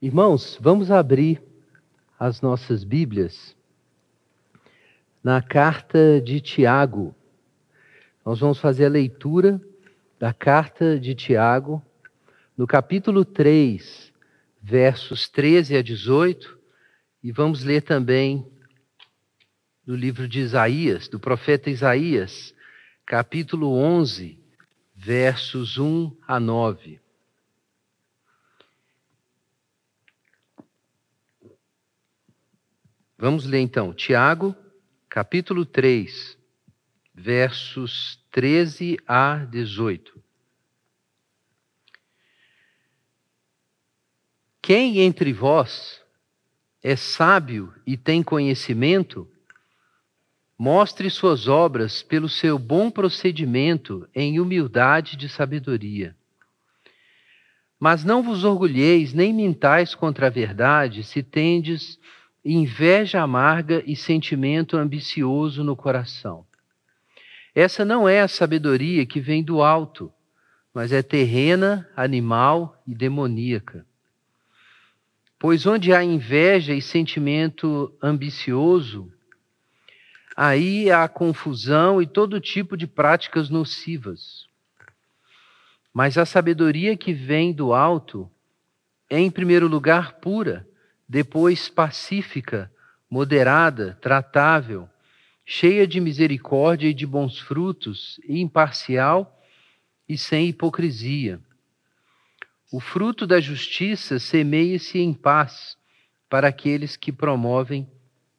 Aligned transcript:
Irmãos, 0.00 0.58
vamos 0.60 0.90
abrir 0.90 1.42
as 2.18 2.42
nossas 2.42 2.84
Bíblias 2.84 3.56
na 5.24 5.40
carta 5.40 6.20
de 6.20 6.38
Tiago. 6.38 7.14
Nós 8.22 8.38
vamos 8.38 8.58
fazer 8.58 8.84
a 8.84 8.90
leitura 8.90 9.58
da 10.18 10.34
carta 10.34 11.00
de 11.00 11.14
Tiago, 11.14 11.82
no 12.58 12.66
capítulo 12.66 13.24
3, 13.24 14.12
versos 14.62 15.30
13 15.30 15.78
a 15.78 15.82
18, 15.82 16.58
e 17.22 17.32
vamos 17.32 17.64
ler 17.64 17.80
também 17.80 18.46
do 19.82 19.96
livro 19.96 20.28
de 20.28 20.40
Isaías, 20.40 21.08
do 21.08 21.18
profeta 21.18 21.70
Isaías, 21.70 22.54
capítulo 23.06 23.72
11, 23.72 24.38
versos 24.94 25.78
1 25.78 26.14
a 26.28 26.38
9. 26.38 27.00
Vamos 33.18 33.46
ler 33.46 33.60
então, 33.60 33.94
Tiago, 33.94 34.54
capítulo 35.08 35.64
3, 35.64 36.36
versos 37.14 38.22
13 38.30 38.98
a 39.08 39.36
18. 39.36 40.22
Quem 44.60 45.00
entre 45.00 45.32
vós 45.32 46.02
é 46.82 46.94
sábio 46.94 47.72
e 47.86 47.96
tem 47.96 48.22
conhecimento, 48.22 49.26
mostre 50.58 51.08
suas 51.08 51.48
obras 51.48 52.02
pelo 52.02 52.28
seu 52.28 52.58
bom 52.58 52.90
procedimento 52.90 54.06
em 54.14 54.38
humildade 54.38 55.16
de 55.16 55.26
sabedoria. 55.26 56.14
Mas 57.80 58.04
não 58.04 58.22
vos 58.22 58.44
orgulheis 58.44 59.14
nem 59.14 59.32
mintais 59.32 59.94
contra 59.94 60.26
a 60.26 60.30
verdade, 60.30 61.02
se 61.02 61.22
tendes 61.22 61.98
inveja 62.54 63.20
amarga 63.20 63.82
e 63.84 63.96
sentimento 63.96 64.76
ambicioso 64.76 65.64
no 65.64 65.74
coração. 65.74 66.46
Essa 67.54 67.84
não 67.84 68.08
é 68.08 68.20
a 68.20 68.28
sabedoria 68.28 69.04
que 69.04 69.18
vem 69.18 69.42
do 69.42 69.62
alto, 69.62 70.12
mas 70.72 70.92
é 70.92 71.02
terrena, 71.02 71.88
animal 71.96 72.80
e 72.86 72.94
demoníaca. 72.94 73.84
Pois 75.38 75.66
onde 75.66 75.92
há 75.92 76.04
inveja 76.04 76.74
e 76.74 76.80
sentimento 76.80 77.92
ambicioso, 78.02 79.12
aí 80.36 80.90
há 80.90 81.08
confusão 81.08 82.00
e 82.00 82.06
todo 82.06 82.40
tipo 82.40 82.76
de 82.76 82.86
práticas 82.86 83.50
nocivas. 83.50 84.46
Mas 85.92 86.16
a 86.18 86.26
sabedoria 86.26 86.96
que 86.96 87.12
vem 87.12 87.52
do 87.52 87.72
alto 87.72 88.30
é, 89.08 89.18
em 89.18 89.30
primeiro 89.30 89.66
lugar, 89.66 90.14
pura 90.14 90.66
depois 91.08 91.68
pacífica, 91.68 92.70
moderada, 93.08 93.96
tratável, 94.00 94.88
cheia 95.44 95.86
de 95.86 96.00
misericórdia 96.00 96.88
e 96.88 96.94
de 96.94 97.06
bons 97.06 97.38
frutos, 97.38 98.20
imparcial 98.28 99.40
e 100.08 100.18
sem 100.18 100.48
hipocrisia. 100.48 101.40
O 102.72 102.80
fruto 102.80 103.26
da 103.26 103.40
justiça 103.40 104.18
semeia-se 104.18 104.98
em 104.98 105.14
paz 105.14 105.78
para 106.28 106.48
aqueles 106.48 106.96
que 106.96 107.12
promovem 107.12 107.88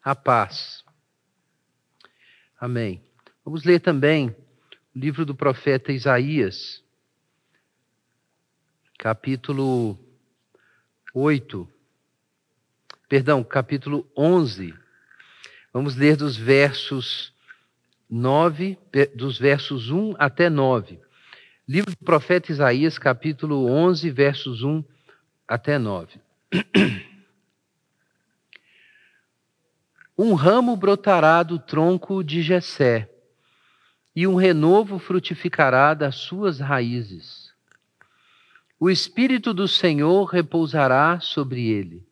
a 0.03 0.13
paz. 0.13 0.83
Amém. 2.59 3.01
Vamos 3.45 3.63
ler 3.63 3.79
também 3.79 4.29
o 4.93 4.99
livro 4.99 5.25
do 5.25 5.33
profeta 5.33 5.93
Isaías, 5.93 6.83
capítulo 8.97 9.97
8 11.13 11.76
perdão, 13.07 13.43
capítulo 13.43 14.09
11. 14.15 14.73
Vamos 15.73 15.95
ler 15.95 16.17
dos 16.17 16.35
versos 16.35 17.33
9, 18.09 18.77
dos 19.15 19.37
versos 19.37 19.89
1 19.89 20.15
até 20.17 20.49
9. 20.49 20.99
Livro 21.67 21.91
do 21.91 22.05
profeta 22.05 22.51
Isaías, 22.51 22.97
capítulo 22.97 23.65
11, 23.65 24.09
versos 24.09 24.63
1 24.63 24.83
até 25.47 25.77
9. 25.77 26.19
Um 30.19 30.33
ramo 30.33 30.75
brotará 30.75 31.43
do 31.43 31.59
tronco 31.59 32.23
de 32.23 32.41
Jessé, 32.41 33.07
e 34.15 34.25
um 34.25 34.33
renovo 34.33 34.97
frutificará 34.97 35.93
das 35.93 36.15
suas 36.15 36.59
raízes. 36.59 37.53
O 38.79 38.89
espírito 38.89 39.53
do 39.53 39.67
Senhor 39.67 40.25
repousará 40.25 41.19
sobre 41.19 41.67
ele 41.67 42.06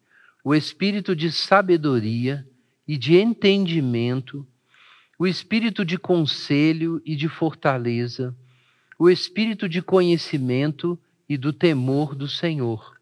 o 0.46 0.54
espírito 0.54 1.16
de 1.16 1.32
sabedoria 1.32 2.48
e 2.88 2.98
de 2.98 3.18
entendimento, 3.18 4.46
o 5.18 5.26
espírito 5.26 5.84
de 5.84 5.98
conselho 5.98 7.02
e 7.04 7.16
de 7.16 7.28
fortaleza, 7.28 8.38
o 9.00 9.10
espírito 9.10 9.68
de 9.68 9.82
conhecimento 9.82 11.00
e 11.28 11.36
do 11.36 11.52
temor 11.52 12.14
do 12.14 12.28
Senhor. 12.28 12.96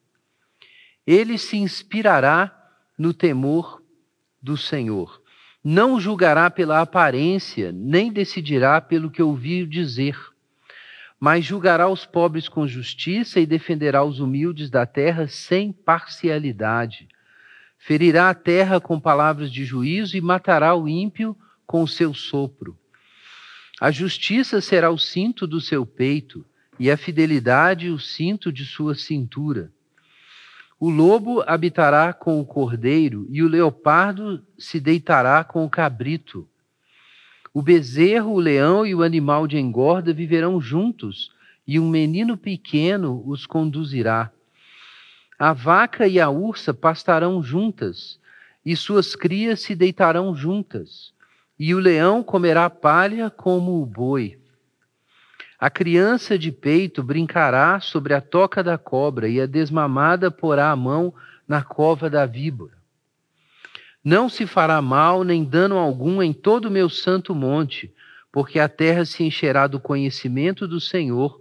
Ele 1.06 1.38
se 1.38 1.58
inspirará 1.58 2.72
no 2.98 3.14
temor 3.14 3.84
do 4.42 4.56
Senhor. 4.56 5.22
Não 5.62 6.00
julgará 6.00 6.50
pela 6.50 6.80
aparência, 6.80 7.74
nem 7.74 8.10
decidirá 8.10 8.80
pelo 8.80 9.12
que 9.12 9.22
ouviu 9.22 9.68
dizer, 9.68 10.18
mas 11.20 11.44
julgará 11.44 11.90
os 11.90 12.06
pobres 12.06 12.48
com 12.48 12.66
justiça 12.66 13.38
e 13.42 13.46
defenderá 13.46 14.02
os 14.02 14.22
humildes 14.22 14.70
da 14.70 14.86
terra 14.86 15.28
sem 15.28 15.74
parcialidade 15.74 17.10
ferirá 17.86 18.30
a 18.30 18.34
terra 18.34 18.80
com 18.80 18.98
palavras 18.98 19.52
de 19.52 19.66
juízo 19.66 20.16
e 20.16 20.22
matará 20.22 20.74
o 20.74 20.88
ímpio 20.88 21.36
com 21.68 21.84
o 21.84 21.88
seu 21.88 22.14
sopro. 22.14 22.78
A 23.80 23.92
justiça 23.92 24.62
será 24.62 24.90
o 24.90 24.98
cinto 24.98 25.46
do 25.46 25.60
seu 25.60 25.86
peito, 25.86 26.46
e 26.80 26.90
a 26.90 26.96
fidelidade 26.96 27.90
o 27.90 28.00
cinto 28.00 28.54
de 28.54 28.66
sua 28.66 28.96
cintura. 28.96 29.70
O 30.80 30.90
lobo 30.90 31.44
habitará 31.46 32.14
com 32.14 32.40
o 32.40 32.46
cordeiro, 32.46 33.28
e 33.30 33.44
o 33.44 33.50
leopardo 33.50 34.42
se 34.58 34.80
deitará 34.80 35.44
com 35.44 35.66
o 35.66 35.70
cabrito. 35.70 36.48
O 37.54 37.62
bezerro, 37.62 38.32
o 38.32 38.40
leão 38.40 38.86
e 38.86 38.96
o 38.96 39.04
animal 39.04 39.46
de 39.46 39.58
engorda 39.58 40.14
viverão 40.14 40.62
juntos, 40.62 41.32
e 41.68 41.78
um 41.78 41.90
menino 41.90 42.38
pequeno 42.38 43.22
os 43.26 43.46
conduzirá. 43.46 44.32
A 45.46 45.52
vaca 45.52 46.08
e 46.08 46.22
a 46.22 46.30
ursa 46.30 46.74
pastarão 46.74 47.44
juntas, 47.44 48.18
e 48.66 48.78
suas 48.78 49.14
crias 49.14 49.60
se 49.60 49.76
deitarão 49.76 50.34
juntas, 50.34 51.14
e 51.60 51.76
o 51.76 51.80
leão 51.80 52.24
comerá 52.24 52.70
palha 52.70 53.30
como 53.30 53.82
o 53.82 53.86
boi. 53.86 54.40
A 55.60 55.70
criança 55.70 56.40
de 56.40 56.50
peito 56.50 57.04
brincará 57.04 57.82
sobre 57.82 58.14
a 58.14 58.22
toca 58.22 58.64
da 58.64 58.78
cobra, 58.78 59.28
e 59.28 59.42
a 59.42 59.46
desmamada 59.46 60.32
porá 60.32 60.72
a 60.72 60.78
mão 60.78 61.14
na 61.46 61.62
cova 61.62 62.10
da 62.10 62.26
víbora. 62.26 62.78
Não 64.02 64.30
se 64.30 64.48
fará 64.48 64.82
mal 64.82 65.26
nem 65.26 65.44
dano 65.44 65.78
algum 65.78 66.24
em 66.24 66.32
todo 66.32 66.68
o 66.68 66.72
meu 66.72 66.88
santo 66.88 67.36
monte, 67.36 67.94
porque 68.32 68.60
a 68.60 68.70
terra 68.70 69.04
se 69.04 69.26
encherá 69.26 69.68
do 69.68 69.78
conhecimento 69.78 70.66
do 70.66 70.80
Senhor, 70.80 71.38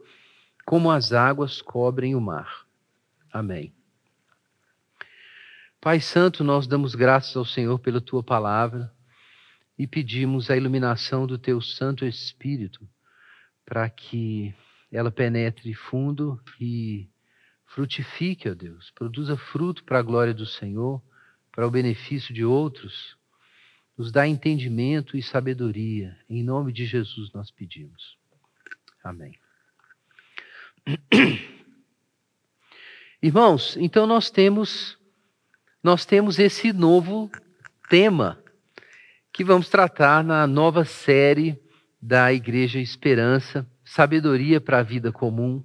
como 0.67 0.91
as 0.91 1.13
águas 1.13 1.63
cobrem 1.63 2.17
o 2.17 2.21
mar. 2.21 2.67
Amém. 3.33 3.73
Pai 5.83 6.01
Santo, 6.01 6.45
nós 6.45 6.69
damos 6.69 6.95
graças 6.95 7.37
ao 7.37 7.45
Senhor 7.45 7.77
pela 7.81 8.01
tua 8.01 8.23
palavra 8.23 8.95
e 9.77 9.85
pedimos 9.85 10.49
a 10.49 10.57
iluminação 10.57 11.27
do 11.27 11.37
teu 11.37 11.61
Santo 11.61 12.05
Espírito 12.05 12.89
para 13.67 13.91
que 13.91 14.55
ela 14.93 15.11
penetre 15.11 15.75
fundo 15.75 16.41
e 16.61 17.11
frutifique, 17.67 18.49
ó 18.49 18.55
Deus, 18.55 18.93
produza 18.93 19.37
fruto 19.37 19.83
para 19.83 19.99
a 19.99 20.03
glória 20.03 20.33
do 20.33 20.47
Senhor, 20.47 21.03
para 21.51 21.67
o 21.67 21.71
benefício 21.71 22.33
de 22.33 22.45
outros. 22.45 23.19
Nos 23.99 24.13
dá 24.13 24.25
entendimento 24.25 25.17
e 25.17 25.23
sabedoria. 25.23 26.17
Em 26.31 26.45
nome 26.45 26.73
de 26.73 26.87
Jesus 26.87 27.33
nós 27.33 27.51
pedimos. 27.51 28.17
Amém. 29.03 29.37
Irmãos, 33.21 33.77
então 33.77 34.07
nós 34.07 34.31
temos 34.31 35.02
nós 35.83 36.07
temos 36.07 36.39
esse 36.39 36.73
novo 36.73 37.29
tema 37.89 38.39
que 39.33 39.43
vamos 39.43 39.69
tratar 39.69 40.23
na 40.23 40.47
nova 40.47 40.85
série 40.85 41.61
da 42.01 42.33
Igreja 42.33 42.79
Esperança, 42.79 43.67
Sabedoria 43.85 44.61
para 44.61 44.79
a 44.79 44.83
Vida 44.85 45.11
Comum. 45.11 45.61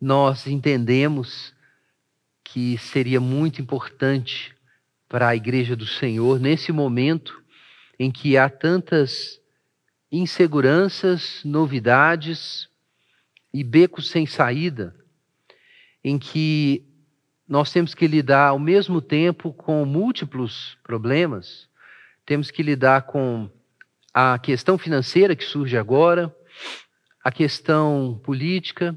Nós 0.00 0.46
entendemos 0.46 1.52
que 2.44 2.78
seria 2.78 3.20
muito 3.20 3.60
importante 3.60 4.54
para 5.08 5.28
a 5.28 5.36
Igreja 5.36 5.74
do 5.74 5.86
Senhor, 5.86 6.38
nesse 6.38 6.70
momento 6.70 7.42
em 7.98 8.08
que 8.12 8.36
há 8.36 8.48
tantas 8.48 9.40
inseguranças, 10.12 11.40
novidades 11.44 12.68
e 13.52 13.64
becos 13.64 14.10
sem 14.10 14.26
saída, 14.26 14.94
em 16.04 16.20
que 16.20 16.86
nós 17.48 17.70
temos 17.70 17.94
que 17.94 18.06
lidar 18.06 18.48
ao 18.48 18.58
mesmo 18.58 19.00
tempo 19.00 19.52
com 19.52 19.84
múltiplos 19.84 20.76
problemas. 20.82 21.68
Temos 22.24 22.50
que 22.50 22.62
lidar 22.62 23.02
com 23.02 23.48
a 24.12 24.38
questão 24.38 24.76
financeira 24.76 25.36
que 25.36 25.44
surge 25.44 25.76
agora, 25.76 26.34
a 27.22 27.30
questão 27.30 28.20
política, 28.24 28.96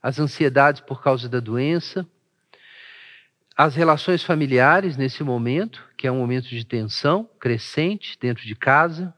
as 0.00 0.20
ansiedades 0.20 0.80
por 0.80 1.02
causa 1.02 1.28
da 1.28 1.40
doença, 1.40 2.06
as 3.56 3.74
relações 3.74 4.22
familiares 4.22 4.96
nesse 4.96 5.24
momento, 5.24 5.84
que 5.96 6.06
é 6.06 6.12
um 6.12 6.18
momento 6.18 6.48
de 6.48 6.64
tensão 6.64 7.28
crescente 7.40 8.16
dentro 8.20 8.44
de 8.44 8.54
casa. 8.54 9.12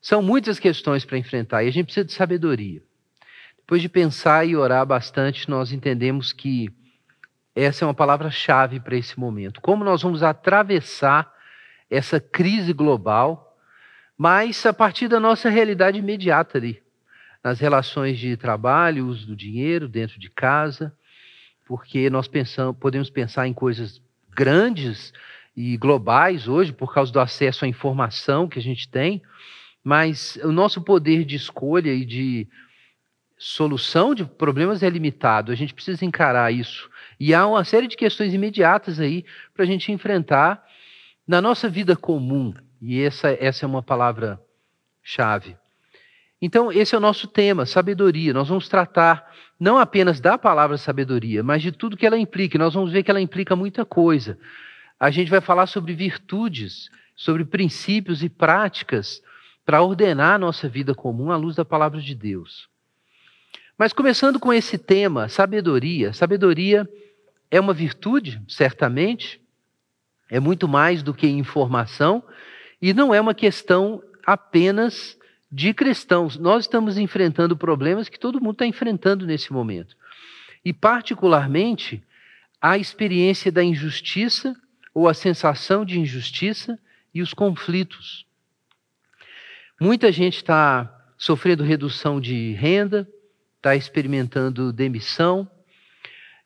São 0.00 0.22
muitas 0.22 0.60
questões 0.60 1.04
para 1.04 1.18
enfrentar 1.18 1.64
e 1.64 1.68
a 1.68 1.72
gente 1.72 1.86
precisa 1.86 2.06
de 2.06 2.12
sabedoria. 2.12 2.80
Depois 3.58 3.82
de 3.82 3.88
pensar 3.88 4.46
e 4.46 4.54
orar 4.54 4.86
bastante, 4.86 5.50
nós 5.50 5.72
entendemos 5.72 6.32
que 6.32 6.70
essa 7.64 7.84
é 7.84 7.88
uma 7.88 7.94
palavra-chave 7.94 8.78
para 8.78 8.96
esse 8.96 9.18
momento. 9.18 9.60
Como 9.60 9.84
nós 9.84 10.02
vamos 10.02 10.22
atravessar 10.22 11.32
essa 11.90 12.20
crise 12.20 12.72
global, 12.72 13.56
mas 14.16 14.64
a 14.64 14.72
partir 14.72 15.08
da 15.08 15.18
nossa 15.18 15.48
realidade 15.48 15.98
imediata 15.98 16.58
ali, 16.58 16.82
nas 17.42 17.58
relações 17.58 18.18
de 18.18 18.36
trabalho, 18.36 19.06
uso 19.06 19.26
do 19.26 19.36
dinheiro 19.36 19.88
dentro 19.88 20.18
de 20.18 20.30
casa, 20.30 20.94
porque 21.66 22.08
nós 22.08 22.28
pensamos, 22.28 22.76
podemos 22.78 23.10
pensar 23.10 23.46
em 23.46 23.52
coisas 23.52 24.00
grandes 24.30 25.12
e 25.56 25.76
globais 25.76 26.46
hoje 26.46 26.72
por 26.72 26.94
causa 26.94 27.12
do 27.12 27.20
acesso 27.20 27.64
à 27.64 27.68
informação 27.68 28.48
que 28.48 28.58
a 28.58 28.62
gente 28.62 28.88
tem, 28.88 29.20
mas 29.82 30.38
o 30.44 30.52
nosso 30.52 30.82
poder 30.82 31.24
de 31.24 31.34
escolha 31.34 31.92
e 31.92 32.04
de 32.04 32.46
solução 33.36 34.14
de 34.14 34.24
problemas 34.24 34.82
é 34.82 34.88
limitado. 34.88 35.52
A 35.52 35.54
gente 35.54 35.74
precisa 35.74 36.04
encarar 36.04 36.52
isso. 36.52 36.90
E 37.18 37.34
há 37.34 37.46
uma 37.46 37.64
série 37.64 37.88
de 37.88 37.96
questões 37.96 38.32
imediatas 38.32 39.00
aí 39.00 39.24
para 39.54 39.64
a 39.64 39.66
gente 39.66 39.90
enfrentar 39.90 40.64
na 41.26 41.42
nossa 41.42 41.68
vida 41.68 41.96
comum. 41.96 42.54
E 42.80 43.02
essa, 43.02 43.36
essa 43.40 43.64
é 43.64 43.68
uma 43.68 43.82
palavra-chave. 43.82 45.56
Então, 46.40 46.70
esse 46.70 46.94
é 46.94 46.98
o 46.98 47.00
nosso 47.00 47.26
tema, 47.26 47.66
sabedoria. 47.66 48.32
Nós 48.32 48.48
vamos 48.48 48.68
tratar 48.68 49.34
não 49.58 49.76
apenas 49.76 50.20
da 50.20 50.38
palavra 50.38 50.78
sabedoria, 50.78 51.42
mas 51.42 51.60
de 51.60 51.72
tudo 51.72 51.96
que 51.96 52.06
ela 52.06 52.16
implica. 52.16 52.56
Nós 52.56 52.74
vamos 52.74 52.92
ver 52.92 53.02
que 53.02 53.10
ela 53.10 53.20
implica 53.20 53.56
muita 53.56 53.84
coisa. 53.84 54.38
A 55.00 55.10
gente 55.10 55.30
vai 55.30 55.40
falar 55.40 55.66
sobre 55.66 55.94
virtudes, 55.94 56.90
sobre 57.16 57.44
princípios 57.44 58.22
e 58.22 58.28
práticas 58.28 59.20
para 59.66 59.82
ordenar 59.82 60.34
a 60.34 60.38
nossa 60.38 60.68
vida 60.68 60.94
comum 60.94 61.32
à 61.32 61.36
luz 61.36 61.56
da 61.56 61.64
palavra 61.64 62.00
de 62.00 62.14
Deus. 62.14 62.68
Mas 63.76 63.92
começando 63.92 64.38
com 64.38 64.52
esse 64.52 64.78
tema, 64.78 65.28
sabedoria. 65.28 66.12
Sabedoria 66.12 66.88
é 67.50 67.60
uma 67.60 67.72
virtude, 67.72 68.40
certamente, 68.48 69.40
é 70.30 70.38
muito 70.38 70.68
mais 70.68 71.02
do 71.02 71.14
que 71.14 71.26
informação, 71.26 72.22
e 72.80 72.92
não 72.92 73.14
é 73.14 73.20
uma 73.20 73.34
questão 73.34 74.02
apenas 74.24 75.18
de 75.50 75.72
cristãos. 75.72 76.36
Nós 76.36 76.64
estamos 76.64 76.98
enfrentando 76.98 77.56
problemas 77.56 78.08
que 78.08 78.18
todo 78.18 78.40
mundo 78.40 78.52
está 78.52 78.66
enfrentando 78.66 79.26
nesse 79.26 79.52
momento. 79.52 79.96
E, 80.64 80.72
particularmente, 80.72 82.02
a 82.60 82.76
experiência 82.76 83.50
da 83.50 83.64
injustiça 83.64 84.54
ou 84.92 85.08
a 85.08 85.14
sensação 85.14 85.84
de 85.84 85.98
injustiça 85.98 86.78
e 87.14 87.22
os 87.22 87.32
conflitos. 87.32 88.26
Muita 89.80 90.10
gente 90.12 90.36
está 90.36 90.92
sofrendo 91.16 91.62
redução 91.62 92.20
de 92.20 92.52
renda, 92.52 93.08
está 93.56 93.74
experimentando 93.74 94.72
demissão. 94.72 95.48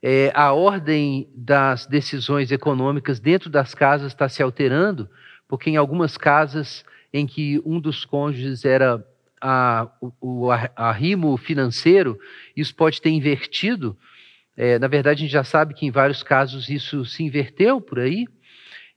É, 0.02 0.32
a 0.34 0.52
ordem 0.52 1.30
das 1.32 1.86
decisões 1.86 2.50
econômicas 2.50 3.20
dentro 3.20 3.48
das 3.48 3.72
casas 3.72 4.08
está 4.08 4.28
se 4.28 4.42
alterando, 4.42 5.08
porque 5.46 5.70
em 5.70 5.76
algumas 5.76 6.16
casas 6.16 6.84
em 7.12 7.26
que 7.26 7.62
um 7.64 7.78
dos 7.78 8.04
cônjuges 8.04 8.64
era 8.64 9.04
a, 9.40 9.88
o 10.20 10.50
arrimo 10.50 11.36
financeiro, 11.36 12.18
isso 12.56 12.74
pode 12.74 13.00
ter 13.00 13.10
invertido. 13.10 13.96
É, 14.56 14.78
na 14.78 14.88
verdade, 14.88 15.20
a 15.20 15.22
gente 15.22 15.32
já 15.32 15.44
sabe 15.44 15.74
que 15.74 15.86
em 15.86 15.90
vários 15.90 16.22
casos 16.22 16.68
isso 16.68 17.04
se 17.04 17.22
inverteu 17.22 17.80
por 17.80 18.00
aí. 18.00 18.26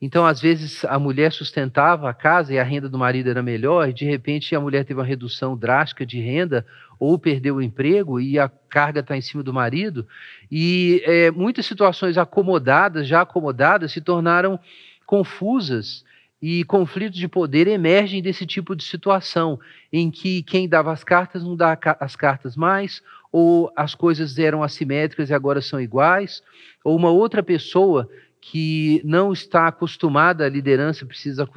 Então, 0.02 0.26
às 0.26 0.42
vezes, 0.42 0.84
a 0.86 1.00
mulher 1.00 1.32
sustentava 1.32 2.10
a 2.10 2.14
casa 2.14 2.54
e 2.54 2.60
a 2.60 2.64
renda 2.64 2.90
do 2.90 2.98
marido 2.98 3.30
era 3.30 3.42
melhor, 3.42 3.90
e 3.90 3.94
de 3.94 4.06
repente 4.06 4.56
a 4.56 4.60
mulher 4.60 4.84
teve 4.84 5.00
uma 5.00 5.06
redução 5.06 5.58
drástica 5.58 6.06
de 6.06 6.20
renda 6.20 6.66
ou 7.00 7.18
perdeu 7.18 7.56
o 7.56 7.62
emprego 7.62 8.20
e 8.20 8.38
a 8.38 8.50
carga 8.70 9.00
está 9.00 9.16
em 9.16 9.22
cima 9.22 9.42
do 9.42 9.54
marido. 9.54 10.08
E 10.52 11.02
é, 11.06 11.32
muitas 11.32 11.66
situações 11.66 12.18
acomodadas, 12.18 13.08
já 13.08 13.22
acomodadas, 13.22 13.92
se 13.92 14.02
tornaram 14.02 14.60
confusas 15.06 16.04
e 16.42 16.64
conflitos 16.66 17.18
de 17.18 17.28
poder 17.28 17.68
emergem 17.68 18.22
desse 18.22 18.46
tipo 18.46 18.76
de 18.76 18.84
situação, 18.84 19.60
em 19.92 20.12
que 20.12 20.44
quem 20.44 20.68
dava 20.68 20.92
as 20.92 21.04
cartas 21.04 21.44
não 21.44 21.56
dá 21.56 21.78
as 22.00 22.16
cartas 22.16 22.56
mais, 22.56 23.02
ou 23.32 23.72
as 23.76 23.96
coisas 23.96 24.38
eram 24.38 24.62
assimétricas 24.62 25.30
e 25.30 25.34
agora 25.34 25.62
são 25.62 25.80
iguais, 25.80 26.44
ou 26.84 26.96
uma 26.96 27.10
outra 27.10 27.42
pessoa 27.42 28.10
que 28.48 29.02
não 29.04 29.34
está 29.34 29.68
acostumada 29.68 30.46
à 30.46 30.50
liderança 30.50 31.04
precisa 31.04 31.50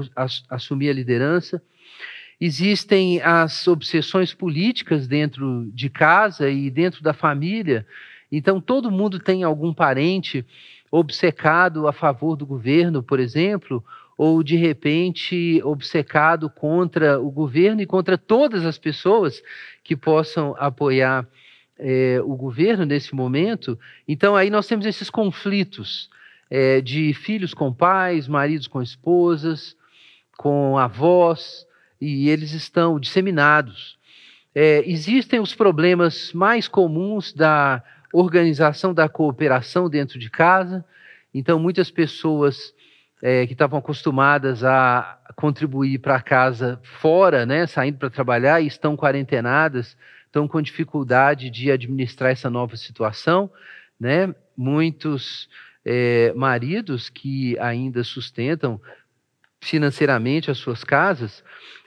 assumir 0.49 0.89
a 0.89 0.95
liderança. 0.95 1.63
Existem 2.41 3.21
as 3.21 3.69
obsessões 3.69 4.33
políticas 4.33 5.07
dentro 5.07 5.69
de 5.75 5.91
casa 5.91 6.49
e 6.49 6.71
dentro 6.71 7.03
da 7.03 7.13
família. 7.13 7.87
Então, 8.33 8.59
todo 8.59 8.91
mundo 8.91 9.19
tem 9.19 9.43
algum 9.43 9.75
parente 9.75 10.47
obcecado 10.91 11.87
a 11.87 11.93
favor 11.93 12.37
do 12.37 12.47
governo, 12.47 13.03
por 13.03 13.21
exemplo, 13.21 13.85
ou 14.17 14.43
de 14.43 14.57
repente 14.57 15.61
obcecado 15.65 16.49
contra 16.49 17.21
o 17.21 17.31
governo 17.31 17.83
e 17.83 17.87
contra 17.87 18.17
todas 18.17 18.65
as 18.65 18.79
pessoas 18.79 19.43
que 19.85 19.95
possam 19.95 20.57
apoiar 20.59 21.29
é, 21.79 22.19
o 22.25 22.35
governo 22.35 22.87
nesse 22.87 23.15
momento. 23.15 23.79
Então, 24.09 24.35
aí 24.35 24.49
nós 24.49 24.67
temos 24.67 24.87
esses 24.87 25.11
conflitos 25.11 26.09
é, 26.51 26.81
de 26.81 27.13
filhos 27.15 27.55
com 27.55 27.73
pais, 27.73 28.27
maridos 28.27 28.67
com 28.67 28.83
esposas, 28.83 29.77
com 30.37 30.79
avós, 30.79 31.67
e 32.01 32.29
eles 32.29 32.53
estão 32.53 32.99
disseminados. 32.99 33.99
É, 34.55 34.83
existem 34.89 35.41
os 35.41 35.55
problemas 35.55 36.33
mais 36.33 36.69
comuns 36.69 37.33
da 37.33 37.83
organização 38.13 38.95
da 38.95 39.09
cooperação 39.09 39.89
dentro 39.89 40.19
de 40.19 40.31
casa. 40.31 40.85
Então, 41.35 41.59
muitas 41.59 41.91
pessoas 41.91 42.75
é, 43.23 43.47
que 43.47 43.53
estavam 43.53 43.79
acostumadas 43.79 44.65
a 44.65 45.19
contribuir 45.37 45.99
para 45.99 46.21
casa 46.21 46.81
fora, 46.83 47.45
né, 47.45 47.67
saindo 47.67 47.99
para 47.99 48.11
trabalhar 48.11 48.61
e 48.61 48.67
estão 48.67 48.97
quarentenadas, 48.97 49.97
estão 50.27 50.47
com 50.49 50.63
dificuldade 50.63 51.51
de 51.51 51.71
administrar 51.71 52.31
essa 52.31 52.49
nova 52.51 52.77
situação, 52.77 53.51
né? 53.99 54.35
Muitos 54.57 55.49
é, 55.91 56.35
maridos 56.37 57.09
que 57.09 57.59
ainda 57.59 58.05
sustentam 58.05 58.79
financeiramente 59.59 60.51
as 60.51 60.59
suas 60.59 60.85
casas 60.85 61.43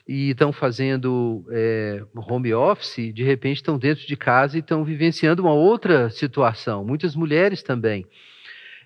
e 0.07 0.31
estão 0.31 0.51
fazendo 0.51 1.45
é, 1.51 2.03
home 2.15 2.51
office, 2.51 3.13
de 3.13 3.23
repente 3.23 3.57
estão 3.57 3.77
dentro 3.77 4.07
de 4.07 4.17
casa 4.17 4.57
e 4.57 4.59
estão 4.59 4.83
vivenciando 4.83 5.43
uma 5.43 5.53
outra 5.53 6.09
situação. 6.09 6.83
Muitas 6.83 7.15
mulheres 7.15 7.61
também. 7.61 8.07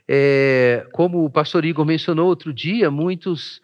É, 0.05 0.85
como 0.91 1.23
o 1.23 1.29
pastor 1.29 1.63
Igor 1.63 1.85
mencionou 1.85 2.27
outro 2.27 2.53
dia, 2.53 2.91
muitos 2.91 3.61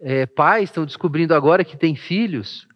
é, 0.00 0.24
pais 0.24 0.70
estão 0.70 0.86
descobrindo 0.86 1.34
agora 1.34 1.64
que 1.64 1.76
têm 1.76 1.96
filhos 1.96 2.68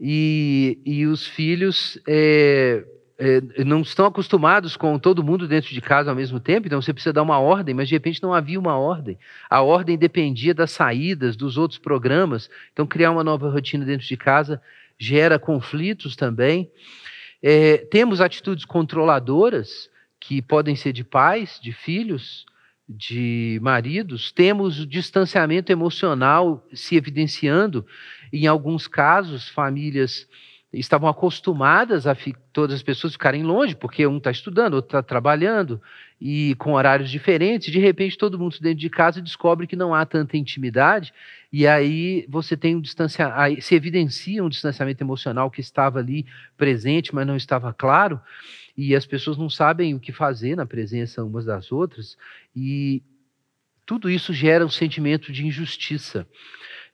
e, 0.00 0.80
e 0.84 1.06
os 1.06 1.24
filhos 1.24 1.96
é, 2.08 2.84
é, 3.18 3.64
não 3.64 3.80
estão 3.80 4.06
acostumados 4.06 4.76
com 4.76 4.98
todo 4.98 5.24
mundo 5.24 5.48
dentro 5.48 5.70
de 5.70 5.80
casa 5.80 6.10
ao 6.10 6.16
mesmo 6.16 6.38
tempo, 6.38 6.66
então 6.66 6.80
você 6.80 6.92
precisa 6.92 7.12
dar 7.12 7.22
uma 7.22 7.38
ordem, 7.38 7.74
mas 7.74 7.88
de 7.88 7.94
repente 7.94 8.22
não 8.22 8.34
havia 8.34 8.58
uma 8.58 8.76
ordem. 8.76 9.18
A 9.48 9.62
ordem 9.62 9.96
dependia 9.96 10.52
das 10.52 10.70
saídas, 10.70 11.36
dos 11.36 11.56
outros 11.56 11.78
programas, 11.78 12.50
então 12.72 12.86
criar 12.86 13.10
uma 13.10 13.24
nova 13.24 13.48
rotina 13.50 13.84
dentro 13.84 14.06
de 14.06 14.16
casa 14.16 14.60
gera 14.98 15.38
conflitos 15.38 16.14
também. 16.14 16.70
É, 17.42 17.78
temos 17.78 18.20
atitudes 18.20 18.64
controladoras 18.64 19.90
que 20.20 20.42
podem 20.42 20.76
ser 20.76 20.92
de 20.92 21.04
pais, 21.04 21.58
de 21.62 21.72
filhos, 21.72 22.44
de 22.88 23.58
maridos, 23.62 24.30
temos 24.30 24.78
o 24.80 24.86
distanciamento 24.86 25.72
emocional 25.72 26.64
se 26.72 26.96
evidenciando. 26.96 27.84
Em 28.32 28.46
alguns 28.46 28.86
casos, 28.86 29.48
famílias 29.48 30.28
estavam 30.72 31.08
acostumadas 31.08 32.06
a 32.06 32.16
todas 32.52 32.76
as 32.76 32.82
pessoas 32.82 33.12
ficarem 33.12 33.42
longe, 33.42 33.74
porque 33.74 34.06
um 34.06 34.18
está 34.18 34.30
estudando, 34.30 34.74
outro 34.74 34.88
está 34.88 35.02
trabalhando, 35.02 35.80
e 36.20 36.54
com 36.56 36.72
horários 36.72 37.10
diferentes. 37.10 37.72
De 37.72 37.78
repente, 37.78 38.18
todo 38.18 38.38
mundo 38.38 38.56
dentro 38.60 38.80
de 38.80 38.90
casa 38.90 39.22
descobre 39.22 39.66
que 39.66 39.76
não 39.76 39.94
há 39.94 40.04
tanta 40.04 40.36
intimidade, 40.36 41.14
e 41.52 41.66
aí 41.66 42.26
você 42.28 42.56
tem 42.56 42.76
um 42.76 42.80
distanciamento, 42.80 43.62
se 43.62 43.74
evidencia 43.74 44.44
um 44.44 44.48
distanciamento 44.48 45.02
emocional 45.02 45.50
que 45.50 45.60
estava 45.60 45.98
ali 45.98 46.26
presente, 46.56 47.14
mas 47.14 47.26
não 47.26 47.36
estava 47.36 47.72
claro. 47.72 48.20
e 48.76 48.94
as 48.94 49.06
pessoas 49.06 49.38
não 49.38 49.48
sabem 49.48 49.94
o 49.94 50.00
que 50.00 50.12
fazer 50.12 50.54
na 50.56 50.66
presença 50.66 51.24
umas 51.24 51.46
das 51.46 51.72
outras, 51.72 52.18
e 52.54 53.02
tudo 53.86 54.10
isso 54.10 54.34
gera 54.34 54.66
um 54.66 54.68
sentimento 54.68 55.32
de 55.32 55.46
injustiça, 55.46 56.26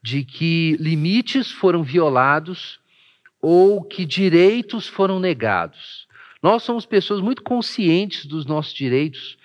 de 0.00 0.24
que 0.24 0.76
limites 0.78 1.50
foram 1.50 1.82
violados 1.82 2.81
ou 3.42 3.82
que 3.82 4.06
direitos 4.06 4.86
foram 4.86 5.18
negados. 5.18 6.06
Nós 6.40 6.62
somos 6.62 6.86
pessoas 6.86 7.20
muito 7.20 7.42
conscientes 7.42 8.24
dos 8.24 8.46
nossos 8.46 8.72
direitos 8.72 9.36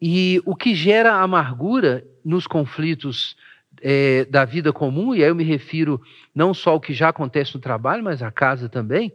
e 0.00 0.40
o 0.44 0.54
que 0.54 0.74
gera 0.74 1.14
amargura 1.14 2.06
nos 2.24 2.46
conflitos 2.46 3.36
é, 3.80 4.24
da 4.26 4.44
vida 4.44 4.72
comum, 4.72 5.14
e 5.14 5.22
aí 5.22 5.30
eu 5.30 5.34
me 5.34 5.44
refiro 5.44 6.00
não 6.34 6.52
só 6.52 6.70
ao 6.70 6.80
que 6.80 6.92
já 6.92 7.08
acontece 7.08 7.54
no 7.54 7.60
trabalho, 7.60 8.04
mas 8.04 8.22
a 8.22 8.30
casa 8.30 8.68
também, 8.68 9.12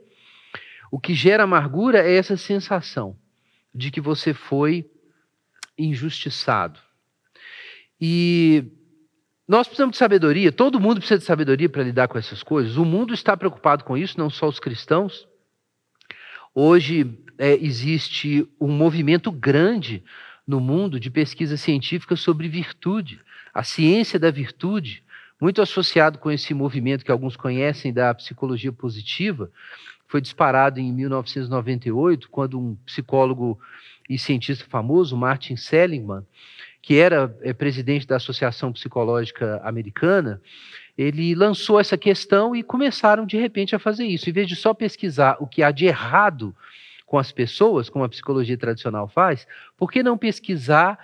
o 0.91 0.99
que 0.99 1.13
gera 1.13 1.43
amargura 1.43 1.99
é 1.99 2.15
essa 2.15 2.35
sensação 2.35 3.15
de 3.73 3.91
que 3.91 4.01
você 4.01 4.33
foi 4.33 4.89
injustiçado. 5.77 6.79
E 7.99 8.65
nós 9.47 9.67
precisamos 9.67 9.93
de 9.93 9.97
sabedoria, 9.97 10.51
todo 10.51 10.79
mundo 10.79 10.97
precisa 10.97 11.19
de 11.19 11.25
sabedoria 11.25 11.67
para 11.67 11.83
lidar 11.83 12.07
com 12.07 12.17
essas 12.17 12.41
coisas. 12.41 12.77
O 12.77 12.85
mundo 12.85 13.13
está 13.13 13.35
preocupado 13.35 13.83
com 13.83 13.97
isso, 13.97 14.17
não 14.17 14.29
só 14.29 14.47
os 14.47 14.59
cristãos. 14.59 15.27
Hoje 16.55 17.17
é, 17.37 17.53
existe 17.53 18.47
um 18.59 18.69
movimento 18.69 19.31
grande 19.31 20.03
no 20.47 20.59
mundo 20.59 20.99
de 20.99 21.09
pesquisa 21.09 21.57
científica 21.57 22.15
sobre 22.15 22.47
virtude, 22.47 23.19
a 23.53 23.63
ciência 23.63 24.19
da 24.19 24.31
virtude, 24.31 25.03
muito 25.39 25.61
associado 25.61 26.19
com 26.19 26.31
esse 26.31 26.53
movimento 26.53 27.03
que 27.03 27.11
alguns 27.11 27.35
conhecem 27.35 27.91
da 27.91 28.13
psicologia 28.13 28.71
positiva, 28.71 29.51
foi 30.07 30.21
disparado 30.21 30.79
em 30.79 30.91
1998, 30.93 32.29
quando 32.29 32.59
um 32.59 32.75
psicólogo 32.85 33.59
e 34.09 34.17
cientista 34.17 34.65
famoso, 34.69 35.17
Martin 35.17 35.55
Seligman, 35.55 36.23
que 36.83 36.99
era 36.99 37.33
é, 37.41 37.53
presidente 37.53 38.05
da 38.05 38.17
Associação 38.17 38.73
Psicológica 38.73 39.61
Americana, 39.63 40.41
ele 40.97 41.33
lançou 41.33 41.79
essa 41.79 41.97
questão 41.97 42.53
e 42.53 42.61
começaram 42.61 43.25
de 43.25 43.37
repente 43.37 43.73
a 43.73 43.79
fazer 43.79 44.05
isso. 44.05 44.29
Em 44.29 44.33
vez 44.33 44.49
de 44.49 44.55
só 44.57 44.73
pesquisar 44.73 45.37
o 45.39 45.47
que 45.47 45.63
há 45.63 45.71
de 45.71 45.85
errado 45.85 46.53
com 47.05 47.17
as 47.17 47.31
pessoas, 47.31 47.89
como 47.89 48.03
a 48.03 48.09
psicologia 48.09 48.57
tradicional 48.57 49.07
faz, 49.07 49.47
por 49.77 49.89
que 49.89 50.03
não 50.03 50.17
pesquisar 50.17 50.99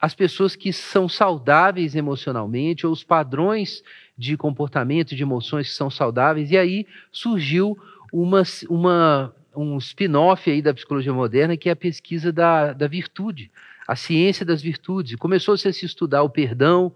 as 0.00 0.14
pessoas 0.14 0.56
que 0.56 0.72
são 0.72 1.08
saudáveis 1.08 1.94
emocionalmente 1.94 2.84
ou 2.84 2.92
os 2.92 3.04
padrões 3.04 3.84
de 4.18 4.36
comportamento, 4.36 5.14
de 5.14 5.22
emoções 5.22 5.68
que 5.68 5.76
são 5.76 5.90
saudáveis? 5.90 6.50
E 6.50 6.58
aí 6.58 6.88
surgiu 7.12 7.78
uma, 8.12 8.42
uma, 8.68 9.32
um 9.54 9.78
spin-off 9.78 10.50
aí 10.50 10.60
da 10.60 10.74
psicologia 10.74 11.12
moderna 11.12 11.56
que 11.56 11.68
é 11.68 11.72
a 11.72 11.76
pesquisa 11.76 12.32
da, 12.32 12.72
da 12.72 12.88
virtude, 12.88 13.48
a 13.90 13.96
ciência 13.96 14.46
das 14.46 14.62
virtudes. 14.62 15.16
Começou-se 15.16 15.66
a 15.66 15.72
se 15.72 15.84
estudar 15.84 16.22
o 16.22 16.30
perdão, 16.30 16.94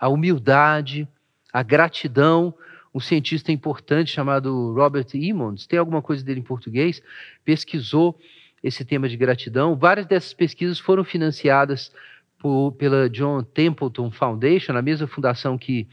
a 0.00 0.08
humildade, 0.08 1.06
a 1.52 1.62
gratidão, 1.62 2.54
um 2.94 2.98
cientista 2.98 3.52
importante 3.52 4.10
chamado 4.10 4.72
Robert 4.72 5.06
Emmons, 5.12 5.66
tem 5.66 5.78
alguma 5.78 6.00
coisa 6.00 6.24
dele 6.24 6.40
em 6.40 6.42
português, 6.42 7.02
pesquisou 7.44 8.18
esse 8.62 8.86
tema 8.86 9.06
de 9.06 9.18
gratidão. 9.18 9.76
Várias 9.76 10.06
dessas 10.06 10.32
pesquisas 10.32 10.78
foram 10.78 11.04
financiadas 11.04 11.92
por, 12.38 12.72
pela 12.72 13.10
John 13.10 13.42
Templeton 13.42 14.10
Foundation, 14.10 14.72
a 14.78 14.80
mesma 14.80 15.06
fundação 15.06 15.58
que 15.58 15.86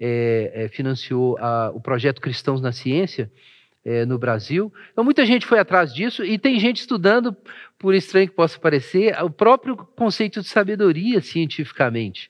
é, 0.00 0.50
é, 0.54 0.68
financiou 0.68 1.36
a, 1.36 1.70
o 1.74 1.80
projeto 1.80 2.22
Cristãos 2.22 2.62
na 2.62 2.72
Ciência 2.72 3.30
é, 3.84 4.06
no 4.06 4.18
Brasil. 4.18 4.72
Então, 4.92 5.04
muita 5.04 5.26
gente 5.26 5.46
foi 5.46 5.58
atrás 5.58 5.92
disso 5.92 6.24
e 6.24 6.38
tem 6.38 6.58
gente 6.58 6.80
estudando, 6.80 7.36
por 7.78 7.94
estranho 7.94 8.28
que 8.28 8.34
possa 8.34 8.58
parecer, 8.58 9.14
o 9.22 9.30
próprio 9.30 9.76
conceito 9.76 10.40
de 10.40 10.48
sabedoria 10.48 11.20
cientificamente. 11.20 12.28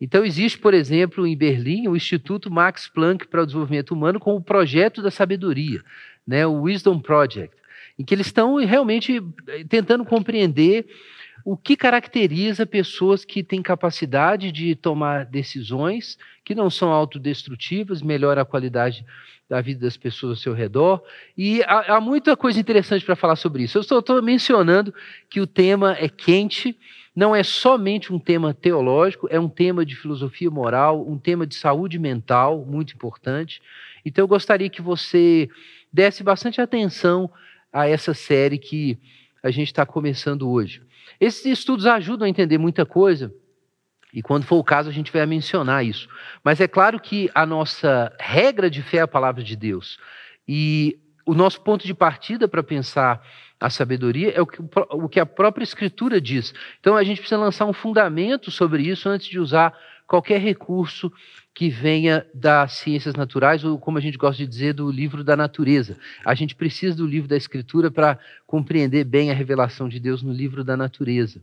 Então, 0.00 0.24
existe, 0.24 0.58
por 0.58 0.74
exemplo, 0.74 1.26
em 1.26 1.36
Berlim, 1.36 1.88
o 1.88 1.96
Instituto 1.96 2.50
Max 2.50 2.88
Planck 2.88 3.26
para 3.28 3.42
o 3.42 3.46
Desenvolvimento 3.46 3.92
Humano 3.92 4.20
com 4.20 4.34
o 4.34 4.42
Projeto 4.42 5.00
da 5.00 5.10
Sabedoria, 5.10 5.82
né, 6.26 6.46
o 6.46 6.62
Wisdom 6.62 7.00
Project, 7.00 7.54
em 7.98 8.04
que 8.04 8.14
eles 8.14 8.26
estão 8.26 8.56
realmente 8.56 9.22
eh, 9.46 9.64
tentando 9.66 10.04
compreender 10.04 10.86
o 11.46 11.56
que 11.56 11.76
caracteriza 11.76 12.66
pessoas 12.66 13.24
que 13.24 13.40
têm 13.40 13.62
capacidade 13.62 14.50
de 14.50 14.74
tomar 14.74 15.24
decisões 15.24 16.18
que 16.44 16.56
não 16.56 16.68
são 16.68 16.90
autodestrutivas, 16.90 18.02
melhora 18.02 18.42
a 18.42 18.44
qualidade 18.44 19.06
da 19.48 19.60
vida 19.60 19.82
das 19.82 19.96
pessoas 19.96 20.38
ao 20.38 20.42
seu 20.42 20.52
redor. 20.52 21.00
E 21.38 21.62
há, 21.62 21.98
há 21.98 22.00
muita 22.00 22.36
coisa 22.36 22.58
interessante 22.58 23.04
para 23.04 23.14
falar 23.14 23.36
sobre 23.36 23.62
isso. 23.62 23.78
Eu 23.78 23.82
estou 23.82 24.20
mencionando 24.20 24.92
que 25.30 25.40
o 25.40 25.46
tema 25.46 25.96
é 26.00 26.08
quente, 26.08 26.76
não 27.14 27.32
é 27.32 27.44
somente 27.44 28.12
um 28.12 28.18
tema 28.18 28.52
teológico, 28.52 29.28
é 29.30 29.38
um 29.38 29.48
tema 29.48 29.86
de 29.86 29.94
filosofia 29.94 30.50
moral, 30.50 31.08
um 31.08 31.16
tema 31.16 31.46
de 31.46 31.54
saúde 31.54 31.96
mental, 31.96 32.66
muito 32.66 32.92
importante. 32.92 33.62
Então 34.04 34.24
eu 34.24 34.28
gostaria 34.28 34.68
que 34.68 34.82
você 34.82 35.48
desse 35.92 36.24
bastante 36.24 36.60
atenção 36.60 37.30
a 37.72 37.88
essa 37.88 38.12
série 38.14 38.58
que 38.58 38.98
a 39.42 39.50
gente 39.50 39.68
está 39.68 39.84
começando 39.86 40.50
hoje. 40.50 40.82
Esses 41.20 41.44
estudos 41.46 41.86
ajudam 41.86 42.26
a 42.26 42.28
entender 42.28 42.58
muita 42.58 42.84
coisa, 42.84 43.32
e 44.12 44.22
quando 44.22 44.44
for 44.44 44.56
o 44.56 44.64
caso, 44.64 44.88
a 44.88 44.92
gente 44.92 45.12
vai 45.12 45.26
mencionar 45.26 45.84
isso. 45.84 46.08
Mas 46.42 46.60
é 46.60 46.66
claro 46.66 46.98
que 46.98 47.30
a 47.34 47.44
nossa 47.44 48.10
regra 48.18 48.70
de 48.70 48.82
fé 48.82 48.98
é 48.98 49.00
a 49.02 49.08
palavra 49.08 49.42
de 49.42 49.54
Deus. 49.54 49.98
E 50.48 50.98
o 51.26 51.34
nosso 51.34 51.60
ponto 51.60 51.86
de 51.86 51.92
partida 51.92 52.48
para 52.48 52.62
pensar 52.62 53.20
a 53.60 53.68
sabedoria 53.68 54.30
é 54.30 54.40
o 54.40 54.46
que, 54.46 54.58
o 54.90 55.08
que 55.08 55.20
a 55.20 55.26
própria 55.26 55.64
Escritura 55.64 56.20
diz. 56.20 56.54
Então 56.80 56.96
a 56.96 57.04
gente 57.04 57.18
precisa 57.18 57.40
lançar 57.40 57.66
um 57.66 57.72
fundamento 57.72 58.50
sobre 58.50 58.84
isso 58.84 59.08
antes 59.08 59.26
de 59.26 59.38
usar 59.38 59.76
qualquer 60.06 60.40
recurso 60.40 61.12
que 61.56 61.70
venha 61.70 62.26
das 62.34 62.74
ciências 62.74 63.14
naturais, 63.14 63.64
ou 63.64 63.78
como 63.78 63.96
a 63.96 64.00
gente 64.02 64.18
gosta 64.18 64.42
de 64.42 64.46
dizer, 64.46 64.74
do 64.74 64.90
livro 64.90 65.24
da 65.24 65.34
natureza. 65.34 65.96
A 66.22 66.34
gente 66.34 66.54
precisa 66.54 66.94
do 66.94 67.06
livro 67.06 67.26
da 67.26 67.36
Escritura 67.36 67.90
para 67.90 68.18
compreender 68.46 69.04
bem 69.04 69.30
a 69.30 69.34
revelação 69.34 69.88
de 69.88 69.98
Deus 69.98 70.22
no 70.22 70.34
livro 70.34 70.62
da 70.62 70.76
natureza. 70.76 71.40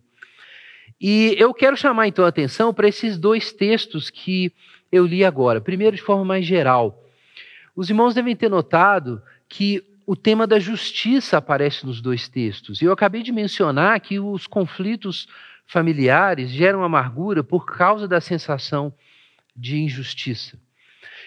E 1.01 1.36
eu 1.39 1.51
quero 1.51 1.75
chamar 1.75 2.08
então 2.08 2.24
a 2.25 2.27
atenção 2.27 2.72
para 2.72 2.88
esses 2.88 3.17
dois 3.17 3.51
textos 3.51 4.12
que 4.12 4.53
eu 4.91 5.03
li 5.03 5.25
agora. 5.25 5.60
Primeiro, 5.60 5.96
de 5.96 6.01
forma 6.03 6.24
mais 6.24 6.46
geral. 6.46 7.03
Os 7.75 7.89
irmãos 7.89 8.13
devem 8.13 8.36
ter 8.36 8.50
notado 8.50 9.20
que 9.50 9.84
o 10.05 10.15
tema 10.15 10.46
da 10.46 10.60
justiça 10.60 11.39
aparece 11.39 11.88
nos 11.88 12.00
dois 12.00 12.27
textos. 12.27 12.84
E 12.84 12.86
eu 12.86 12.91
acabei 12.91 13.24
de 13.24 13.32
mencionar 13.32 14.00
que 14.00 14.20
os 14.20 14.46
conflitos 14.46 15.27
familiares 15.65 16.51
geram 16.51 16.84
amargura 16.84 17.43
por 17.43 17.65
causa 17.65 18.08
da 18.08 18.22
sensação 18.22 18.93
de 19.55 19.77
injustiça. 19.77 20.57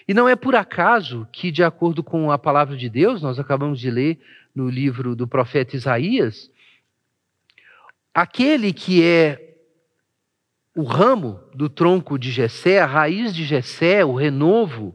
E 0.08 0.14
não 0.14 0.28
é 0.28 0.36
por 0.36 0.54
acaso 0.54 1.26
que, 1.32 1.50
de 1.50 1.62
acordo 1.64 2.02
com 2.02 2.30
a 2.30 2.38
palavra 2.38 2.76
de 2.76 2.88
Deus, 2.88 3.20
nós 3.20 3.38
acabamos 3.38 3.80
de 3.80 3.90
ler 3.90 4.20
no 4.54 4.68
livro 4.68 5.16
do 5.16 5.26
profeta 5.26 5.76
Isaías, 5.76 6.50
aquele 8.14 8.72
que 8.72 9.02
é 9.02 9.54
o 10.74 10.82
ramo 10.82 11.40
do 11.54 11.68
tronco 11.68 12.18
de 12.18 12.30
Jessé, 12.30 12.78
a 12.78 12.86
raiz 12.86 13.34
de 13.34 13.44
Jessé, 13.44 14.04
o 14.04 14.14
renovo, 14.14 14.94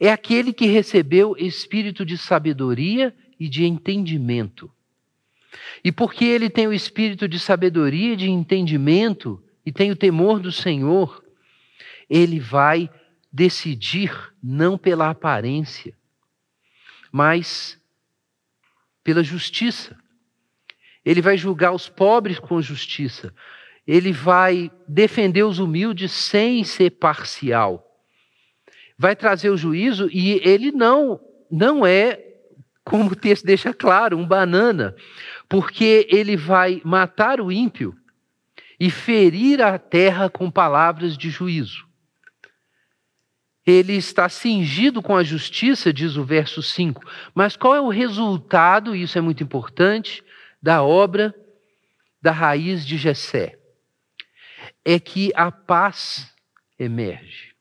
é 0.00 0.10
aquele 0.10 0.52
que 0.52 0.66
recebeu 0.66 1.36
espírito 1.36 2.04
de 2.04 2.16
sabedoria 2.16 3.14
e 3.38 3.48
de 3.48 3.64
entendimento. 3.64 4.70
E 5.82 5.90
porque 5.90 6.24
ele 6.24 6.48
tem 6.48 6.66
o 6.66 6.72
espírito 6.72 7.28
de 7.28 7.38
sabedoria 7.38 8.12
e 8.12 8.16
de 8.16 8.30
entendimento 8.30 9.42
e 9.66 9.72
tem 9.72 9.90
o 9.90 9.96
temor 9.96 10.38
do 10.40 10.52
Senhor, 10.52 11.22
ele 12.08 12.40
vai 12.40 12.90
decidir 13.32 14.12
não 14.42 14.78
pela 14.78 15.10
aparência, 15.10 15.94
mas 17.12 17.80
pela 19.02 19.22
justiça. 19.22 19.96
Ele 21.04 21.22
vai 21.22 21.36
julgar 21.36 21.72
os 21.72 21.88
pobres 21.88 22.38
com 22.38 22.60
justiça. 22.60 23.34
Ele 23.86 24.12
vai 24.12 24.70
defender 24.86 25.42
os 25.42 25.58
humildes 25.58 26.12
sem 26.12 26.62
ser 26.64 26.90
parcial 26.90 27.88
vai 28.98 29.14
trazer 29.14 29.50
o 29.50 29.56
juízo 29.56 30.10
e 30.12 30.40
ele 30.44 30.72
não 30.72 31.20
não 31.50 31.86
é 31.86 32.24
como 32.84 33.12
o 33.12 33.16
texto 33.16 33.44
deixa 33.44 33.72
claro, 33.72 34.16
um 34.16 34.26
banana, 34.26 34.96
porque 35.46 36.06
ele 36.10 36.36
vai 36.36 36.80
matar 36.84 37.38
o 37.38 37.52
ímpio 37.52 37.94
e 38.80 38.90
ferir 38.90 39.60
a 39.60 39.78
terra 39.78 40.30
com 40.30 40.50
palavras 40.50 41.16
de 41.16 41.28
juízo. 41.28 41.86
Ele 43.70 43.94
está 43.94 44.28
cingido 44.28 45.02
com 45.02 45.14
a 45.14 45.22
justiça, 45.22 45.92
diz 45.92 46.16
o 46.16 46.24
verso 46.24 46.62
5. 46.62 47.04
Mas 47.34 47.56
qual 47.56 47.74
é 47.74 47.80
o 47.80 47.88
resultado, 47.88 48.96
e 48.96 49.02
isso 49.02 49.18
é 49.18 49.20
muito 49.20 49.42
importante, 49.42 50.24
da 50.62 50.82
obra 50.82 51.34
da 52.22 52.32
raiz 52.32 52.86
de 52.86 52.96
Jessé? 52.96 53.58
É 54.84 54.98
que 54.98 55.30
a 55.34 55.52
paz 55.52 56.32
emerge. 56.78 57.54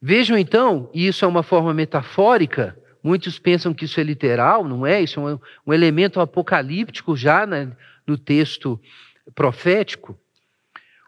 Vejam 0.00 0.38
então, 0.38 0.90
e 0.94 1.06
isso 1.06 1.24
é 1.24 1.28
uma 1.28 1.42
forma 1.42 1.74
metafórica 1.74 2.76
Muitos 3.06 3.38
pensam 3.38 3.72
que 3.72 3.84
isso 3.84 4.00
é 4.00 4.02
literal, 4.02 4.64
não 4.64 4.84
é? 4.84 5.00
Isso 5.00 5.20
é 5.20 5.34
um, 5.34 5.38
um 5.68 5.72
elemento 5.72 6.18
apocalíptico 6.18 7.16
já 7.16 7.46
né, 7.46 7.70
no 8.04 8.18
texto 8.18 8.80
profético. 9.32 10.18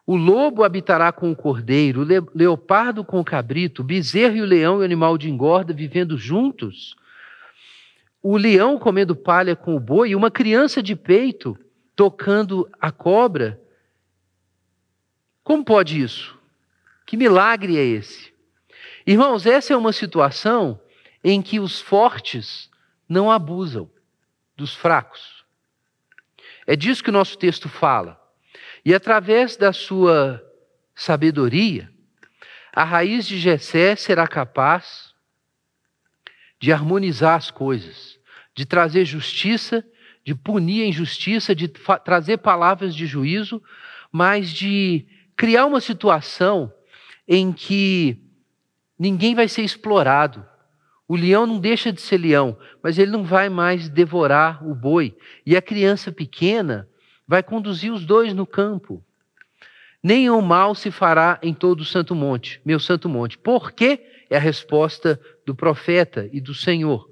O 0.09 0.17
lobo 0.17 0.65
habitará 0.65 1.13
com 1.13 1.31
o 1.31 1.37
cordeiro, 1.37 2.01
o 2.01 2.31
leopardo 2.35 3.05
com 3.05 3.21
o 3.21 3.25
cabrito, 3.25 3.83
o 3.83 3.85
bezerro 3.85 4.37
e 4.37 4.41
o 4.41 4.47
leão 4.47 4.79
e 4.79 4.81
o 4.81 4.83
animal 4.83 5.19
de 5.19 5.29
engorda 5.29 5.75
vivendo 5.75 6.17
juntos. 6.17 6.97
O 8.23 8.39
leão 8.39 8.79
comendo 8.79 9.15
palha 9.15 9.55
com 9.55 9.77
o 9.77 9.79
boi 9.79 10.09
e 10.09 10.17
uma 10.17 10.31
criança 10.31 10.83
de 10.83 10.97
peito 10.97 11.59
tocando 11.95 12.67
a 12.81 12.91
cobra. 12.91 13.61
Como 15.45 15.63
pode 15.63 16.01
isso? 16.01 16.35
Que 17.05 17.15
milagre 17.15 17.77
é 17.77 17.85
esse? 17.85 18.33
Irmãos, 19.07 19.45
essa 19.45 19.75
é 19.75 19.77
uma 19.77 19.93
situação 19.93 20.81
em 21.23 21.43
que 21.43 21.61
os 21.61 21.83
fortes 21.83 22.71
não 23.07 23.31
abusam 23.31 23.91
dos 24.57 24.75
fracos. 24.75 25.45
É 26.67 26.75
disso 26.75 27.05
que 27.05 27.11
o 27.11 27.13
nosso 27.13 27.37
texto 27.37 27.69
fala. 27.69 28.19
E 28.89 28.95
através 28.95 29.55
da 29.55 29.71
sua 29.71 30.43
sabedoria, 30.95 31.93
a 32.73 32.85
raiz 32.85 33.27
de 33.27 33.39
Jessé 33.39 33.95
será 33.95 34.27
capaz 34.27 35.13
de 36.59 36.73
harmonizar 36.73 37.37
as 37.37 37.51
coisas, 37.51 38.19
de 38.57 38.65
trazer 38.65 39.05
justiça, 39.05 39.85
de 40.25 40.35
punir 40.35 40.85
a 40.85 40.87
injustiça, 40.87 41.55
de 41.55 41.69
trazer 42.03 42.39
palavras 42.39 42.95
de 42.95 43.05
juízo, 43.05 43.63
mas 44.11 44.49
de 44.49 45.07
criar 45.37 45.67
uma 45.67 45.83
situação 45.83 46.73
em 47.29 47.53
que 47.53 48.17
ninguém 48.99 49.35
vai 49.35 49.49
ser 49.49 49.65
explorado. 49.65 50.43
O 51.07 51.15
leão 51.15 51.47
não 51.47 51.61
deixa 51.61 51.93
de 51.93 52.01
ser 52.01 52.17
leão, 52.17 52.59
mas 52.83 52.99
ele 52.99 53.11
não 53.11 53.23
vai 53.23 53.51
mais 53.51 53.87
devorar 53.91 54.67
o 54.67 54.75
boi. 54.75 55.15
E 55.45 55.55
a 55.55 55.61
criança 55.61 56.11
pequena 56.11 56.89
vai 57.29 57.43
conduzir 57.43 57.93
os 57.93 58.07
dois 58.07 58.33
no 58.33 58.47
campo. 58.47 59.05
Nenhum 60.03 60.41
mal 60.41 60.75
se 60.75 60.91
fará 60.91 61.39
em 61.43 61.53
todo 61.53 61.83
o 61.83 61.85
santo 61.85 62.15
monte, 62.15 62.59
meu 62.65 62.81
santo 62.81 63.09
monte. 63.09 63.37
Por 63.37 63.73
quê? 63.73 64.01
É 64.31 64.37
a 64.37 64.41
resposta 64.41 65.21
do 65.45 65.55
profeta 65.55 66.29
e 66.33 66.41
do 66.41 66.55
Senhor. 66.55 67.11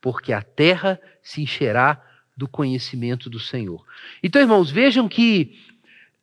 Porque 0.00 0.32
a 0.32 0.40
terra 0.40 1.00
se 1.20 1.42
encherá 1.42 2.00
do 2.36 2.46
conhecimento 2.46 3.28
do 3.28 3.40
Senhor. 3.40 3.84
Então, 4.22 4.40
irmãos, 4.40 4.70
vejam 4.70 5.08
que 5.08 5.58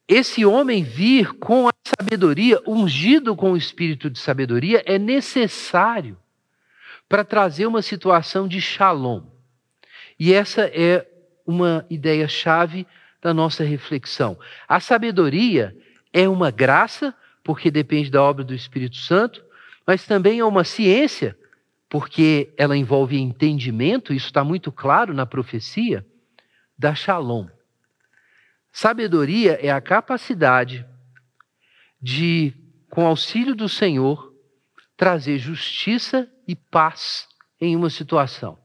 esse 0.07 0.45
homem 0.45 0.83
vir 0.83 1.33
com 1.33 1.67
a 1.67 1.71
sabedoria, 1.83 2.61
ungido 2.67 3.35
com 3.35 3.53
o 3.53 3.57
espírito 3.57 4.09
de 4.09 4.19
sabedoria, 4.19 4.83
é 4.85 4.99
necessário 4.99 6.17
para 7.09 7.23
trazer 7.23 7.65
uma 7.65 7.81
situação 7.81 8.47
de 8.47 8.61
shalom. 8.61 9.23
E 10.19 10.33
essa 10.33 10.63
é 10.63 11.07
uma 11.45 11.85
ideia 11.89 12.27
chave 12.27 12.85
da 13.21 13.33
nossa 13.33 13.63
reflexão. 13.63 14.37
A 14.67 14.79
sabedoria 14.79 15.75
é 16.11 16.27
uma 16.27 16.49
graça, 16.49 17.15
porque 17.43 17.69
depende 17.69 18.09
da 18.09 18.21
obra 18.21 18.43
do 18.43 18.53
Espírito 18.53 18.97
Santo, 18.97 19.43
mas 19.85 20.05
também 20.05 20.39
é 20.39 20.45
uma 20.45 20.63
ciência, 20.63 21.37
porque 21.89 22.53
ela 22.57 22.75
envolve 22.75 23.19
entendimento, 23.19 24.13
isso 24.13 24.27
está 24.27 24.43
muito 24.43 24.71
claro 24.71 25.13
na 25.13 25.25
profecia, 25.25 26.05
da 26.77 26.95
Shalom. 26.95 27.47
Sabedoria 28.71 29.59
é 29.61 29.69
a 29.69 29.81
capacidade 29.81 30.85
de, 32.01 32.53
com 32.89 33.05
auxílio 33.05 33.53
do 33.53 33.67
Senhor, 33.67 34.33
trazer 34.95 35.37
justiça 35.37 36.29
e 36.47 36.55
paz 36.55 37.27
em 37.59 37.75
uma 37.75 37.89
situação. 37.89 38.60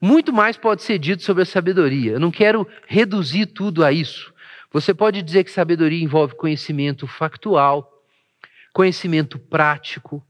Muito 0.00 0.32
mais 0.32 0.56
pode 0.56 0.82
ser 0.82 0.98
dito 0.98 1.22
sobre 1.22 1.42
a 1.42 1.46
sabedoria. 1.46 2.12
Eu 2.12 2.20
não 2.20 2.30
quero 2.30 2.66
reduzir 2.86 3.46
tudo 3.46 3.84
a 3.84 3.92
isso. 3.92 4.32
Você 4.72 4.92
pode 4.92 5.22
dizer 5.22 5.44
que 5.44 5.50
sabedoria 5.50 6.02
envolve 6.02 6.34
conhecimento 6.34 7.06
factual, 7.06 8.02
conhecimento 8.72 9.38
prático, 9.38 10.22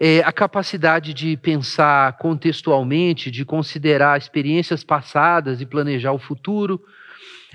é, 0.00 0.18
a 0.24 0.32
capacidade 0.32 1.14
de 1.14 1.36
pensar 1.36 2.18
contextualmente, 2.18 3.30
de 3.30 3.44
considerar 3.44 4.18
experiências 4.18 4.82
passadas 4.82 5.60
e 5.60 5.66
planejar 5.66 6.10
o 6.10 6.18
futuro, 6.18 6.82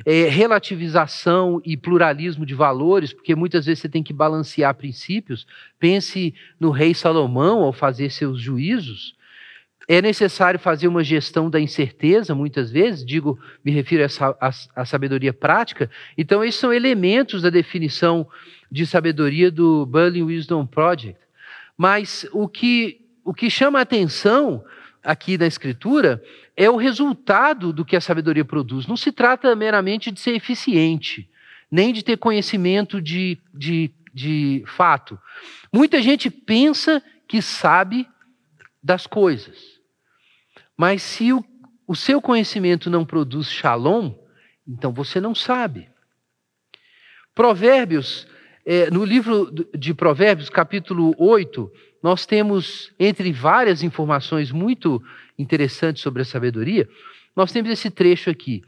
é, 0.06 0.30
relativização 0.30 1.62
e 1.66 1.76
pluralismo 1.76 2.46
de 2.46 2.56
valores, 2.56 3.12
porque 3.12 3.36
muitas 3.36 3.66
vezes 3.66 3.82
você 3.82 3.90
tem 3.90 4.02
que 4.02 4.13
balancear 4.13 4.74
princípios. 4.76 5.46
Pense 5.78 6.34
no 6.58 6.70
rei 6.70 6.94
Salomão 6.94 7.63
ao 7.63 7.74
fazer 7.74 8.12
seus 8.12 8.40
juízos. 8.40 9.16
É 9.88 10.02
necessário 10.02 10.60
fazer 10.60 10.88
uma 10.88 11.04
gestão 11.04 11.50
da 11.50 11.60
incerteza, 11.60 12.36
muitas 12.36 12.69
vezes, 12.69 13.06
digo, 13.06 13.39
me 13.63 13.71
refiro 13.71 14.04
à 14.76 14.86
sabedoria 14.86 15.32
prática. 15.32 15.89
Então, 16.17 16.43
esses 16.43 16.60
são 16.60 16.73
elementos 16.73 17.41
da 17.41 17.50
definição 17.50 18.28
de 18.69 18.86
sabedoria 18.86 19.50
do 19.50 19.86
Berlin 19.86 20.23
Wisdom 20.23 20.65
Project. 20.65 21.17
Mas 21.78 22.28
o 22.34 22.50
que, 22.50 23.00
o 23.23 23.34
que 23.34 23.50
chama 23.50 23.80
a 23.80 23.84
atenção 23.84 24.62
aqui 25.02 25.38
na 25.38 25.47
Escritura 25.47 26.21
é 26.56 26.69
o 26.69 26.76
resultado 26.76 27.71
do 27.71 27.86
que 27.86 27.95
a 27.95 28.02
sabedoria 28.02 28.43
produz. 28.43 28.88
Não 28.88 28.97
se 28.97 29.12
trata 29.12 29.56
meramente 29.56 30.12
de 30.12 30.19
ser 30.19 30.32
eficiente, 30.32 31.30
nem 31.71 31.93
de 31.93 32.04
ter 32.04 32.17
conhecimento 32.17 33.02
de, 33.02 33.38
de, 33.54 33.89
de 34.13 34.63
fato. 34.65 35.17
Muita 35.71 36.02
gente 36.02 36.30
pensa 36.30 37.02
que 37.26 37.41
sabe 37.41 38.06
das 38.84 39.08
coisas. 39.08 39.77
Mas 40.78 41.02
se 41.02 41.34
o, 41.34 41.44
o 41.88 41.96
seu 41.96 42.22
conhecimento 42.22 42.90
não 42.90 43.04
produz 43.04 43.50
shalom, 43.52 44.13
então 44.68 44.94
você 44.94 45.20
não 45.20 45.34
sabe. 45.34 45.90
Provérbios, 47.34 48.28
é, 48.66 48.92
no 48.92 49.04
livro 49.04 49.52
de 49.76 49.94
Provérbios, 49.94 50.50
capítulo 50.50 51.16
8, 51.18 51.72
nós 52.04 52.26
temos, 52.26 52.94
entre 53.00 53.32
várias 53.32 53.82
informações 53.82 54.52
muito 54.52 55.02
interessantes 55.38 56.04
sobre 56.04 56.22
a 56.22 56.26
sabedoria, 56.26 56.88
nós 57.36 57.52
temos 57.52 57.72
esse 57.72 57.90
trecho 57.90 58.30
aqui, 58.30 58.63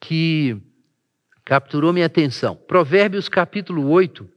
que 0.00 0.56
capturou 1.44 1.92
minha 1.92 2.06
atenção. 2.06 2.56
Provérbios, 2.56 3.28
capítulo 3.28 3.88
8, 3.88 4.28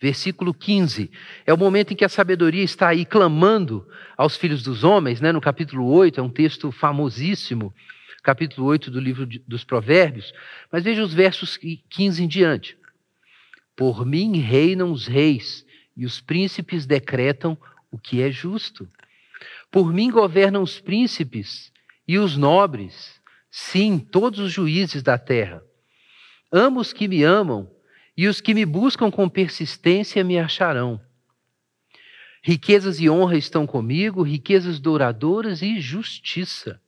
Versículo 0.00 0.54
15. 0.54 1.10
É 1.44 1.52
o 1.52 1.58
momento 1.58 1.92
em 1.92 1.96
que 1.96 2.04
a 2.04 2.08
sabedoria 2.08 2.62
está 2.62 2.88
aí 2.88 3.04
clamando 3.04 3.86
aos 4.16 4.36
filhos 4.36 4.62
dos 4.62 4.84
homens, 4.84 5.20
né? 5.20 5.32
no 5.32 5.40
capítulo 5.40 5.86
8, 5.90 6.20
é 6.20 6.22
um 6.22 6.30
texto 6.30 6.70
famosíssimo, 6.70 7.74
capítulo 8.22 8.66
8 8.68 8.90
do 8.90 9.00
livro 9.00 9.26
dos 9.46 9.64
Provérbios. 9.64 10.32
Mas 10.70 10.84
veja 10.84 11.02
os 11.02 11.12
versos 11.12 11.56
15 11.56 12.22
em 12.22 12.28
diante. 12.28 12.78
Por 13.76 14.06
mim 14.06 14.38
reinam 14.38 14.92
os 14.92 15.06
reis, 15.06 15.64
e 15.96 16.06
os 16.06 16.20
príncipes 16.20 16.86
decretam 16.86 17.58
o 17.90 17.98
que 17.98 18.22
é 18.22 18.30
justo. 18.30 18.88
Por 19.70 19.92
mim 19.92 20.10
governam 20.10 20.62
os 20.62 20.80
príncipes 20.80 21.72
e 22.06 22.18
os 22.18 22.36
nobres, 22.36 23.20
sim, 23.50 23.98
todos 23.98 24.38
os 24.38 24.52
juízes 24.52 25.02
da 25.02 25.18
terra. 25.18 25.62
Amo 26.50 26.80
os 26.80 26.92
que 26.92 27.08
me 27.08 27.22
amam 27.22 27.68
e 28.18 28.26
os 28.26 28.40
que 28.40 28.52
me 28.52 28.66
buscam 28.66 29.12
com 29.12 29.28
persistência 29.28 30.24
me 30.24 30.40
acharão. 30.40 31.00
Riquezas 32.42 32.98
e 32.98 33.08
honra 33.08 33.36
estão 33.36 33.64
comigo, 33.64 34.22
riquezas 34.22 34.80
douradoras 34.80 35.62
e 35.62 35.78
justiça. 35.78 36.80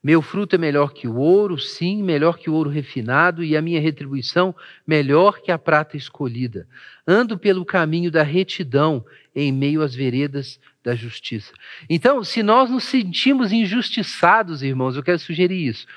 Meu 0.00 0.22
fruto 0.22 0.54
é 0.54 0.58
melhor 0.58 0.92
que 0.92 1.08
o 1.08 1.16
ouro, 1.16 1.58
sim, 1.58 2.00
melhor 2.00 2.38
que 2.38 2.48
o 2.48 2.54
ouro 2.54 2.70
refinado, 2.70 3.42
e 3.42 3.56
a 3.56 3.62
minha 3.62 3.80
retribuição 3.80 4.54
melhor 4.86 5.40
que 5.40 5.50
a 5.50 5.58
prata 5.58 5.96
escolhida. 5.96 6.68
Ando 7.04 7.36
pelo 7.36 7.64
caminho 7.64 8.08
da 8.08 8.22
retidão, 8.22 9.04
em 9.34 9.50
meio 9.50 9.82
às 9.82 9.96
veredas 9.96 10.60
da 10.80 10.94
justiça. 10.94 11.52
Então, 11.90 12.22
se 12.22 12.40
nós 12.44 12.70
nos 12.70 12.84
sentimos 12.84 13.50
injustiçados, 13.50 14.62
irmãos, 14.62 14.94
eu 14.94 15.02
quero 15.02 15.18
sugerir 15.18 15.66
isso. 15.66 15.88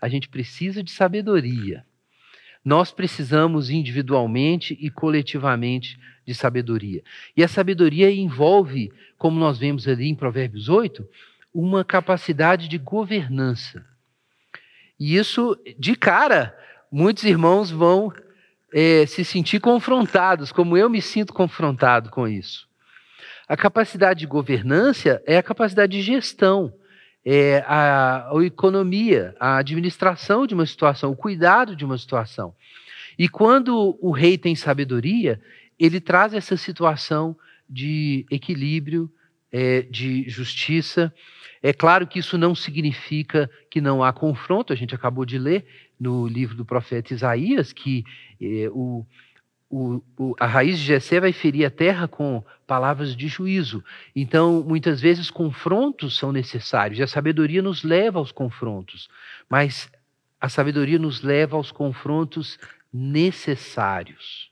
A 0.00 0.08
gente 0.08 0.30
precisa 0.30 0.82
de 0.82 0.90
sabedoria. 0.90 1.84
Nós 2.68 2.92
precisamos 2.92 3.70
individualmente 3.70 4.76
e 4.78 4.90
coletivamente 4.90 5.98
de 6.26 6.34
sabedoria. 6.34 7.02
E 7.34 7.42
a 7.42 7.48
sabedoria 7.48 8.10
envolve, 8.10 8.92
como 9.16 9.40
nós 9.40 9.56
vemos 9.56 9.88
ali 9.88 10.06
em 10.06 10.14
Provérbios 10.14 10.68
8, 10.68 11.02
uma 11.54 11.82
capacidade 11.82 12.68
de 12.68 12.76
governança. 12.76 13.82
E 15.00 15.16
isso, 15.16 15.58
de 15.78 15.96
cara, 15.96 16.54
muitos 16.92 17.24
irmãos 17.24 17.70
vão 17.70 18.12
é, 18.70 19.06
se 19.06 19.24
sentir 19.24 19.60
confrontados, 19.60 20.52
como 20.52 20.76
eu 20.76 20.90
me 20.90 21.00
sinto 21.00 21.32
confrontado 21.32 22.10
com 22.10 22.28
isso. 22.28 22.68
A 23.48 23.56
capacidade 23.56 24.20
de 24.20 24.26
governança 24.26 25.22
é 25.26 25.38
a 25.38 25.42
capacidade 25.42 25.92
de 25.92 26.02
gestão 26.02 26.74
é, 27.30 27.62
a, 27.66 28.30
a 28.32 28.42
economia, 28.42 29.36
a 29.38 29.58
administração 29.58 30.46
de 30.46 30.54
uma 30.54 30.64
situação, 30.64 31.10
o 31.10 31.16
cuidado 31.16 31.76
de 31.76 31.84
uma 31.84 31.98
situação. 31.98 32.54
E 33.18 33.28
quando 33.28 33.98
o 34.00 34.10
rei 34.10 34.38
tem 34.38 34.56
sabedoria, 34.56 35.38
ele 35.78 36.00
traz 36.00 36.32
essa 36.32 36.56
situação 36.56 37.36
de 37.68 38.24
equilíbrio, 38.30 39.12
é, 39.52 39.82
de 39.82 40.26
justiça. 40.26 41.12
É 41.62 41.70
claro 41.70 42.06
que 42.06 42.18
isso 42.18 42.38
não 42.38 42.54
significa 42.54 43.50
que 43.70 43.78
não 43.78 44.02
há 44.02 44.10
confronto, 44.10 44.72
a 44.72 44.76
gente 44.76 44.94
acabou 44.94 45.26
de 45.26 45.38
ler 45.38 45.66
no 46.00 46.26
livro 46.26 46.56
do 46.56 46.64
profeta 46.64 47.12
Isaías 47.12 47.74
que 47.74 48.04
é, 48.40 48.70
o, 48.72 49.04
o, 49.70 50.02
o, 50.16 50.34
a 50.40 50.46
raiz 50.46 50.78
de 50.78 50.84
Jessé 50.84 51.20
vai 51.20 51.32
ferir 51.32 51.66
a 51.66 51.70
terra 51.70 52.08
com 52.08 52.42
palavras 52.66 53.14
de 53.14 53.28
juízo. 53.28 53.84
Então, 54.16 54.62
muitas 54.62 55.00
vezes, 55.00 55.30
confrontos 55.30 56.16
são 56.16 56.32
necessários, 56.32 56.98
e 56.98 57.02
a 57.02 57.06
sabedoria 57.06 57.60
nos 57.62 57.82
leva 57.82 58.18
aos 58.18 58.32
confrontos, 58.32 59.08
mas 59.48 59.90
a 60.40 60.48
sabedoria 60.48 60.98
nos 60.98 61.22
leva 61.22 61.56
aos 61.56 61.70
confrontos 61.70 62.58
necessários 62.92 64.50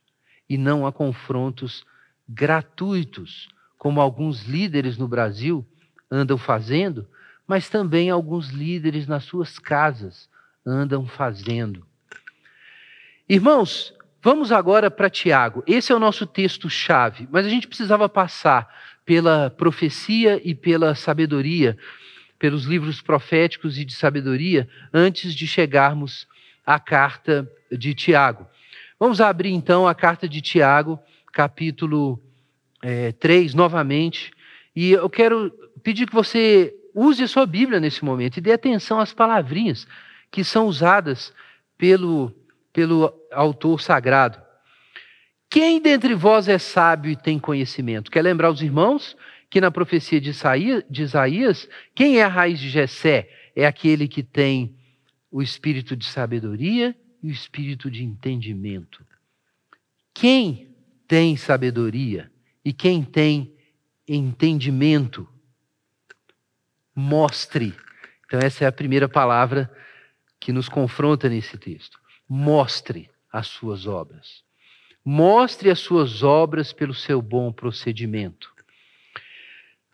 e 0.48 0.58
não 0.58 0.86
a 0.86 0.92
confrontos 0.92 1.84
gratuitos, 2.28 3.48
como 3.78 4.00
alguns 4.00 4.44
líderes 4.44 4.98
no 4.98 5.08
Brasil 5.08 5.64
andam 6.10 6.36
fazendo, 6.36 7.06
mas 7.46 7.68
também 7.68 8.10
alguns 8.10 8.50
líderes 8.50 9.06
nas 9.06 9.24
suas 9.24 9.58
casas 9.58 10.28
andam 10.64 11.06
fazendo. 11.06 11.86
Irmãos, 13.28 13.95
vamos 14.26 14.50
agora 14.50 14.90
para 14.90 15.08
Tiago. 15.08 15.62
Esse 15.68 15.92
é 15.92 15.94
o 15.94 16.00
nosso 16.00 16.26
texto-chave, 16.26 17.28
mas 17.30 17.46
a 17.46 17.48
gente 17.48 17.68
precisava 17.68 18.08
passar 18.08 18.68
pela 19.04 19.50
profecia 19.50 20.40
e 20.42 20.52
pela 20.52 20.96
sabedoria, 20.96 21.78
pelos 22.36 22.64
livros 22.64 23.00
proféticos 23.00 23.78
e 23.78 23.84
de 23.84 23.94
sabedoria, 23.94 24.68
antes 24.92 25.32
de 25.32 25.46
chegarmos 25.46 26.26
à 26.66 26.80
carta 26.80 27.48
de 27.70 27.94
Tiago. 27.94 28.48
Vamos 28.98 29.20
abrir 29.20 29.52
então 29.52 29.86
a 29.86 29.94
carta 29.94 30.28
de 30.28 30.40
Tiago, 30.40 30.98
capítulo 31.32 32.20
é, 32.82 33.12
3, 33.12 33.54
novamente. 33.54 34.32
E 34.74 34.90
eu 34.90 35.08
quero 35.08 35.52
pedir 35.84 36.04
que 36.04 36.12
você 36.12 36.74
use 36.92 37.22
a 37.22 37.28
sua 37.28 37.46
Bíblia 37.46 37.78
nesse 37.78 38.04
momento 38.04 38.38
e 38.38 38.40
dê 38.40 38.50
atenção 38.50 38.98
às 38.98 39.14
palavrinhas 39.14 39.86
que 40.32 40.42
são 40.42 40.66
usadas 40.66 41.32
pelo, 41.78 42.34
pelo 42.76 43.10
autor 43.32 43.80
sagrado. 43.80 44.38
Quem 45.48 45.80
dentre 45.80 46.14
vós 46.14 46.46
é 46.46 46.58
sábio 46.58 47.10
e 47.10 47.16
tem 47.16 47.38
conhecimento? 47.38 48.10
Quer 48.10 48.20
lembrar 48.20 48.50
os 48.50 48.60
irmãos 48.60 49.16
que 49.48 49.62
na 49.62 49.70
profecia 49.70 50.20
de 50.20 50.28
Isaías, 51.00 51.66
quem 51.94 52.18
é 52.18 52.22
a 52.22 52.28
raiz 52.28 52.60
de 52.60 52.68
Jessé? 52.68 53.30
É 53.56 53.64
aquele 53.64 54.06
que 54.06 54.22
tem 54.22 54.76
o 55.30 55.40
espírito 55.40 55.96
de 55.96 56.04
sabedoria 56.04 56.94
e 57.22 57.28
o 57.28 57.32
espírito 57.32 57.90
de 57.90 58.04
entendimento. 58.04 59.02
Quem 60.12 60.76
tem 61.08 61.34
sabedoria 61.34 62.30
e 62.62 62.74
quem 62.74 63.02
tem 63.02 63.56
entendimento, 64.06 65.26
mostre. 66.94 67.74
Então, 68.26 68.38
essa 68.38 68.64
é 68.64 68.66
a 68.66 68.72
primeira 68.72 69.08
palavra 69.08 69.74
que 70.38 70.52
nos 70.52 70.68
confronta 70.68 71.26
nesse 71.26 71.56
texto. 71.56 72.04
Mostre 72.28 73.10
as 73.32 73.46
suas 73.46 73.86
obras. 73.86 74.42
Mostre 75.04 75.70
as 75.70 75.78
suas 75.78 76.22
obras 76.22 76.72
pelo 76.72 76.94
seu 76.94 77.22
bom 77.22 77.52
procedimento. 77.52 78.50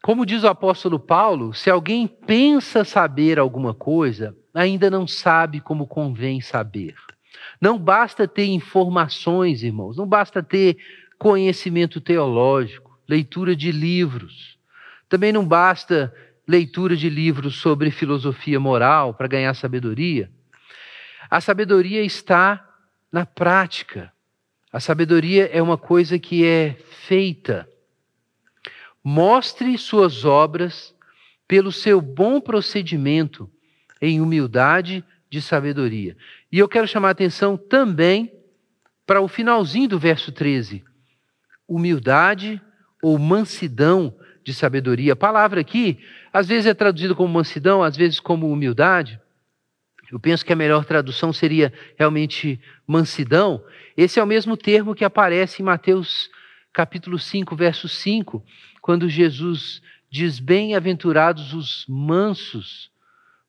Como 0.02 0.26
diz 0.26 0.42
o 0.42 0.48
apóstolo 0.48 0.98
Paulo, 0.98 1.54
se 1.54 1.70
alguém 1.70 2.06
pensa 2.06 2.84
saber 2.84 3.38
alguma 3.38 3.72
coisa, 3.72 4.36
ainda 4.52 4.90
não 4.90 5.06
sabe 5.06 5.60
como 5.60 5.86
convém 5.86 6.40
saber. 6.40 6.94
Não 7.60 7.78
basta 7.78 8.26
ter 8.26 8.46
informações, 8.46 9.62
irmãos, 9.62 9.96
não 9.96 10.06
basta 10.06 10.42
ter 10.42 10.76
conhecimento 11.18 12.00
teológico, 12.00 12.98
leitura 13.08 13.54
de 13.54 13.70
livros. 13.70 14.58
Também 15.08 15.32
não 15.32 15.46
basta 15.46 16.12
leitura 16.48 16.96
de 16.96 17.08
livros 17.08 17.60
sobre 17.60 17.90
filosofia 17.90 18.58
moral 18.58 19.14
para 19.14 19.28
ganhar 19.28 19.54
sabedoria. 19.54 20.30
A 21.32 21.40
sabedoria 21.40 22.04
está 22.04 22.62
na 23.10 23.24
prática. 23.24 24.12
A 24.70 24.78
sabedoria 24.78 25.48
é 25.50 25.62
uma 25.62 25.78
coisa 25.78 26.18
que 26.18 26.44
é 26.44 26.76
feita. 27.06 27.66
Mostre 29.02 29.78
suas 29.78 30.26
obras 30.26 30.94
pelo 31.48 31.72
seu 31.72 32.02
bom 32.02 32.38
procedimento 32.38 33.50
em 33.98 34.20
humildade 34.20 35.02
de 35.30 35.40
sabedoria. 35.40 36.18
E 36.52 36.58
eu 36.58 36.68
quero 36.68 36.86
chamar 36.86 37.08
a 37.08 37.12
atenção 37.12 37.56
também 37.56 38.30
para 39.06 39.22
o 39.22 39.26
finalzinho 39.26 39.88
do 39.88 39.98
verso 39.98 40.32
13. 40.32 40.84
Humildade 41.66 42.60
ou 43.02 43.18
mansidão 43.18 44.14
de 44.44 44.52
sabedoria. 44.52 45.14
A 45.14 45.16
palavra 45.16 45.62
aqui, 45.62 45.98
às 46.30 46.46
vezes 46.46 46.66
é 46.66 46.74
traduzida 46.74 47.14
como 47.14 47.32
mansidão, 47.32 47.82
às 47.82 47.96
vezes 47.96 48.20
como 48.20 48.52
humildade. 48.52 49.18
Eu 50.12 50.20
penso 50.20 50.44
que 50.44 50.52
a 50.52 50.56
melhor 50.56 50.84
tradução 50.84 51.32
seria 51.32 51.72
realmente 51.96 52.60
mansidão. 52.86 53.64
Esse 53.96 54.20
é 54.20 54.22
o 54.22 54.26
mesmo 54.26 54.58
termo 54.58 54.94
que 54.94 55.06
aparece 55.06 55.62
em 55.62 55.64
Mateus 55.64 56.30
capítulo 56.70 57.18
5, 57.18 57.56
verso 57.56 57.88
5, 57.88 58.44
quando 58.82 59.08
Jesus 59.08 59.80
diz: 60.10 60.38
Bem-aventurados 60.38 61.54
os 61.54 61.86
mansos, 61.88 62.90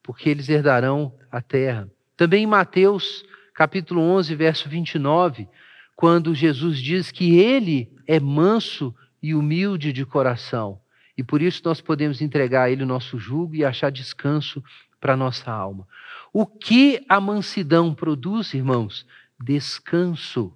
porque 0.01 0.29
eles 0.29 0.47
herdarão 0.47 1.13
a 1.29 1.41
terra. 1.41 1.89
Também 2.15 2.43
em 2.43 2.47
Mateus, 2.47 3.25
capítulo 3.53 3.99
11, 3.99 4.33
verso 4.33 4.69
29, 4.69 5.49
quando 5.97 6.33
Jesus 6.33 6.79
diz 6.79 7.11
que 7.11 7.37
ele 7.39 7.91
é 8.07 8.21
manso 8.21 8.95
e 9.21 9.35
humilde 9.35 9.91
de 9.91 10.05
coração, 10.05 10.79
e 11.17 11.23
por 11.23 11.41
isso 11.41 11.61
nós 11.65 11.81
podemos 11.81 12.21
entregar 12.21 12.63
a 12.63 12.71
ele 12.71 12.83
o 12.83 12.87
nosso 12.87 13.19
jugo 13.19 13.53
e 13.53 13.65
achar 13.65 13.91
descanso 13.91 14.63
para 15.01 15.13
a 15.13 15.17
nossa 15.17 15.51
alma. 15.51 15.85
O 16.33 16.47
que 16.47 17.05
a 17.07 17.21
mansidão 17.21 17.93
produz, 17.93 18.55
irmãos? 18.55 19.05
Descanso. 19.39 20.51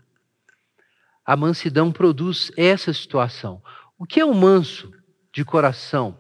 A 1.24 1.38
mansidão 1.38 1.92
produz 1.92 2.52
essa 2.58 2.92
situação. 2.92 3.62
O 3.96 4.04
que 4.04 4.20
é 4.20 4.26
o 4.26 4.34
manso 4.34 4.92
de 5.32 5.46
coração? 5.46 6.18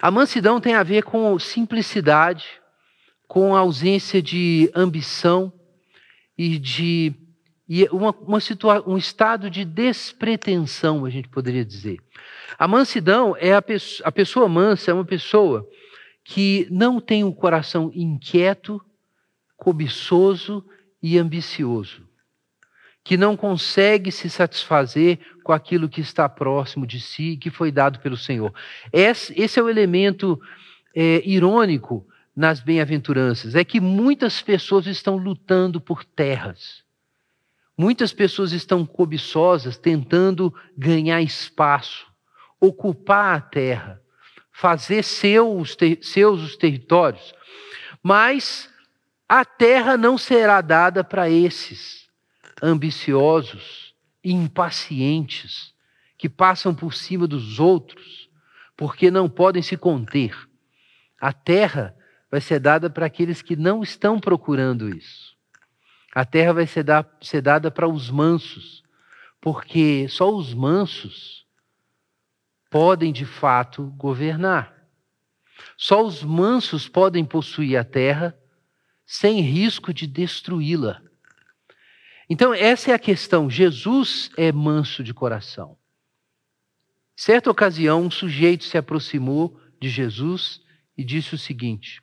A 0.00 0.12
mansidão 0.12 0.60
tem 0.60 0.74
a 0.74 0.84
ver 0.84 1.02
com 1.02 1.36
simplicidade, 1.40 2.46
com 3.26 3.56
ausência 3.56 4.22
de 4.22 4.70
ambição 4.76 5.52
e 6.36 6.56
de 6.56 7.12
e 7.68 7.84
uma, 7.90 8.12
uma 8.12 8.40
situa 8.40 8.82
um 8.88 8.96
estado 8.96 9.50
de 9.50 9.62
despretensão, 9.62 11.04
a 11.04 11.10
gente 11.10 11.28
poderia 11.28 11.64
dizer. 11.64 11.98
A 12.58 12.66
mansidão 12.66 13.36
é 13.38 13.54
a, 13.54 13.60
pessoa, 13.60 14.08
a 14.08 14.12
pessoa 14.12 14.48
mansa, 14.48 14.90
é 14.90 14.94
uma 14.94 15.04
pessoa 15.04 15.68
que 16.30 16.68
não 16.70 17.00
tem 17.00 17.24
um 17.24 17.32
coração 17.32 17.90
inquieto, 17.94 18.84
cobiçoso 19.56 20.62
e 21.02 21.16
ambicioso, 21.16 22.06
que 23.02 23.16
não 23.16 23.34
consegue 23.34 24.12
se 24.12 24.28
satisfazer 24.28 25.18
com 25.42 25.54
aquilo 25.54 25.88
que 25.88 26.02
está 26.02 26.28
próximo 26.28 26.86
de 26.86 27.00
si, 27.00 27.38
que 27.38 27.48
foi 27.48 27.72
dado 27.72 27.98
pelo 28.00 28.14
Senhor. 28.14 28.52
Esse, 28.92 29.32
esse 29.40 29.58
é 29.58 29.62
o 29.62 29.70
elemento 29.70 30.38
é, 30.94 31.26
irônico 31.26 32.06
nas 32.36 32.60
bem-aventuranças, 32.60 33.54
é 33.54 33.64
que 33.64 33.80
muitas 33.80 34.42
pessoas 34.42 34.86
estão 34.86 35.16
lutando 35.16 35.80
por 35.80 36.04
terras. 36.04 36.84
Muitas 37.74 38.12
pessoas 38.12 38.52
estão 38.52 38.84
cobiçosas, 38.84 39.78
tentando 39.78 40.54
ganhar 40.76 41.22
espaço, 41.22 42.06
ocupar 42.60 43.34
a 43.34 43.40
terra, 43.40 43.97
fazer 44.58 45.04
seus, 45.04 45.76
seus 46.02 46.42
os 46.42 46.56
territórios. 46.56 47.32
Mas 48.02 48.68
a 49.28 49.44
terra 49.44 49.96
não 49.96 50.18
será 50.18 50.60
dada 50.60 51.04
para 51.04 51.30
esses 51.30 52.08
ambiciosos, 52.60 53.94
impacientes, 54.24 55.72
que 56.16 56.28
passam 56.28 56.74
por 56.74 56.92
cima 56.92 57.28
dos 57.28 57.60
outros, 57.60 58.28
porque 58.76 59.12
não 59.12 59.28
podem 59.28 59.62
se 59.62 59.76
conter. 59.76 60.36
A 61.20 61.32
terra 61.32 61.94
vai 62.28 62.40
ser 62.40 62.58
dada 62.58 62.90
para 62.90 63.06
aqueles 63.06 63.40
que 63.40 63.54
não 63.54 63.80
estão 63.80 64.18
procurando 64.18 64.88
isso. 64.88 65.36
A 66.12 66.24
terra 66.24 66.54
vai 66.54 66.66
ser, 66.66 66.82
da, 66.82 67.06
ser 67.20 67.42
dada 67.42 67.70
para 67.70 67.86
os 67.86 68.10
mansos, 68.10 68.82
porque 69.40 70.08
só 70.08 70.34
os 70.34 70.52
mansos 70.52 71.37
podem 72.70 73.12
de 73.12 73.24
fato 73.24 73.84
governar. 73.96 74.74
Só 75.76 76.04
os 76.04 76.22
mansos 76.22 76.88
podem 76.88 77.24
possuir 77.24 77.76
a 77.76 77.84
terra 77.84 78.36
sem 79.06 79.40
risco 79.40 79.92
de 79.92 80.06
destruí-la. 80.06 81.00
Então, 82.28 82.52
essa 82.52 82.90
é 82.90 82.94
a 82.94 82.98
questão. 82.98 83.48
Jesus 83.48 84.30
é 84.36 84.52
manso 84.52 85.02
de 85.02 85.14
coração. 85.14 85.78
Certa 87.16 87.50
ocasião, 87.50 88.02
um 88.02 88.10
sujeito 88.10 88.64
se 88.64 88.76
aproximou 88.76 89.58
de 89.80 89.88
Jesus 89.88 90.60
e 90.96 91.02
disse 91.02 91.34
o 91.34 91.38
seguinte: 91.38 92.02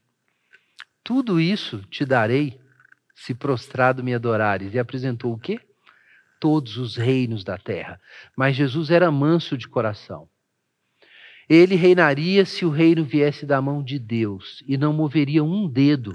Tudo 1.04 1.40
isso 1.40 1.80
te 1.84 2.04
darei 2.04 2.60
se 3.14 3.34
prostrado 3.34 4.04
me 4.04 4.14
adorares. 4.14 4.74
E 4.74 4.80
apresentou 4.80 5.34
o 5.34 5.40
quê? 5.40 5.60
Todos 6.40 6.78
os 6.78 6.96
reinos 6.96 7.44
da 7.44 7.58
terra. 7.58 8.02
Mas 8.36 8.56
Jesus 8.56 8.90
era 8.90 9.10
manso 9.12 9.58
de 9.58 9.68
coração. 9.68 10.28
Ele 11.48 11.76
reinaria 11.76 12.46
se 12.46 12.66
o 12.66 12.70
reino 12.70 13.04
viesse 13.04 13.46
da 13.46 13.62
mão 13.62 13.84
de 13.84 14.00
Deus 14.00 14.64
e 14.68 14.78
não 14.78 14.92
moveria 14.92 15.44
um 15.44 15.68
dedo 15.68 16.14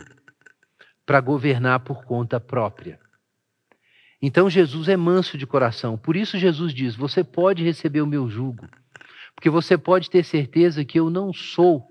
para 1.07 1.21
governar 1.21 1.81
por 1.81 2.05
conta 2.05 2.41
própria. 2.41 2.99
Então 4.21 4.51
Jesus 4.51 4.89
é 4.89 4.97
manso 4.97 5.39
de 5.39 5.47
coração. 5.47 5.97
Por 5.97 6.17
isso 6.17 6.39
Jesus 6.39 6.75
diz: 6.75 6.95
Você 6.95 7.25
pode 7.25 7.63
receber 7.63 8.01
o 8.01 8.07
meu 8.07 8.29
jugo, 8.29 8.69
porque 9.35 9.49
você 9.49 9.79
pode 9.79 10.11
ter 10.11 10.25
certeza 10.25 10.85
que 10.85 10.99
eu 10.99 11.09
não 11.09 11.33
sou 11.33 11.89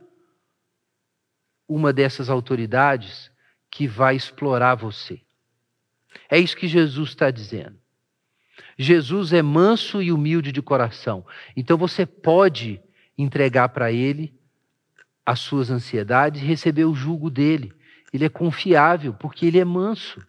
uma 1.67 1.93
dessas 1.93 2.29
autoridades 2.29 3.31
que 3.71 3.87
vai 3.87 4.15
explorar 4.15 4.75
você. 4.75 5.21
É 6.29 6.37
isso 6.37 6.57
que 6.57 6.67
Jesus 6.67 7.09
está 7.09 7.31
dizendo. 7.31 7.77
Jesus 8.77 9.33
é 9.33 9.41
manso 9.41 10.01
e 10.01 10.11
humilde 10.11 10.51
de 10.51 10.61
coração. 10.61 11.25
Então 11.55 11.77
você 11.77 12.05
pode 12.05 12.81
entregar 13.21 13.69
para 13.69 13.91
ele 13.91 14.33
as 15.25 15.39
suas 15.39 15.69
ansiedades 15.69 16.41
e 16.41 16.45
receber 16.45 16.85
o 16.85 16.95
jugo 16.95 17.29
dele. 17.29 17.73
Ele 18.13 18.25
é 18.25 18.29
confiável 18.29 19.13
porque 19.13 19.45
ele 19.45 19.59
é 19.59 19.65
manso. 19.65 20.25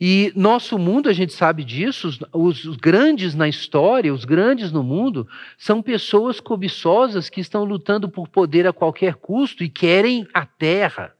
E 0.00 0.32
nosso 0.34 0.78
mundo, 0.78 1.10
a 1.10 1.12
gente 1.12 1.32
sabe 1.32 1.62
disso, 1.62 2.08
os, 2.32 2.64
os, 2.64 2.76
grandes 2.76 3.34
na 3.34 3.46
história, 3.46 4.14
os 4.14 4.24
grandes 4.24 4.72
no 4.72 4.82
mundo, 4.82 5.28
são 5.58 5.82
pessoas 5.82 6.40
cobiçosas 6.40 7.28
que 7.28 7.40
estão 7.40 7.64
lutando 7.64 8.08
por 8.08 8.26
poder 8.26 8.66
a 8.66 8.72
qualquer 8.72 9.16
custo 9.16 9.62
e 9.62 9.68
querem 9.68 10.26
a 10.32 10.46
terra. 10.46 11.14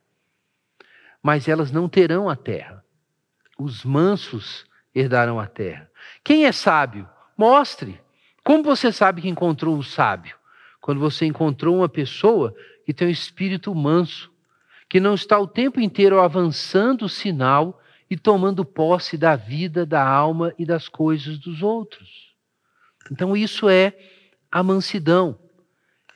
Mas 1.22 1.46
elas 1.46 1.70
não 1.70 1.90
terão 1.90 2.28
a 2.28 2.34
terra. 2.34 2.82
Os 3.58 3.84
mansos 3.84 4.64
herdarão 4.94 5.38
a 5.38 5.46
terra. 5.46 5.90
Quem 6.24 6.46
é 6.46 6.52
sábio? 6.52 7.06
Mostre. 7.36 8.00
Como 8.42 8.62
você 8.62 8.90
sabe 8.90 9.20
que 9.20 9.28
encontrou 9.28 9.76
um 9.76 9.82
sábio? 9.82 10.39
Quando 10.80 11.00
você 11.00 11.26
encontrou 11.26 11.76
uma 11.76 11.88
pessoa 11.88 12.54
que 12.84 12.94
tem 12.94 13.08
um 13.08 13.10
espírito 13.10 13.74
manso, 13.74 14.30
que 14.88 14.98
não 14.98 15.14
está 15.14 15.38
o 15.38 15.46
tempo 15.46 15.80
inteiro 15.80 16.20
avançando 16.20 17.04
o 17.04 17.08
sinal 17.08 17.80
e 18.10 18.16
tomando 18.16 18.64
posse 18.64 19.16
da 19.16 19.36
vida, 19.36 19.86
da 19.86 20.04
alma 20.04 20.52
e 20.58 20.64
das 20.64 20.88
coisas 20.88 21.38
dos 21.38 21.62
outros. 21.62 22.34
Então, 23.10 23.36
isso 23.36 23.68
é 23.68 23.94
a 24.50 24.62
mansidão. 24.62 25.38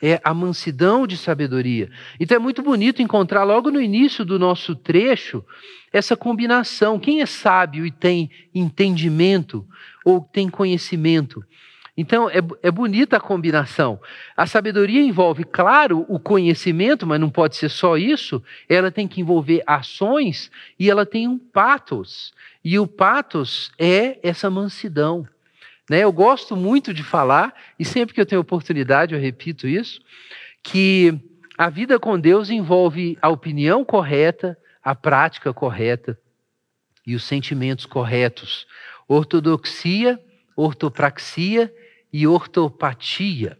É 0.01 0.19
a 0.23 0.33
mansidão 0.33 1.07
de 1.07 1.15
sabedoria. 1.15 1.89
Então 2.19 2.35
é 2.35 2.39
muito 2.39 2.61
bonito 2.61 3.01
encontrar 3.01 3.43
logo 3.43 3.71
no 3.71 3.81
início 3.81 4.25
do 4.25 4.37
nosso 4.37 4.75
trecho 4.75 5.43
essa 5.91 6.17
combinação. 6.17 6.99
Quem 6.99 7.21
é 7.21 7.25
sábio 7.25 7.85
e 7.85 7.91
tem 7.91 8.29
entendimento 8.53 9.65
ou 10.03 10.19
tem 10.19 10.49
conhecimento? 10.49 11.41
Então, 11.97 12.29
é, 12.29 12.39
é 12.61 12.69
bonita 12.69 13.17
a 13.17 13.21
combinação. 13.21 13.99
A 14.35 14.45
sabedoria 14.45 15.01
envolve, 15.01 15.45
claro, 15.45 16.05
o 16.09 16.19
conhecimento, 16.19 17.07
mas 17.07 17.19
não 17.19 17.29
pode 17.29 17.55
ser 17.55 17.69
só 17.69 17.95
isso. 17.97 18.43
Ela 18.67 18.91
tem 18.91 19.07
que 19.07 19.21
envolver 19.21 19.63
ações 19.65 20.51
e 20.77 20.89
ela 20.89 21.05
tem 21.05 21.27
um 21.27 21.37
patos. 21.37 22.33
E 22.63 22.77
o 22.77 22.85
patos 22.85 23.71
é 23.79 24.19
essa 24.21 24.49
mansidão. 24.49 25.25
Né? 25.89 25.99
Eu 25.99 26.11
gosto 26.11 26.55
muito 26.55 26.93
de 26.93 27.01
falar, 27.01 27.53
e 27.79 27.85
sempre 27.85 28.13
que 28.13 28.19
eu 28.19 28.25
tenho 28.25 28.41
oportunidade 28.41 29.13
eu 29.13 29.21
repito 29.21 29.65
isso, 29.65 30.01
que 30.61 31.17
a 31.57 31.69
vida 31.69 31.97
com 31.97 32.19
Deus 32.19 32.49
envolve 32.49 33.17
a 33.21 33.29
opinião 33.29 33.85
correta, 33.85 34.57
a 34.83 34.93
prática 34.93 35.53
correta 35.53 36.19
e 37.07 37.15
os 37.15 37.23
sentimentos 37.23 37.85
corretos. 37.85 38.67
Ortodoxia, 39.07 40.19
ortopraxia 40.57 41.71
e 42.17 42.25
ortopatia. 42.25 43.59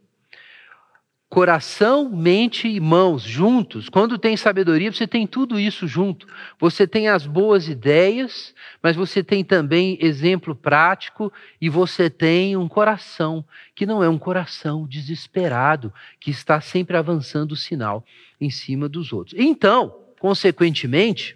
Coração, 1.28 2.10
mente 2.10 2.70
e 2.70 2.80
mãos 2.80 3.22
juntos. 3.22 3.90
Quando 3.90 4.18
tem 4.18 4.38
sabedoria, 4.38 4.94
você 4.94 5.06
tem 5.06 5.28
tudo 5.28 5.60
isso 5.60 5.86
junto. 5.86 6.26
Você 6.58 6.88
tem 6.88 7.10
as 7.10 7.28
boas 7.28 7.68
ideias, 7.68 8.56
mas 8.82 8.96
você 8.96 9.22
tem 9.22 9.44
também 9.44 9.98
exemplo 10.00 10.56
prático 10.56 11.34
e 11.60 11.68
você 11.68 12.10
tem 12.10 12.56
um 12.56 12.70
coração 12.70 13.44
que 13.76 13.86
não 13.86 14.02
é 14.02 14.08
um 14.08 14.18
coração 14.18 14.88
desesperado, 14.88 15.94
que 16.18 16.32
está 16.32 16.62
sempre 16.62 16.96
avançando 16.96 17.52
o 17.52 17.58
sinal 17.58 18.06
em 18.40 18.50
cima 18.50 18.88
dos 18.88 19.12
outros. 19.12 19.38
Então, 19.38 20.00
consequentemente, 20.18 21.36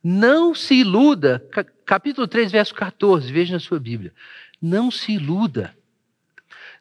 não 0.00 0.54
se 0.54 0.76
iluda, 0.76 1.44
capítulo 1.84 2.28
3, 2.28 2.52
verso 2.52 2.72
14, 2.76 3.32
veja 3.32 3.54
na 3.54 3.58
sua 3.58 3.80
Bíblia. 3.80 4.12
Não 4.62 4.92
se 4.92 5.14
iluda 5.14 5.74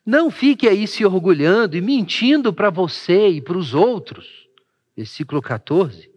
não 0.05 0.31
fique 0.31 0.67
aí 0.67 0.87
se 0.87 1.05
orgulhando 1.05 1.77
e 1.77 1.81
mentindo 1.81 2.53
para 2.53 2.69
você 2.69 3.29
e 3.29 3.41
para 3.41 3.57
os 3.57 3.73
outros. 3.73 4.47
Versículo 4.95 5.41
14. 5.41 6.09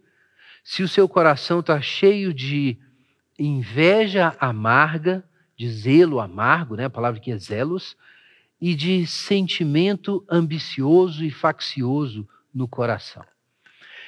Se 0.63 0.81
o 0.81 0.87
seu 0.87 1.07
coração 1.07 1.59
está 1.59 1.81
cheio 1.81 2.33
de 2.33 2.77
inveja 3.37 4.35
amarga, 4.39 5.23
de 5.55 5.69
zelo 5.69 6.19
amargo, 6.19 6.75
né? 6.75 6.85
a 6.85 6.89
palavra 6.89 7.19
que 7.19 7.31
é 7.31 7.37
zelos, 7.37 7.95
e 8.59 8.73
de 8.73 9.05
sentimento 9.05 10.25
ambicioso 10.29 11.23
e 11.25 11.29
faccioso 11.29 12.27
no 12.53 12.67
coração. 12.67 13.25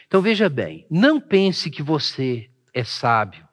Então 0.08 0.22
veja 0.22 0.48
bem, 0.48 0.86
não 0.90 1.20
pense 1.20 1.70
que 1.70 1.84
você 1.84 2.50
é 2.74 2.84
sábio, 2.84 3.46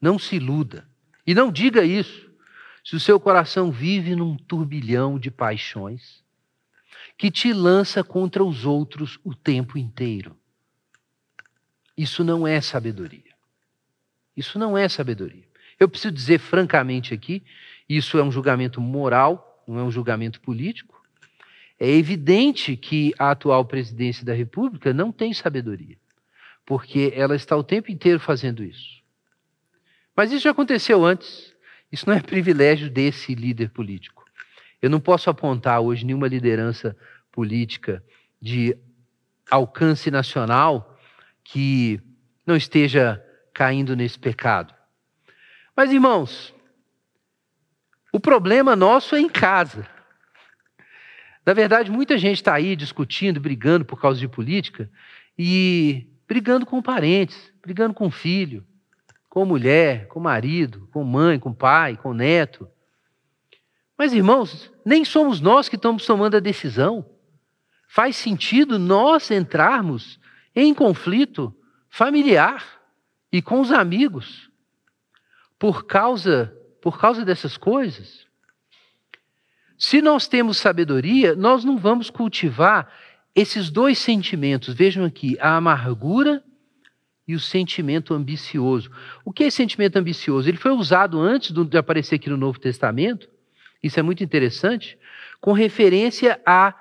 não 0.00 0.18
se 0.18 0.36
iluda, 0.36 0.86
e 1.26 1.34
não 1.34 1.50
diga 1.50 1.84
isso 1.84 2.23
se 2.84 2.94
o 2.94 3.00
seu 3.00 3.18
coração 3.18 3.72
vive 3.72 4.14
num 4.14 4.36
turbilhão 4.36 5.18
de 5.18 5.30
paixões 5.30 6.22
que 7.16 7.30
te 7.30 7.52
lança 7.52 8.04
contra 8.04 8.44
os 8.44 8.66
outros 8.66 9.18
o 9.24 9.34
tempo 9.34 9.78
inteiro. 9.78 10.36
Isso 11.96 12.22
não 12.22 12.46
é 12.46 12.60
sabedoria. 12.60 13.32
Isso 14.36 14.58
não 14.58 14.76
é 14.76 14.88
sabedoria. 14.88 15.44
Eu 15.78 15.88
preciso 15.88 16.12
dizer 16.12 16.38
francamente 16.38 17.14
aqui, 17.14 17.42
isso 17.88 18.18
é 18.18 18.22
um 18.22 18.32
julgamento 18.32 18.80
moral, 18.80 19.64
não 19.66 19.78
é 19.78 19.82
um 19.82 19.90
julgamento 19.90 20.40
político. 20.40 21.02
É 21.78 21.88
evidente 21.88 22.76
que 22.76 23.14
a 23.18 23.30
atual 23.30 23.64
presidência 23.64 24.24
da 24.24 24.34
República 24.34 24.92
não 24.92 25.10
tem 25.10 25.32
sabedoria, 25.32 25.96
porque 26.66 27.12
ela 27.14 27.34
está 27.34 27.56
o 27.56 27.64
tempo 27.64 27.90
inteiro 27.90 28.20
fazendo 28.20 28.62
isso. 28.62 29.02
Mas 30.16 30.30
isso 30.32 30.44
já 30.44 30.50
aconteceu 30.50 31.04
antes. 31.04 31.53
Isso 31.94 32.08
não 32.08 32.16
é 32.16 32.20
privilégio 32.20 32.90
desse 32.90 33.36
líder 33.36 33.70
político. 33.70 34.24
Eu 34.82 34.90
não 34.90 34.98
posso 34.98 35.30
apontar 35.30 35.80
hoje 35.80 36.04
nenhuma 36.04 36.26
liderança 36.26 36.96
política 37.30 38.02
de 38.42 38.76
alcance 39.48 40.10
nacional 40.10 40.98
que 41.44 42.00
não 42.44 42.56
esteja 42.56 43.24
caindo 43.52 43.94
nesse 43.94 44.18
pecado. 44.18 44.74
Mas, 45.76 45.92
irmãos, 45.92 46.52
o 48.12 48.18
problema 48.18 48.74
nosso 48.74 49.14
é 49.14 49.20
em 49.20 49.28
casa. 49.28 49.86
Na 51.46 51.52
verdade, 51.52 51.92
muita 51.92 52.18
gente 52.18 52.38
está 52.38 52.54
aí 52.54 52.74
discutindo, 52.74 53.38
brigando 53.38 53.84
por 53.84 54.00
causa 54.00 54.18
de 54.18 54.26
política 54.26 54.90
e 55.38 56.08
brigando 56.26 56.66
com 56.66 56.82
parentes, 56.82 57.52
brigando 57.62 57.94
com 57.94 58.10
filho, 58.10 58.66
com 59.34 59.44
mulher, 59.44 60.06
com 60.06 60.20
marido, 60.20 60.88
com 60.92 61.02
mãe, 61.02 61.40
com 61.40 61.52
pai, 61.52 61.96
com 61.96 62.14
neto. 62.14 62.68
Mas, 63.98 64.12
irmãos, 64.12 64.72
nem 64.86 65.04
somos 65.04 65.40
nós 65.40 65.68
que 65.68 65.74
estamos 65.74 66.06
tomando 66.06 66.36
a 66.36 66.40
decisão. 66.40 67.04
Faz 67.88 68.14
sentido 68.14 68.78
nós 68.78 69.32
entrarmos 69.32 70.20
em 70.54 70.72
conflito 70.72 71.52
familiar 71.90 72.64
e 73.32 73.42
com 73.42 73.60
os 73.60 73.72
amigos 73.72 74.48
por 75.58 75.84
causa 75.84 76.56
por 76.80 77.00
causa 77.00 77.24
dessas 77.24 77.56
coisas? 77.56 78.28
Se 79.76 80.00
nós 80.00 80.28
temos 80.28 80.58
sabedoria, 80.58 81.34
nós 81.34 81.64
não 81.64 81.76
vamos 81.76 82.08
cultivar 82.08 82.88
esses 83.34 83.68
dois 83.68 83.98
sentimentos. 83.98 84.72
Vejam 84.72 85.04
aqui, 85.04 85.36
a 85.40 85.56
amargura 85.56 86.40
e 87.26 87.34
o 87.34 87.40
sentimento 87.40 88.12
ambicioso. 88.14 88.90
O 89.24 89.32
que 89.32 89.44
é 89.44 89.50
sentimento 89.50 89.96
ambicioso? 89.96 90.48
Ele 90.48 90.58
foi 90.58 90.72
usado 90.72 91.20
antes 91.20 91.52
de 91.52 91.78
aparecer 91.78 92.16
aqui 92.16 92.28
no 92.28 92.36
Novo 92.36 92.58
Testamento, 92.58 93.28
isso 93.82 94.00
é 94.00 94.02
muito 94.02 94.24
interessante, 94.24 94.98
com 95.40 95.52
referência 95.52 96.40
a 96.46 96.74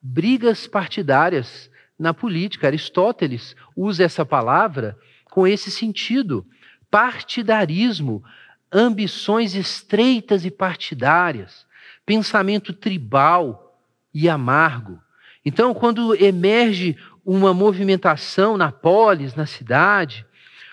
brigas 0.00 0.66
partidárias 0.66 1.70
na 1.98 2.14
política. 2.14 2.66
Aristóteles 2.66 3.54
usa 3.76 4.04
essa 4.04 4.24
palavra 4.24 4.98
com 5.30 5.46
esse 5.46 5.70
sentido: 5.70 6.46
partidarismo, 6.90 8.24
ambições 8.72 9.54
estreitas 9.54 10.46
e 10.46 10.50
partidárias, 10.50 11.66
pensamento 12.06 12.72
tribal 12.72 13.78
e 14.14 14.28
amargo. 14.28 14.98
Então, 15.44 15.74
quando 15.74 16.14
emerge 16.14 16.96
uma 17.26 17.52
movimentação 17.52 18.56
na 18.56 18.70
polis, 18.70 19.34
na 19.34 19.46
cidade, 19.46 20.24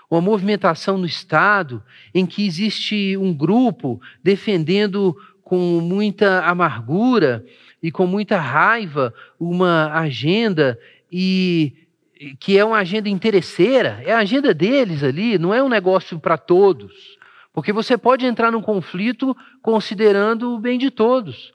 uma 0.09 0.21
movimentação 0.21 0.99
no 0.99 1.07
Estado, 1.07 1.83
em 2.13 2.27
que 2.27 2.45
existe 2.45 3.17
um 3.17 3.33
grupo 3.33 3.99
defendendo 4.23 5.17
com 5.41 5.81
muita 5.81 6.45
amargura 6.45 7.43
e 7.81 7.91
com 7.91 8.05
muita 8.05 8.37
raiva 8.37 9.11
uma 9.39 9.91
agenda 9.93 10.79
e 11.11 11.73
que 12.39 12.57
é 12.57 12.63
uma 12.63 12.77
agenda 12.77 13.09
interesseira, 13.09 14.01
é 14.05 14.13
a 14.13 14.19
agenda 14.19 14.53
deles 14.53 15.03
ali, 15.03 15.39
não 15.39 15.53
é 15.53 15.61
um 15.61 15.67
negócio 15.67 16.19
para 16.19 16.37
todos. 16.37 17.17
Porque 17.51 17.73
você 17.73 17.97
pode 17.97 18.25
entrar 18.25 18.51
num 18.51 18.61
conflito 18.61 19.35
considerando 19.61 20.53
o 20.53 20.59
bem 20.59 20.77
de 20.77 20.89
todos. 20.89 21.51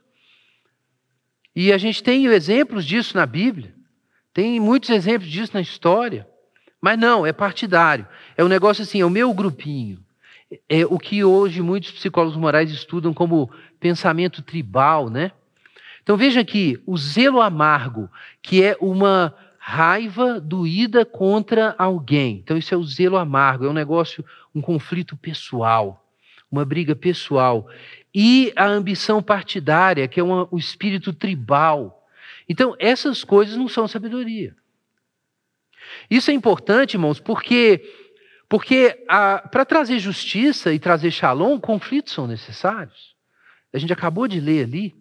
E 1.55 1.73
a 1.73 1.79
gente 1.79 2.03
tem 2.03 2.27
exemplos 2.27 2.85
disso 2.85 3.17
na 3.17 3.25
Bíblia. 3.25 3.78
Tem 4.39 4.61
muitos 4.61 4.91
exemplos 4.91 5.29
disso 5.29 5.51
na 5.53 5.61
história. 5.61 6.25
Mas 6.81 6.97
não, 6.97 7.27
é 7.27 7.33
partidário. 7.33 8.07
É 8.37 8.45
um 8.45 8.47
negócio 8.47 8.83
assim, 8.85 9.01
é 9.01 9.05
o 9.05 9.11
meu 9.11 9.35
grupinho. 9.35 9.99
É 10.69 10.87
o 10.87 10.97
que 10.97 11.25
hoje 11.25 11.61
muitos 11.61 11.91
psicólogos 11.91 12.39
morais 12.39 12.71
estudam 12.71 13.13
como 13.13 13.51
pensamento 13.81 14.41
tribal, 14.41 15.11
né? 15.11 15.33
Então 16.05 16.17
veja 16.17 16.39
aqui, 16.39 16.81
o 16.87 16.97
zelo 16.97 17.41
amargo, 17.41 18.09
que 18.41 18.63
é 18.63 18.77
uma 18.81 19.35
raiva 19.59 20.39
doída 20.39 21.05
contra 21.05 21.75
alguém. 21.77 22.37
Então 22.37 22.57
isso 22.57 22.73
é 22.73 22.77
o 22.77 22.85
zelo 22.85 23.17
amargo, 23.17 23.65
é 23.65 23.69
um 23.69 23.73
negócio, 23.73 24.25
um 24.55 24.61
conflito 24.61 25.17
pessoal, 25.17 26.07
uma 26.49 26.65
briga 26.65 26.95
pessoal. 26.95 27.67
E 28.15 28.53
a 28.55 28.67
ambição 28.67 29.21
partidária, 29.21 30.07
que 30.07 30.21
é 30.21 30.23
uma, 30.23 30.47
o 30.49 30.59
espírito 30.59 31.13
tribal. 31.13 31.98
Então 32.49 32.75
essas 32.79 33.23
coisas 33.23 33.57
não 33.57 33.69
são 33.69 33.87
sabedoria. 33.87 34.57
Isso 36.11 36.31
é 36.31 36.35
importante, 36.35 36.95
irmãos, 36.95 37.21
porque 37.21 37.85
porque 38.49 39.05
para 39.07 39.65
trazer 39.67 39.99
justiça 39.99 40.73
e 40.73 40.79
trazer 40.79 41.11
shalom, 41.11 41.61
conflitos 41.61 42.15
são 42.15 42.27
necessários. 42.27 43.15
A 43.73 43.79
gente 43.79 43.93
acabou 43.93 44.27
de 44.27 44.41
ler 44.41 44.65
ali 44.65 44.95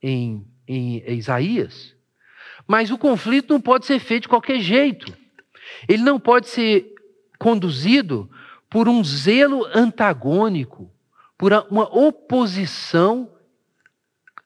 em, 0.00 0.46
em 0.68 1.02
Isaías. 1.12 1.96
Mas 2.68 2.92
o 2.92 2.98
conflito 2.98 3.52
não 3.52 3.60
pode 3.60 3.84
ser 3.84 3.98
feito 3.98 4.22
de 4.22 4.28
qualquer 4.28 4.60
jeito. 4.60 5.12
Ele 5.88 6.04
não 6.04 6.20
pode 6.20 6.48
ser 6.48 6.94
conduzido 7.36 8.30
por 8.70 8.88
um 8.88 9.02
zelo 9.02 9.66
antagônico, 9.74 10.88
por 11.36 11.52
uma 11.68 11.84
oposição 11.84 13.28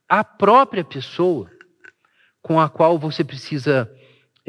à 0.08 0.24
própria 0.24 0.82
pessoa 0.82 1.50
com 2.42 2.60
a 2.60 2.68
qual 2.68 2.98
você 2.98 3.22
precisa 3.24 3.90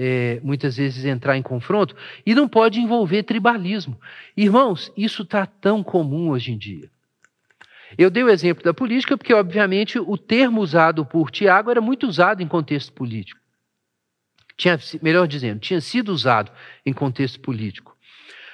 é, 0.02 0.40
muitas 0.42 0.78
vezes 0.78 1.04
entrar 1.04 1.36
em 1.36 1.42
confronto, 1.42 1.94
e 2.26 2.34
não 2.34 2.48
pode 2.48 2.80
envolver 2.80 3.24
tribalismo. 3.24 4.00
Irmãos, 4.38 4.90
isso 4.96 5.24
está 5.24 5.46
tão 5.46 5.84
comum 5.84 6.30
hoje 6.30 6.54
em 6.54 6.58
dia. 6.58 6.90
Eu 7.98 8.10
dei 8.10 8.24
o 8.24 8.30
exemplo 8.30 8.64
da 8.64 8.74
política 8.74 9.18
porque, 9.18 9.34
obviamente, 9.34 10.00
o 10.00 10.18
termo 10.18 10.62
usado 10.62 11.06
por 11.06 11.30
Tiago 11.30 11.70
era 11.70 11.82
muito 11.82 12.08
usado 12.08 12.42
em 12.42 12.48
contexto 12.48 12.94
político. 12.94 13.42
Tinha, 14.56 14.80
melhor 15.02 15.28
dizendo, 15.28 15.60
tinha 15.60 15.82
sido 15.82 16.14
usado 16.14 16.50
em 16.86 16.94
contexto 16.94 17.42
político. 17.42 17.98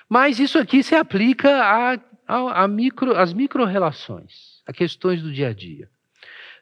Mas 0.09 0.39
isso 0.39 0.57
aqui 0.57 0.81
se 0.81 0.95
aplica 0.95 1.49
a, 1.49 1.93
a, 2.27 2.63
a 2.63 2.67
micro, 2.67 3.15
às 3.15 3.33
micro-relações, 3.33 4.63
a 4.65 4.73
questões 4.73 5.21
do 5.21 5.31
dia 5.31 5.49
a 5.49 5.53
dia. 5.53 5.89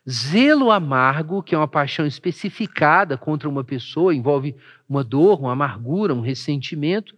Zelo 0.10 0.70
amargo, 0.70 1.42
que 1.42 1.56
é 1.56 1.58
uma 1.58 1.68
paixão 1.68 2.06
especificada 2.06 3.18
contra 3.18 3.48
uma 3.48 3.64
pessoa, 3.64 4.14
envolve 4.14 4.56
uma 4.88 5.04
dor, 5.04 5.40
uma 5.40 5.54
amargura, 5.54 6.14
um 6.14 6.22
ressentimento, 6.22 7.16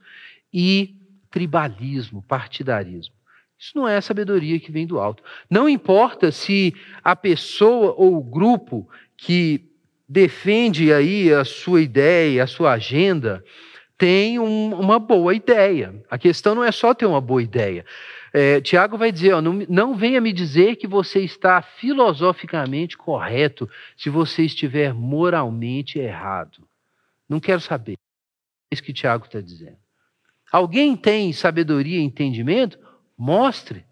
e 0.53 0.95
tribalismo, 1.31 2.23
partidarismo. 2.23 3.13
Isso 3.57 3.71
não 3.75 3.87
é 3.87 3.99
sabedoria 3.99 4.59
que 4.59 4.71
vem 4.71 4.85
do 4.85 4.99
alto. 4.99 5.23
Não 5.49 5.67
importa 5.67 6.31
se 6.31 6.73
a 7.03 7.15
pessoa 7.15 7.93
ou 7.97 8.17
o 8.17 8.23
grupo 8.23 8.87
que 9.17 9.65
defende 10.07 10.93
aí 10.93 11.33
a 11.33 11.43
sua 11.43 11.81
ideia, 11.81 12.43
a 12.43 12.47
sua 12.47 12.73
agenda, 12.73 13.43
tem 13.97 14.39
um, 14.39 14.75
uma 14.75 14.99
boa 14.99 15.33
ideia. 15.33 15.95
A 16.09 16.17
questão 16.17 16.53
não 16.53 16.63
é 16.63 16.71
só 16.71 16.93
ter 16.93 17.05
uma 17.05 17.21
boa 17.21 17.41
ideia. 17.41 17.85
É, 18.37 18.59
Tiago 18.59 18.97
vai 18.97 19.13
dizer: 19.13 19.31
ó, 19.31 19.41
não, 19.41 19.53
não 19.69 19.95
venha 19.95 20.19
me 20.19 20.33
dizer 20.33 20.75
que 20.75 20.85
você 20.85 21.21
está 21.21 21.61
filosoficamente 21.61 22.97
correto 22.97 23.69
se 23.95 24.09
você 24.09 24.43
estiver 24.43 24.93
moralmente 24.93 25.99
errado. 25.99 26.67
Não 27.29 27.39
quero 27.39 27.61
saber. 27.61 27.93
É 27.93 28.73
isso 28.73 28.83
que 28.83 28.91
Tiago 28.91 29.23
está 29.25 29.39
dizendo. 29.39 29.77
Alguém 30.51 30.97
tem 30.97 31.31
sabedoria 31.31 31.97
e 31.97 32.03
entendimento? 32.03 32.77
Mostre. 33.17 33.85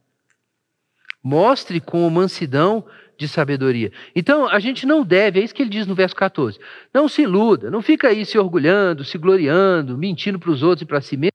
Mostre 1.23 1.79
com 1.79 2.09
mansidão 2.09 2.85
de 3.17 3.29
sabedoria. 3.29 3.93
Então, 4.13 4.49
a 4.49 4.59
gente 4.59 4.85
não 4.85 5.05
deve, 5.05 5.39
é 5.39 5.43
isso 5.45 5.55
que 5.55 5.61
ele 5.61 5.69
diz 5.69 5.87
no 5.87 5.95
verso 5.95 6.17
14. 6.17 6.59
Não 6.93 7.07
se 7.07 7.21
iluda, 7.21 7.71
não 7.71 7.81
fica 7.81 8.09
aí 8.09 8.25
se 8.25 8.37
orgulhando, 8.37 9.05
se 9.05 9.17
gloriando, 9.17 9.97
mentindo 9.97 10.37
para 10.37 10.51
os 10.51 10.61
outros 10.61 10.81
e 10.81 10.85
para 10.85 10.99
si 10.99 11.15
mesmo 11.15 11.32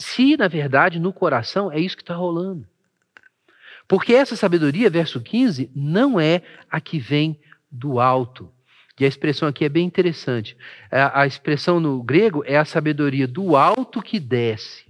se, 0.00 0.36
na 0.36 0.48
verdade, 0.48 0.98
no 0.98 1.12
coração 1.12 1.70
é 1.72 1.80
isso 1.80 1.96
que 1.96 2.02
está 2.02 2.14
rolando. 2.14 2.66
Porque 3.86 4.12
essa 4.12 4.36
sabedoria, 4.36 4.90
verso 4.90 5.20
15, 5.20 5.70
não 5.74 6.20
é 6.20 6.42
a 6.70 6.80
que 6.80 6.98
vem 6.98 7.40
do 7.70 7.98
alto. 7.98 8.52
E 9.00 9.04
a 9.04 9.08
expressão 9.08 9.48
aqui 9.48 9.64
é 9.64 9.68
bem 9.68 9.86
interessante. 9.86 10.56
A, 10.90 11.26
expressão 11.26 11.78
no 11.78 12.02
grego 12.02 12.42
é 12.44 12.58
a 12.58 12.64
sabedoria 12.64 13.26
do 13.26 13.56
alto 13.56 14.02
que 14.02 14.18
desce. 14.18 14.86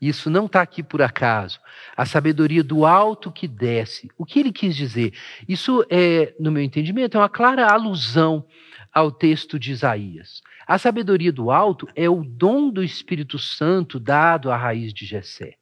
Isso 0.00 0.30
não 0.30 0.46
está 0.46 0.62
aqui 0.62 0.82
por 0.82 1.02
acaso. 1.02 1.60
A 1.96 2.06
sabedoria 2.06 2.64
do 2.64 2.86
alto 2.86 3.30
que 3.30 3.46
desce. 3.46 4.08
O 4.16 4.24
que 4.24 4.38
ele 4.38 4.52
quis 4.52 4.74
dizer? 4.74 5.12
Isso, 5.46 5.84
é, 5.90 6.32
no 6.40 6.50
meu 6.50 6.62
entendimento, 6.62 7.16
é 7.16 7.20
uma 7.20 7.28
clara 7.28 7.70
alusão 7.70 8.46
ao 8.92 9.10
texto 9.10 9.58
de 9.58 9.72
Isaías. 9.72 10.40
A 10.70 10.78
sabedoria 10.78 11.32
do 11.32 11.50
alto 11.50 11.88
é 11.96 12.08
o 12.08 12.22
dom 12.22 12.70
do 12.70 12.80
Espírito 12.80 13.40
Santo 13.40 13.98
dado 13.98 14.52
à 14.52 14.56
raiz 14.56 14.94
de 14.94 15.04
Jessé. 15.04 15.56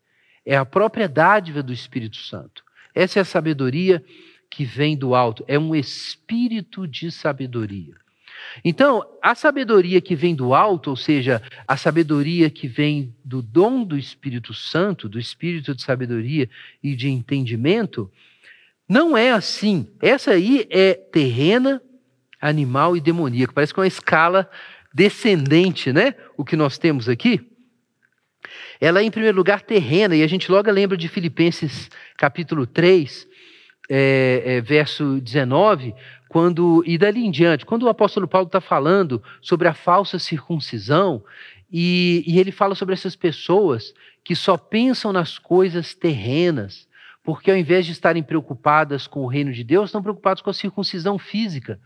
É 0.44 0.54
a 0.54 0.66
própria 0.66 1.08
dádiva 1.08 1.62
do 1.62 1.72
Espírito 1.72 2.18
Santo. 2.18 2.62
Essa 2.94 3.18
é 3.18 3.22
a 3.22 3.24
sabedoria 3.24 4.04
que 4.50 4.66
vem 4.66 4.98
do 4.98 5.14
alto, 5.14 5.42
é 5.48 5.58
um 5.58 5.74
espírito 5.74 6.86
de 6.86 7.10
sabedoria. 7.10 7.94
Então, 8.62 9.02
a 9.22 9.34
sabedoria 9.34 9.98
que 9.98 10.14
vem 10.14 10.34
do 10.34 10.52
alto, 10.52 10.90
ou 10.90 10.96
seja, 10.96 11.40
a 11.66 11.78
sabedoria 11.78 12.50
que 12.50 12.68
vem 12.68 13.16
do 13.24 13.40
dom 13.40 13.84
do 13.84 13.96
Espírito 13.96 14.52
Santo, 14.52 15.08
do 15.08 15.18
espírito 15.18 15.74
de 15.74 15.82
sabedoria 15.82 16.50
e 16.82 16.94
de 16.94 17.08
entendimento, 17.08 18.12
não 18.86 19.16
é 19.16 19.30
assim. 19.30 19.90
Essa 20.02 20.32
aí 20.32 20.66
é 20.68 20.92
terrena, 20.92 21.80
animal 22.38 22.94
e 22.94 23.00
demoníaco. 23.00 23.54
Parece 23.54 23.72
que 23.72 23.80
é 23.80 23.82
uma 23.82 23.88
escala 23.88 24.50
descendente, 24.92 25.92
né? 25.92 26.14
O 26.36 26.44
que 26.44 26.56
nós 26.56 26.78
temos 26.78 27.08
aqui. 27.08 27.40
Ela 28.80 29.00
é, 29.00 29.02
em 29.02 29.10
primeiro 29.10 29.36
lugar, 29.36 29.62
terrena, 29.62 30.14
e 30.14 30.22
a 30.22 30.26
gente 30.26 30.50
logo 30.50 30.70
lembra 30.70 30.96
de 30.96 31.08
Filipenses 31.08 31.90
capítulo 32.16 32.66
3, 32.66 33.26
é, 33.90 34.42
é, 34.44 34.60
verso 34.60 35.20
19, 35.20 35.94
quando, 36.28 36.82
e 36.86 36.96
dali 36.96 37.24
em 37.24 37.30
diante, 37.30 37.66
quando 37.66 37.84
o 37.84 37.88
apóstolo 37.88 38.28
Paulo 38.28 38.46
está 38.46 38.60
falando 38.60 39.22
sobre 39.40 39.66
a 39.66 39.74
falsa 39.74 40.18
circuncisão, 40.18 41.24
e, 41.70 42.24
e 42.26 42.38
ele 42.38 42.52
fala 42.52 42.74
sobre 42.74 42.94
essas 42.94 43.16
pessoas 43.16 43.92
que 44.24 44.34
só 44.34 44.56
pensam 44.56 45.12
nas 45.12 45.38
coisas 45.38 45.94
terrenas, 45.94 46.88
porque 47.22 47.50
ao 47.50 47.56
invés 47.56 47.84
de 47.84 47.92
estarem 47.92 48.22
preocupadas 48.22 49.06
com 49.06 49.20
o 49.20 49.26
reino 49.26 49.52
de 49.52 49.64
Deus, 49.64 49.88
estão 49.88 50.02
preocupados 50.02 50.42
com 50.42 50.50
a 50.50 50.54
circuncisão 50.54 51.18
física. 51.18 51.78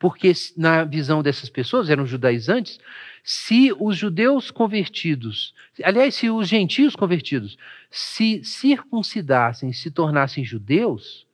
Porque, 0.00 0.32
na 0.56 0.82
visão 0.82 1.22
dessas 1.22 1.50
pessoas, 1.50 1.90
eram 1.90 2.06
judaizantes, 2.06 2.80
se 3.22 3.70
os 3.78 3.98
judeus 3.98 4.50
convertidos, 4.50 5.54
aliás, 5.84 6.14
se 6.14 6.30
os 6.30 6.48
gentios 6.48 6.96
convertidos 6.96 7.58
se 7.90 8.42
circuncidassem, 8.42 9.74
se 9.74 9.90
tornassem 9.90 10.42
judeus, 10.42 11.26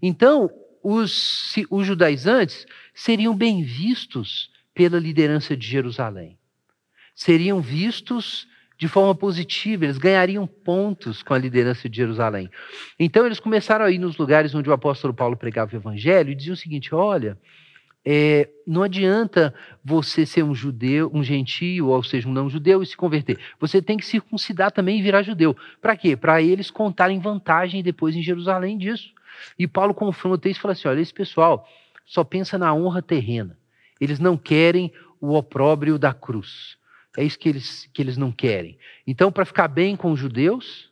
então 0.00 0.50
os, 0.82 1.54
os 1.70 1.86
judaizantes 1.86 2.66
seriam 2.94 3.36
bem 3.36 3.62
vistos 3.62 4.50
pela 4.72 4.98
liderança 4.98 5.54
de 5.54 5.66
Jerusalém. 5.66 6.38
Seriam 7.14 7.60
vistos 7.60 8.48
de 8.78 8.88
forma 8.88 9.14
positiva, 9.14 9.84
eles 9.84 9.98
ganhariam 9.98 10.46
pontos 10.46 11.22
com 11.22 11.34
a 11.34 11.38
liderança 11.38 11.90
de 11.90 11.96
Jerusalém. 11.98 12.48
Então 12.98 13.26
eles 13.26 13.38
começaram 13.38 13.84
a 13.84 13.90
ir 13.90 13.98
nos 13.98 14.16
lugares 14.16 14.54
onde 14.54 14.70
o 14.70 14.72
apóstolo 14.72 15.12
Paulo 15.12 15.36
pregava 15.36 15.74
o 15.74 15.76
evangelho 15.76 16.30
e 16.30 16.34
diziam 16.34 16.54
o 16.54 16.56
seguinte: 16.56 16.94
olha, 16.94 17.36
é, 18.04 18.48
não 18.66 18.82
adianta 18.82 19.54
você 19.84 20.24
ser 20.24 20.42
um 20.42 20.54
judeu, 20.54 21.10
um 21.12 21.22
gentio, 21.22 21.88
ou 21.88 22.02
seja, 22.02 22.28
um 22.28 22.32
não 22.32 22.48
judeu 22.48 22.82
e 22.82 22.86
se 22.86 22.96
converter. 22.96 23.38
Você 23.60 23.82
tem 23.82 23.96
que 23.96 24.06
circuncidar 24.06 24.70
também 24.70 24.98
e 24.98 25.02
virar 25.02 25.22
judeu. 25.22 25.56
Para 25.80 25.96
quê? 25.96 26.16
Para 26.16 26.40
eles 26.40 26.70
contarem 26.70 27.18
vantagem 27.18 27.82
depois 27.82 28.16
em 28.16 28.22
Jerusalém 28.22 28.78
disso. 28.78 29.12
E 29.58 29.66
Paulo 29.66 29.94
confronta 29.94 30.48
isso 30.48 30.58
e 30.58 30.62
fala 30.62 30.72
assim: 30.72 30.88
olha, 30.88 31.00
esse 31.00 31.12
pessoal 31.12 31.68
só 32.04 32.24
pensa 32.24 32.56
na 32.56 32.74
honra 32.74 33.02
terrena. 33.02 33.56
Eles 34.00 34.18
não 34.18 34.36
querem 34.36 34.92
o 35.20 35.34
opróbrio 35.34 35.98
da 35.98 36.14
cruz. 36.14 36.78
É 37.16 37.24
isso 37.24 37.38
que 37.38 37.48
eles, 37.48 37.88
que 37.92 38.00
eles 38.00 38.16
não 38.16 38.30
querem. 38.30 38.78
Então, 39.06 39.32
para 39.32 39.44
ficar 39.44 39.68
bem 39.68 39.96
com 39.96 40.12
os 40.12 40.20
judeus, 40.20 40.90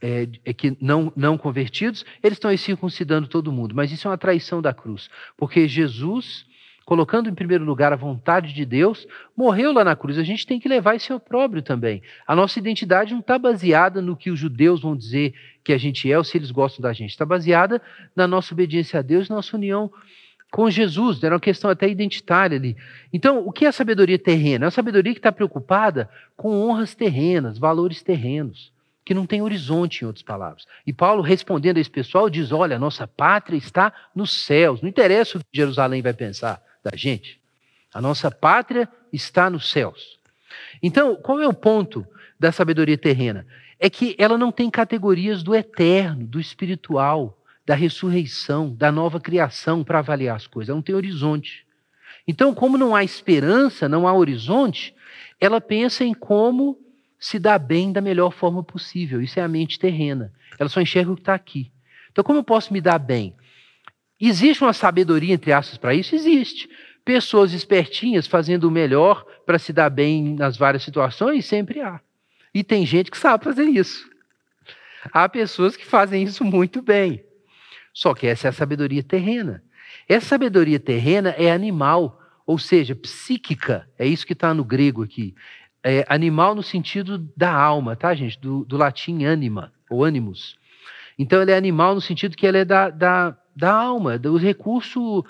é, 0.00 0.28
é, 0.44 0.52
que 0.52 0.76
não, 0.80 1.12
não 1.16 1.36
convertidos, 1.36 2.04
eles 2.22 2.36
estão 2.36 2.50
aí 2.50 2.58
circuncidando 2.58 3.28
todo 3.28 3.52
mundo. 3.52 3.74
Mas 3.74 3.92
isso 3.92 4.06
é 4.06 4.10
uma 4.10 4.18
traição 4.18 4.62
da 4.62 4.72
cruz, 4.72 5.10
porque 5.36 5.66
Jesus, 5.66 6.46
colocando 6.84 7.28
em 7.28 7.34
primeiro 7.34 7.64
lugar 7.64 7.92
a 7.92 7.96
vontade 7.96 8.52
de 8.52 8.64
Deus, 8.64 9.06
morreu 9.36 9.72
lá 9.72 9.84
na 9.84 9.96
cruz. 9.96 10.18
A 10.18 10.22
gente 10.22 10.46
tem 10.46 10.60
que 10.60 10.68
levar 10.68 10.94
esse 10.94 11.12
opróbrio 11.12 11.62
também. 11.62 12.02
A 12.26 12.34
nossa 12.34 12.58
identidade 12.58 13.12
não 13.12 13.20
está 13.20 13.38
baseada 13.38 14.00
no 14.00 14.16
que 14.16 14.30
os 14.30 14.38
judeus 14.38 14.82
vão 14.82 14.96
dizer 14.96 15.34
que 15.62 15.72
a 15.72 15.78
gente 15.78 16.10
é 16.10 16.16
ou 16.16 16.24
se 16.24 16.36
eles 16.38 16.50
gostam 16.50 16.82
da 16.82 16.92
gente. 16.92 17.10
Está 17.10 17.26
baseada 17.26 17.82
na 18.14 18.26
nossa 18.26 18.54
obediência 18.54 19.00
a 19.00 19.02
Deus, 19.02 19.28
nossa 19.28 19.56
união 19.56 19.90
com 20.50 20.70
Jesus, 20.70 21.22
era 21.22 21.34
uma 21.34 21.40
questão 21.40 21.68
até 21.68 21.86
identitária 21.86 22.56
ali. 22.56 22.74
Então, 23.12 23.46
o 23.46 23.52
que 23.52 23.66
é 23.66 23.68
a 23.68 23.72
sabedoria 23.72 24.18
terrena? 24.18 24.64
É 24.64 24.66
uma 24.66 24.70
sabedoria 24.70 25.12
que 25.12 25.18
está 25.18 25.30
preocupada 25.30 26.08
com 26.38 26.62
honras 26.62 26.94
terrenas, 26.94 27.58
valores 27.58 28.02
terrenos 28.02 28.72
que 29.08 29.14
não 29.14 29.24
tem 29.24 29.40
horizonte, 29.40 30.02
em 30.02 30.06
outras 30.06 30.22
palavras. 30.22 30.66
E 30.86 30.92
Paulo, 30.92 31.22
respondendo 31.22 31.78
a 31.78 31.80
esse 31.80 31.88
pessoal, 31.88 32.28
diz: 32.28 32.52
Olha, 32.52 32.78
nossa 32.78 33.06
pátria 33.06 33.56
está 33.56 33.90
nos 34.14 34.44
céus. 34.44 34.82
Não 34.82 34.88
interessa 34.90 35.38
o 35.38 35.40
que 35.40 35.46
Jerusalém 35.50 36.02
vai 36.02 36.12
pensar 36.12 36.62
da 36.84 36.94
gente. 36.94 37.40
A 37.94 38.02
nossa 38.02 38.30
pátria 38.30 38.86
está 39.10 39.48
nos 39.48 39.70
céus. 39.70 40.18
Então, 40.82 41.16
qual 41.16 41.40
é 41.40 41.48
o 41.48 41.54
ponto 41.54 42.06
da 42.38 42.52
sabedoria 42.52 42.98
terrena? 42.98 43.46
É 43.80 43.88
que 43.88 44.14
ela 44.18 44.36
não 44.36 44.52
tem 44.52 44.68
categorias 44.68 45.42
do 45.42 45.54
eterno, 45.54 46.26
do 46.26 46.38
espiritual, 46.38 47.42
da 47.64 47.74
ressurreição, 47.74 48.74
da 48.74 48.92
nova 48.92 49.18
criação 49.18 49.82
para 49.82 50.00
avaliar 50.00 50.36
as 50.36 50.46
coisas. 50.46 50.68
Ela 50.68 50.76
não 50.76 50.82
tem 50.82 50.94
horizonte. 50.94 51.64
Então, 52.26 52.54
como 52.54 52.76
não 52.76 52.94
há 52.94 53.02
esperança, 53.02 53.88
não 53.88 54.06
há 54.06 54.12
horizonte, 54.12 54.94
ela 55.40 55.62
pensa 55.62 56.04
em 56.04 56.12
como 56.12 56.78
se 57.18 57.38
dá 57.38 57.58
bem 57.58 57.92
da 57.92 58.00
melhor 58.00 58.32
forma 58.32 58.62
possível. 58.62 59.20
Isso 59.20 59.40
é 59.40 59.42
a 59.42 59.48
mente 59.48 59.78
terrena. 59.78 60.32
Ela 60.58 60.68
só 60.68 60.80
enxerga 60.80 61.10
o 61.10 61.16
que 61.16 61.22
está 61.22 61.34
aqui. 61.34 61.70
Então, 62.10 62.22
como 62.22 62.38
eu 62.38 62.44
posso 62.44 62.72
me 62.72 62.80
dar 62.80 62.98
bem? 62.98 63.34
Existe 64.20 64.62
uma 64.62 64.72
sabedoria, 64.72 65.34
entre 65.34 65.52
aspas, 65.52 65.78
para 65.78 65.94
isso? 65.94 66.14
Existe. 66.14 66.68
Pessoas 67.04 67.52
espertinhas 67.52 68.26
fazendo 68.26 68.64
o 68.64 68.70
melhor 68.70 69.24
para 69.46 69.58
se 69.58 69.72
dar 69.72 69.90
bem 69.90 70.34
nas 70.34 70.56
várias 70.56 70.82
situações, 70.82 71.46
sempre 71.46 71.80
há. 71.80 72.00
E 72.52 72.62
tem 72.62 72.84
gente 72.84 73.10
que 73.10 73.18
sabe 73.18 73.44
fazer 73.44 73.64
isso. 73.64 74.08
Há 75.12 75.28
pessoas 75.28 75.76
que 75.76 75.86
fazem 75.86 76.22
isso 76.22 76.44
muito 76.44 76.82
bem. 76.82 77.24
Só 77.92 78.14
que 78.14 78.26
essa 78.26 78.48
é 78.48 78.50
a 78.50 78.52
sabedoria 78.52 79.02
terrena. 79.02 79.62
Essa 80.08 80.26
sabedoria 80.26 80.78
terrena 80.78 81.30
é 81.30 81.50
animal, 81.50 82.20
ou 82.46 82.58
seja, 82.58 82.94
psíquica. 82.94 83.88
É 83.98 84.06
isso 84.06 84.26
que 84.26 84.32
está 84.32 84.52
no 84.52 84.64
grego 84.64 85.02
aqui 85.02 85.34
é, 85.88 86.04
animal 86.06 86.54
no 86.54 86.62
sentido 86.62 87.18
da 87.34 87.50
alma, 87.50 87.96
tá, 87.96 88.14
gente? 88.14 88.38
Do, 88.38 88.62
do 88.64 88.76
latim 88.76 89.24
anima, 89.24 89.72
ou 89.88 90.04
animus. 90.04 90.58
Então, 91.18 91.40
ele 91.40 91.50
é 91.50 91.56
animal 91.56 91.94
no 91.94 92.00
sentido 92.00 92.36
que 92.36 92.46
ele 92.46 92.58
é 92.58 92.64
da, 92.64 92.90
da, 92.90 93.36
da 93.56 93.72
alma, 93.72 94.18
do 94.18 94.36
recurso 94.36 95.24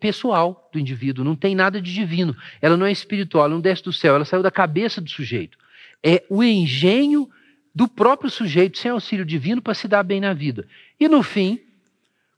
pessoal 0.00 0.68
do 0.72 0.78
indivíduo, 0.78 1.24
não 1.24 1.36
tem 1.36 1.54
nada 1.54 1.80
de 1.80 1.94
divino. 1.94 2.36
Ela 2.60 2.76
não 2.76 2.84
é 2.84 2.90
espiritual, 2.90 3.44
ela 3.44 3.54
não 3.54 3.60
desce 3.60 3.84
do 3.84 3.92
céu, 3.92 4.16
ela 4.16 4.24
saiu 4.24 4.42
da 4.42 4.50
cabeça 4.50 5.00
do 5.00 5.08
sujeito. 5.08 5.56
É 6.02 6.24
o 6.28 6.42
engenho 6.42 7.30
do 7.72 7.86
próprio 7.86 8.28
sujeito, 8.28 8.78
sem 8.78 8.90
auxílio 8.90 9.24
divino, 9.24 9.62
para 9.62 9.72
se 9.72 9.86
dar 9.86 10.02
bem 10.02 10.20
na 10.20 10.34
vida. 10.34 10.66
E 10.98 11.08
no 11.08 11.22
fim, 11.22 11.60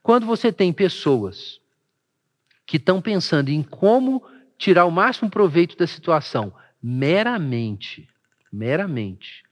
quando 0.03 0.27
você 0.27 0.53
tem 0.53 0.71
pessoas 0.73 1.61
que 2.67 2.77
estão 2.77 3.01
pensando 3.01 3.49
em 3.49 3.63
como 3.63 4.23
tirar 4.59 4.85
o 4.85 4.91
máximo 4.91 5.31
proveito 5.31 5.77
da 5.79 5.87
situação, 5.87 6.53
meramente, 6.83 8.09
meramente, 8.53 9.45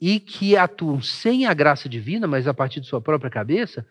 e 0.00 0.18
que 0.18 0.56
atuam 0.56 1.00
sem 1.00 1.46
a 1.46 1.54
graça 1.54 1.88
divina, 1.88 2.26
mas 2.26 2.48
a 2.48 2.54
partir 2.54 2.80
de 2.80 2.86
sua 2.86 3.00
própria 3.00 3.30
cabeça, 3.30 3.86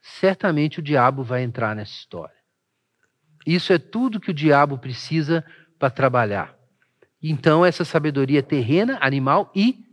certamente 0.00 0.80
o 0.80 0.82
diabo 0.82 1.22
vai 1.22 1.42
entrar 1.42 1.74
nessa 1.76 1.92
história. 1.92 2.34
Isso 3.46 3.72
é 3.72 3.78
tudo 3.78 4.20
que 4.20 4.30
o 4.30 4.34
diabo 4.34 4.76
precisa 4.76 5.44
para 5.78 5.90
trabalhar. 5.90 6.56
Então, 7.22 7.64
essa 7.64 7.84
sabedoria 7.84 8.42
terrena, 8.42 8.98
animal 9.00 9.50
e 9.54 9.84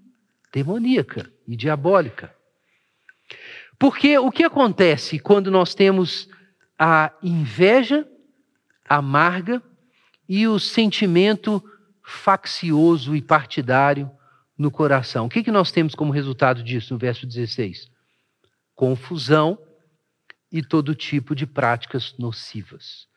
demoníaca 0.51 1.31
e 1.47 1.55
diabólica. 1.55 2.33
Porque 3.77 4.17
o 4.17 4.31
que 4.31 4.43
acontece 4.43 5.19
quando 5.19 5.51
nós 5.51 5.75
temos 5.75 6.29
a 6.77 7.11
inveja 7.21 8.07
amarga 8.87 9.61
e 10.27 10.47
o 10.47 10.59
sentimento 10.59 11.63
faccioso 12.03 13.15
e 13.15 13.21
partidário 13.21 14.11
no 14.57 14.69
coração. 14.69 15.25
O 15.25 15.29
que, 15.29 15.43
que 15.43 15.51
nós 15.51 15.71
temos 15.71 15.95
como 15.95 16.11
resultado 16.11 16.61
disso 16.61 16.93
no 16.93 16.99
verso 16.99 17.25
16? 17.25 17.89
Confusão 18.75 19.57
e 20.51 20.61
todo 20.61 20.93
tipo 20.93 21.33
de 21.33 21.47
práticas 21.47 22.15
nocivas. 22.17 23.07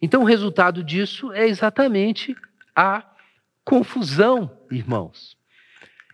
Então, 0.00 0.22
o 0.22 0.26
resultado 0.26 0.82
disso 0.84 1.32
é 1.32 1.46
exatamente 1.46 2.36
a 2.74 3.04
confusão, 3.64 4.56
irmãos. 4.70 5.36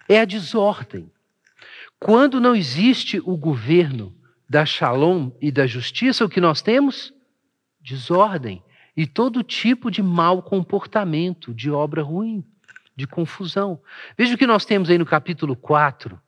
É 0.09 0.20
a 0.20 0.25
desordem. 0.25 1.11
Quando 2.01 2.41
não 2.41 2.57
existe 2.57 3.20
o 3.25 3.37
governo 3.37 4.16
da 4.49 4.64
shalom 4.64 5.31
e 5.41 5.53
da 5.53 5.66
justiça, 5.66 6.25
o 6.25 6.29
que 6.29 6.41
nós 6.41 6.62
temos? 6.62 7.12
Desordem 7.81 8.62
e 8.97 9.07
todo 9.07 9.42
tipo 9.42 9.90
de 9.90 10.03
mau 10.03 10.42
comportamento, 10.42 11.53
de 11.53 11.70
obra 11.70 12.03
ruim, 12.03 12.45
de 12.97 13.07
confusão. 13.07 13.80
Veja 14.16 14.34
o 14.34 14.38
que 14.38 14.47
nós 14.47 14.64
temos 14.64 14.88
aí 14.88 14.99
no 14.99 15.07
capítulo 15.07 15.57
4. 15.57 16.20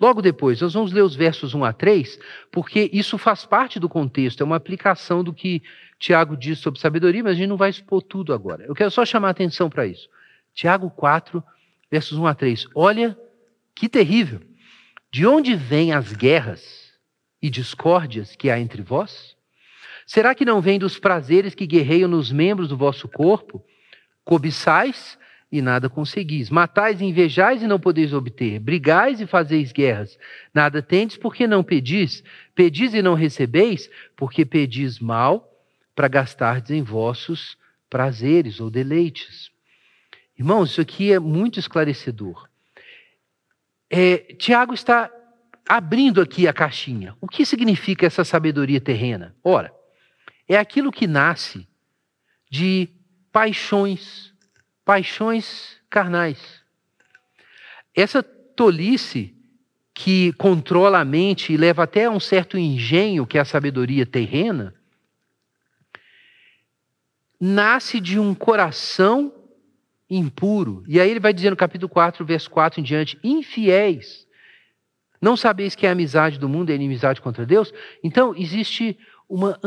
Logo 0.00 0.22
depois, 0.22 0.60
nós 0.60 0.74
vamos 0.74 0.92
ler 0.92 1.02
os 1.02 1.16
versos 1.16 1.54
1 1.54 1.64
a 1.64 1.72
3, 1.72 2.20
porque 2.52 2.88
isso 2.92 3.18
faz 3.18 3.44
parte 3.44 3.80
do 3.80 3.88
contexto, 3.88 4.40
é 4.40 4.44
uma 4.44 4.54
aplicação 4.54 5.24
do 5.24 5.32
que 5.32 5.60
Tiago 5.98 6.36
diz 6.36 6.60
sobre 6.60 6.78
sabedoria, 6.78 7.24
mas 7.24 7.32
a 7.32 7.34
gente 7.34 7.48
não 7.48 7.56
vai 7.56 7.70
expor 7.70 8.00
tudo 8.02 8.32
agora. 8.32 8.64
Eu 8.64 8.74
quero 8.74 8.90
só 8.90 9.04
chamar 9.04 9.28
a 9.28 9.30
atenção 9.32 9.68
para 9.68 9.86
isso. 9.86 10.08
Tiago 10.54 10.88
4, 10.90 11.42
versos 11.90 12.16
1 12.16 12.26
a 12.26 12.34
3. 12.34 12.66
Olha 12.74 13.18
que 13.74 13.88
terrível. 13.88 14.40
De 15.10 15.26
onde 15.26 15.56
vêm 15.56 15.92
as 15.92 16.12
guerras 16.12 16.92
e 17.40 17.50
discórdias 17.50 18.36
que 18.36 18.50
há 18.50 18.60
entre 18.60 18.82
vós? 18.82 19.36
Será 20.08 20.34
que 20.34 20.42
não 20.42 20.62
vem 20.62 20.78
dos 20.78 20.98
prazeres 20.98 21.54
que 21.54 21.66
guerreiam 21.66 22.08
nos 22.08 22.32
membros 22.32 22.70
do 22.70 22.78
vosso 22.78 23.06
corpo? 23.06 23.62
Cobiçais 24.24 25.18
e 25.52 25.60
nada 25.60 25.90
conseguis. 25.90 26.48
Matais 26.48 27.02
e 27.02 27.04
invejais 27.04 27.62
e 27.62 27.66
não 27.66 27.78
podeis 27.78 28.14
obter. 28.14 28.58
Brigais 28.58 29.20
e 29.20 29.26
fazeis 29.26 29.70
guerras. 29.70 30.18
Nada 30.54 30.80
tendes 30.80 31.18
porque 31.18 31.46
não 31.46 31.62
pedis. 31.62 32.24
Pedis 32.54 32.94
e 32.94 33.02
não 33.02 33.12
recebeis 33.12 33.90
porque 34.16 34.46
pedis 34.46 34.98
mal 34.98 35.46
para 35.94 36.08
gastardes 36.08 36.70
em 36.70 36.82
vossos 36.82 37.58
prazeres 37.90 38.60
ou 38.60 38.70
deleites. 38.70 39.50
Irmãos, 40.38 40.70
isso 40.70 40.80
aqui 40.80 41.12
é 41.12 41.18
muito 41.18 41.60
esclarecedor. 41.60 42.48
É, 43.90 44.16
Tiago 44.38 44.72
está 44.72 45.10
abrindo 45.68 46.22
aqui 46.22 46.48
a 46.48 46.52
caixinha. 46.54 47.14
O 47.20 47.28
que 47.28 47.44
significa 47.44 48.06
essa 48.06 48.24
sabedoria 48.24 48.80
terrena? 48.80 49.36
Ora, 49.44 49.76
é 50.48 50.56
aquilo 50.56 50.90
que 50.90 51.06
nasce 51.06 51.68
de 52.50 52.88
paixões, 53.30 54.32
paixões 54.84 55.78
carnais. 55.90 56.62
Essa 57.94 58.22
tolice 58.22 59.34
que 59.92 60.32
controla 60.34 61.00
a 61.00 61.04
mente 61.04 61.52
e 61.52 61.56
leva 61.56 61.82
até 61.82 62.06
a 62.06 62.10
um 62.10 62.20
certo 62.20 62.56
engenho, 62.56 63.26
que 63.26 63.36
é 63.36 63.40
a 63.40 63.44
sabedoria 63.44 64.06
terrena, 64.06 64.74
nasce 67.38 68.00
de 68.00 68.18
um 68.18 68.34
coração 68.34 69.32
impuro. 70.08 70.84
E 70.86 71.00
aí 71.00 71.10
ele 71.10 71.20
vai 71.20 71.34
dizer 71.34 71.50
no 71.50 71.56
capítulo 71.56 71.88
4, 71.88 72.24
verso 72.24 72.50
4 72.50 72.80
em 72.80 72.82
diante: 72.82 73.18
infiéis. 73.22 74.26
Não 75.20 75.36
sabeis 75.36 75.74
que 75.74 75.86
a 75.86 75.90
amizade 75.90 76.38
do 76.38 76.48
mundo 76.48 76.70
é 76.70 76.74
inimizade 76.74 77.20
contra 77.20 77.44
Deus? 77.44 77.72
Então, 78.02 78.34
existe 78.36 78.96
uma 79.28 79.58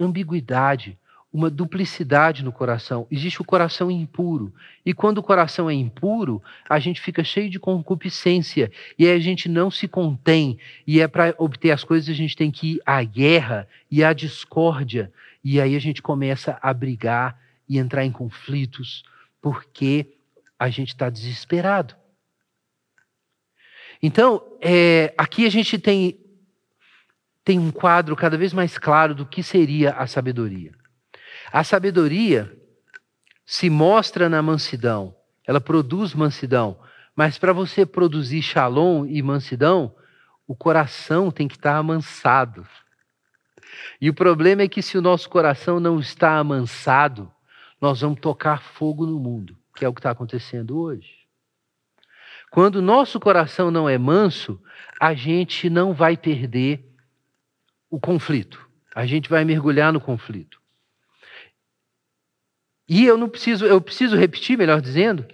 ambiguidade, 0.00 0.98
uma 1.32 1.50
duplicidade 1.50 2.44
no 2.44 2.52
coração. 2.52 3.06
Existe 3.10 3.40
o 3.40 3.44
coração 3.44 3.90
impuro. 3.90 4.52
E 4.84 4.92
quando 4.92 5.18
o 5.18 5.22
coração 5.22 5.68
é 5.68 5.74
impuro, 5.74 6.42
a 6.68 6.78
gente 6.78 7.00
fica 7.00 7.24
cheio 7.24 7.48
de 7.48 7.58
concupiscência. 7.58 8.70
E 8.98 9.06
a 9.08 9.18
gente 9.18 9.48
não 9.48 9.70
se 9.70 9.88
contém. 9.88 10.58
E 10.86 11.00
é 11.00 11.08
para 11.08 11.34
obter 11.38 11.70
as 11.70 11.84
coisas 11.84 12.08
a 12.08 12.16
gente 12.16 12.36
tem 12.36 12.50
que 12.50 12.74
ir 12.74 12.82
à 12.84 13.02
guerra 13.02 13.66
e 13.90 14.04
à 14.04 14.12
discórdia. 14.12 15.12
E 15.42 15.60
aí 15.60 15.74
a 15.74 15.80
gente 15.80 16.02
começa 16.02 16.58
a 16.60 16.72
brigar 16.72 17.38
e 17.68 17.78
entrar 17.78 18.04
em 18.04 18.12
conflitos, 18.12 19.02
porque 19.40 20.06
a 20.58 20.68
gente 20.68 20.88
está 20.88 21.08
desesperado. 21.08 21.96
Então, 24.02 24.42
é, 24.60 25.14
aqui 25.16 25.46
a 25.46 25.50
gente 25.50 25.78
tem 25.78 26.18
tem 27.44 27.58
um 27.58 27.70
quadro 27.70 28.14
cada 28.14 28.36
vez 28.36 28.52
mais 28.52 28.78
claro 28.78 29.14
do 29.14 29.26
que 29.26 29.42
seria 29.42 29.92
a 29.92 30.06
sabedoria. 30.06 30.72
A 31.52 31.64
sabedoria 31.64 32.56
se 33.44 33.68
mostra 33.68 34.28
na 34.28 34.40
mansidão, 34.40 35.14
ela 35.46 35.60
produz 35.60 36.14
mansidão, 36.14 36.78
Mas 37.14 37.36
para 37.36 37.52
você 37.52 37.84
produzir 37.84 38.40
shalom 38.40 39.04
e 39.04 39.22
mansidão, 39.22 39.94
o 40.46 40.56
coração 40.56 41.30
tem 41.30 41.46
que 41.46 41.56
estar 41.56 41.76
amansado. 41.76 42.66
E 44.00 44.08
o 44.08 44.14
problema 44.14 44.62
é 44.62 44.68
que 44.68 44.80
se 44.80 44.96
o 44.96 45.02
nosso 45.02 45.28
coração 45.28 45.78
não 45.78 46.00
está 46.00 46.38
amansado, 46.38 47.30
nós 47.80 48.00
vamos 48.00 48.20
tocar 48.20 48.62
fogo 48.62 49.04
no 49.04 49.18
mundo, 49.18 49.56
que 49.76 49.84
é 49.84 49.88
o 49.88 49.92
que 49.92 50.00
está 50.00 50.10
acontecendo 50.10 50.78
hoje. 50.78 51.22
Quando 52.50 52.76
o 52.76 52.82
nosso 52.82 53.18
coração 53.18 53.70
não 53.70 53.88
é 53.88 53.98
manso, 53.98 54.60
a 55.00 55.14
gente 55.14 55.68
não 55.68 55.92
vai 55.92 56.16
perder 56.16 56.91
o 57.92 58.00
conflito. 58.00 58.66
A 58.94 59.04
gente 59.04 59.28
vai 59.28 59.44
mergulhar 59.44 59.92
no 59.92 60.00
conflito. 60.00 60.58
E 62.88 63.04
eu 63.04 63.18
não 63.18 63.28
preciso, 63.28 63.66
eu 63.66 63.80
preciso 63.82 64.16
repetir, 64.16 64.56
melhor 64.56 64.80
dizendo, 64.80 65.26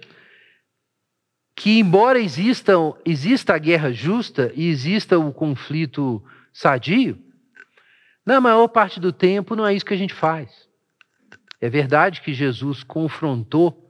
que 1.55 1.79
embora 1.79 2.19
exista, 2.19 2.73
exista 3.05 3.55
a 3.55 3.57
guerra 3.57 3.93
justa 3.93 4.51
e 4.53 4.67
exista 4.67 5.17
o 5.17 5.31
conflito 5.31 6.21
sadio, 6.51 7.17
na 8.25 8.41
maior 8.41 8.67
parte 8.67 8.99
do 8.99 9.13
tempo 9.13 9.55
não 9.55 9.65
é 9.65 9.73
isso 9.73 9.85
que 9.85 9.93
a 9.93 9.97
gente 9.97 10.13
faz. 10.13 10.67
É 11.61 11.69
verdade 11.69 12.21
que 12.21 12.33
Jesus 12.33 12.83
confrontou 12.83 13.89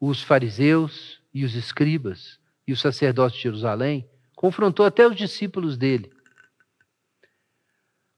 os 0.00 0.22
fariseus 0.22 1.20
e 1.32 1.44
os 1.44 1.54
escribas 1.54 2.38
e 2.66 2.72
os 2.72 2.80
sacerdotes 2.80 3.36
de 3.36 3.42
Jerusalém, 3.42 4.08
confrontou 4.34 4.86
até 4.86 5.06
os 5.06 5.16
discípulos 5.16 5.76
dele. 5.76 6.10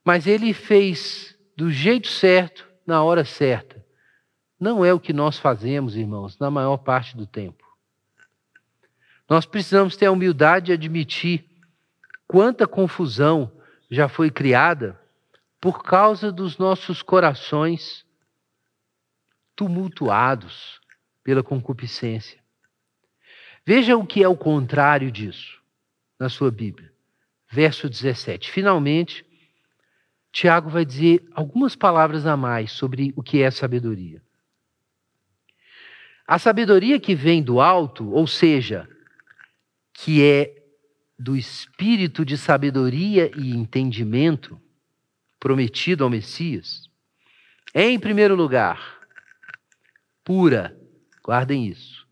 Mas 0.05 0.27
ele 0.27 0.53
fez 0.53 1.37
do 1.57 1.71
jeito 1.71 2.09
certo, 2.09 2.69
na 2.87 3.03
hora 3.03 3.25
certa. 3.25 3.85
Não 4.59 4.85
é 4.85 4.93
o 4.93 5.01
que 5.01 5.13
nós 5.13 5.39
fazemos, 5.39 5.97
irmãos, 5.97 6.39
na 6.39 6.51
maior 6.51 6.79
parte 6.79 7.17
do 7.17 7.27
tempo. 7.27 7.65
Nós 9.29 9.47
precisamos 9.47 9.97
ter 9.97 10.07
a 10.07 10.13
humildade 10.13 10.67
de 10.67 10.73
admitir 10.73 11.45
quanta 12.27 12.67
confusão 12.67 13.53
já 13.91 14.09
foi 14.09 14.31
criada 14.31 15.01
por 15.61 15.83
causa 15.83 16.33
dos 16.33 16.59
nossos 16.59 17.03
corações 17.03 18.05
tumultuados 19.55 20.81
pela 21.23 21.43
concupiscência. 21.43 22.41
Veja 23.65 23.97
o 23.97 24.07
que 24.07 24.23
é 24.23 24.29
o 24.29 24.37
contrário 24.37 25.13
disso 25.13 25.61
na 26.19 26.29
sua 26.29 26.51
Bíblia. 26.51 26.93
Verso 27.49 27.89
17. 27.89 28.51
Finalmente, 28.51 29.25
Tiago 30.33 30.71
vai 30.71 30.85
dizer 30.85 31.29
algumas 31.33 31.75
palavras 31.75 32.27
a 32.27 32.37
mais 32.37 32.73
sobre 32.73 33.13
o 33.17 33.23
que 33.23 33.43
é 33.43 33.51
sabedoria. 33.51 34.23
A 36.27 36.39
sabedoria 36.39 37.01
que 37.01 37.15
vem 37.15 37.43
do 37.43 37.61
alto, 37.61 38.09
ou 38.13 38.27
seja, 38.27 38.89
que 39.93 40.25
é 40.25 40.55
do 41.19 41.37
espírito 41.37 42.25
de 42.25 42.39
sabedoria 42.39 43.31
e 43.37 43.51
entendimento, 43.51 44.61
prometido 45.41 46.05
ao 46.05 46.11
Messias, 46.11 46.89
é, 47.75 47.89
em 47.89 47.99
primeiro 47.99 48.35
lugar, 48.35 49.01
pura. 50.25 50.77
Guardem 51.23 51.67
isso. 51.67 52.07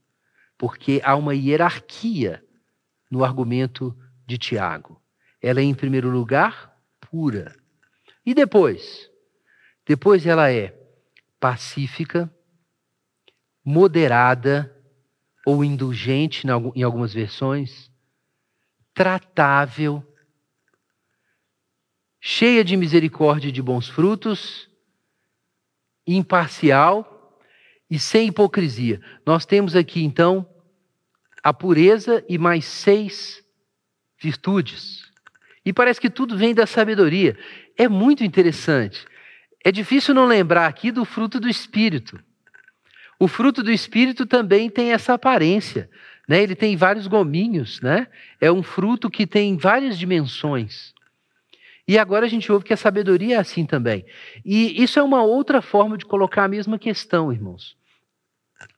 Porque 0.57 1.01
há 1.05 1.17
uma 1.17 1.35
hierarquia 1.35 2.45
no 3.11 3.25
argumento 3.25 3.97
de 4.27 4.37
Tiago. 4.39 5.01
Ela 5.41 5.61
é, 5.61 5.63
em 5.63 5.75
primeiro 5.75 6.11
lugar, 6.11 6.77
pura. 7.01 7.58
E 8.29 8.35
depois? 8.35 9.11
Depois 9.87 10.27
ela 10.27 10.53
é 10.53 10.79
pacífica, 11.41 12.31
moderada 13.65 14.71
ou 15.47 15.65
indulgente 15.65 16.47
em 16.77 16.83
algumas 16.83 17.15
versões, 17.15 17.91
tratável, 18.93 20.07
cheia 22.21 22.63
de 22.63 22.77
misericórdia 22.77 23.49
e 23.49 23.53
de 23.53 23.63
bons 23.63 23.89
frutos, 23.89 24.69
imparcial 26.07 27.41
e 27.89 27.99
sem 27.99 28.29
hipocrisia. 28.29 29.01
Nós 29.25 29.47
temos 29.47 29.75
aqui 29.75 30.05
então 30.05 30.47
a 31.43 31.55
pureza 31.55 32.23
e 32.29 32.37
mais 32.37 32.67
seis 32.67 33.43
virtudes. 34.21 35.11
E 35.65 35.73
parece 35.73 35.99
que 35.99 36.11
tudo 36.11 36.37
vem 36.37 36.55
da 36.55 36.67
sabedoria. 36.67 37.39
É 37.79 37.89
muito 37.89 38.25
interessante. 38.25 39.07
É 39.65 39.71
difícil 39.71 40.13
não 40.13 40.27
lembrar 40.27 40.67
aqui 40.67 40.91
do 40.91 41.05
fruto 41.05 41.39
do 41.39 41.49
Espírito. 41.49 42.19
O 43.21 43.29
fruto 43.29 43.63
do 43.63 43.71
Espírito 43.71 44.27
também 44.27 44.69
tem 44.69 44.93
essa 44.93 45.15
aparência. 45.15 45.89
Né? 46.29 46.43
Ele 46.43 46.57
tem 46.57 46.77
vários 46.77 47.07
gominhos. 47.07 47.81
Né? 47.81 48.09
É 48.41 48.51
um 48.51 48.65
fruto 48.65 49.09
que 49.09 49.27
tem 49.27 49.57
várias 49.57 49.97
dimensões. 49.97 50.93
E 51.87 51.97
agora 51.97 52.27
a 52.27 52.29
gente 52.29 52.51
ouve 52.53 52.65
que 52.67 52.73
a 52.75 52.77
sabedoria 52.77 53.37
é 53.37 53.39
assim 53.39 53.65
também. 53.65 54.05
E 54.45 54.83
isso 54.83 54.99
é 54.99 55.03
uma 55.03 55.23
outra 55.23 55.63
forma 55.63 55.97
de 55.97 56.05
colocar 56.05 56.45
a 56.45 56.49
mesma 56.49 56.79
questão, 56.79 57.33
irmãos. 57.33 57.79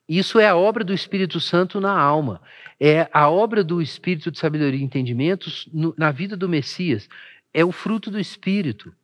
Isso 0.09 0.39
é 0.39 0.47
a 0.47 0.57
obra 0.57 0.85
do 0.85 0.93
Espírito 0.93 1.41
Santo 1.41 1.81
na 1.81 1.99
alma. 1.99 2.41
É 2.79 3.09
a 3.13 3.29
obra 3.29 3.65
do 3.65 3.81
Espírito 3.81 4.31
de 4.31 4.39
sabedoria 4.39 4.79
e 4.79 4.85
entendimentos 4.85 5.69
na 5.97 6.11
vida 6.13 6.37
do 6.37 6.49
Messias. 6.49 7.09
É 7.53 7.65
o 7.65 7.73
fruto 7.73 8.11
do 8.11 8.19
Espírito. 8.19 8.95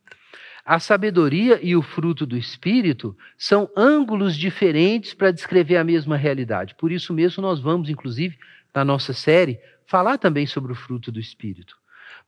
A 0.65 0.81
sabedoria 0.81 1.61
e 1.63 1.77
o 1.77 1.83
fruto 1.83 2.27
do 2.27 2.37
Espírito 2.37 3.17
são 3.39 3.71
ângulos 3.77 4.37
diferentes 4.37 5.15
para 5.15 5.31
descrever 5.31 5.77
a 5.77 5.85
mesma 5.85 6.17
realidade. 6.17 6.75
Por 6.75 6.91
isso 6.91 7.15
mesmo, 7.15 7.41
nós 7.41 7.61
vamos, 7.61 7.89
inclusive, 7.89 8.37
na 8.75 8.85
nossa 8.85 9.13
série, 9.13 9.61
falar 9.87 10.19
também 10.19 10.47
sobre 10.47 10.73
o 10.73 10.75
fruto 10.75 11.13
do 11.13 11.21
Espírito. 11.21 11.77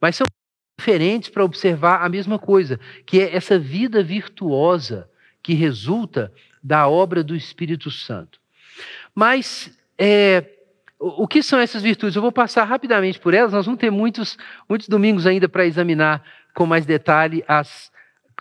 Mas 0.00 0.14
são 0.14 0.26
diferentes 0.78 1.28
para 1.28 1.44
observar 1.44 2.04
a 2.04 2.08
mesma 2.08 2.38
coisa, 2.38 2.78
que 3.04 3.20
é 3.20 3.34
essa 3.34 3.58
vida 3.58 4.02
virtuosa 4.04 5.10
que 5.42 5.52
resulta 5.52 6.32
da 6.62 6.88
obra 6.88 7.24
do 7.24 7.34
Espírito 7.34 7.90
Santo. 7.90 8.40
Mas 9.12 9.76
é, 9.98 10.57
o 10.98 11.28
que 11.28 11.42
são 11.42 11.60
essas 11.60 11.82
virtudes? 11.82 12.16
Eu 12.16 12.22
vou 12.22 12.32
passar 12.32 12.64
rapidamente 12.64 13.20
por 13.20 13.32
elas, 13.32 13.52
nós 13.52 13.66
vamos 13.66 13.80
ter 13.80 13.90
muitos, 13.90 14.36
muitos 14.68 14.88
domingos 14.88 15.26
ainda 15.26 15.48
para 15.48 15.64
examinar 15.64 16.24
com 16.54 16.66
mais 16.66 16.84
detalhe 16.84 17.44
as, 17.46 17.92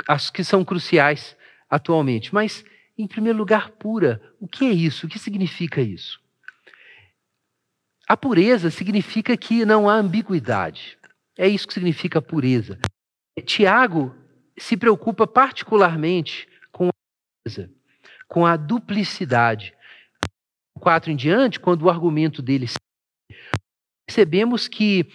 as 0.07 0.29
que 0.29 0.43
são 0.43 0.65
cruciais 0.65 1.37
atualmente. 1.69 2.33
Mas, 2.33 2.65
em 2.97 3.07
primeiro 3.07 3.37
lugar, 3.37 3.69
pura. 3.71 4.21
O 4.39 4.47
que 4.47 4.65
é 4.65 4.71
isso? 4.71 5.05
O 5.05 5.09
que 5.09 5.19
significa 5.19 5.81
isso? 5.81 6.19
A 8.07 8.17
pureza 8.17 8.71
significa 8.71 9.35
que 9.37 9.65
não 9.65 9.87
há 9.87 9.93
ambiguidade. 9.93 10.97
É 11.37 11.47
isso 11.47 11.67
que 11.67 11.73
significa 11.73 12.21
pureza. 12.21 12.79
Tiago 13.45 14.15
se 14.57 14.75
preocupa 14.75 15.27
particularmente 15.27 16.47
com 16.71 16.87
a 16.87 16.93
pureza, 17.43 17.69
com 18.27 18.45
a 18.45 18.55
duplicidade. 18.55 19.76
Quatro 20.77 21.11
em 21.11 21.15
diante, 21.15 21.59
quando 21.59 21.83
o 21.83 21.89
argumento 21.89 22.41
dele 22.41 22.67
percebemos 24.07 24.67
que 24.67 25.05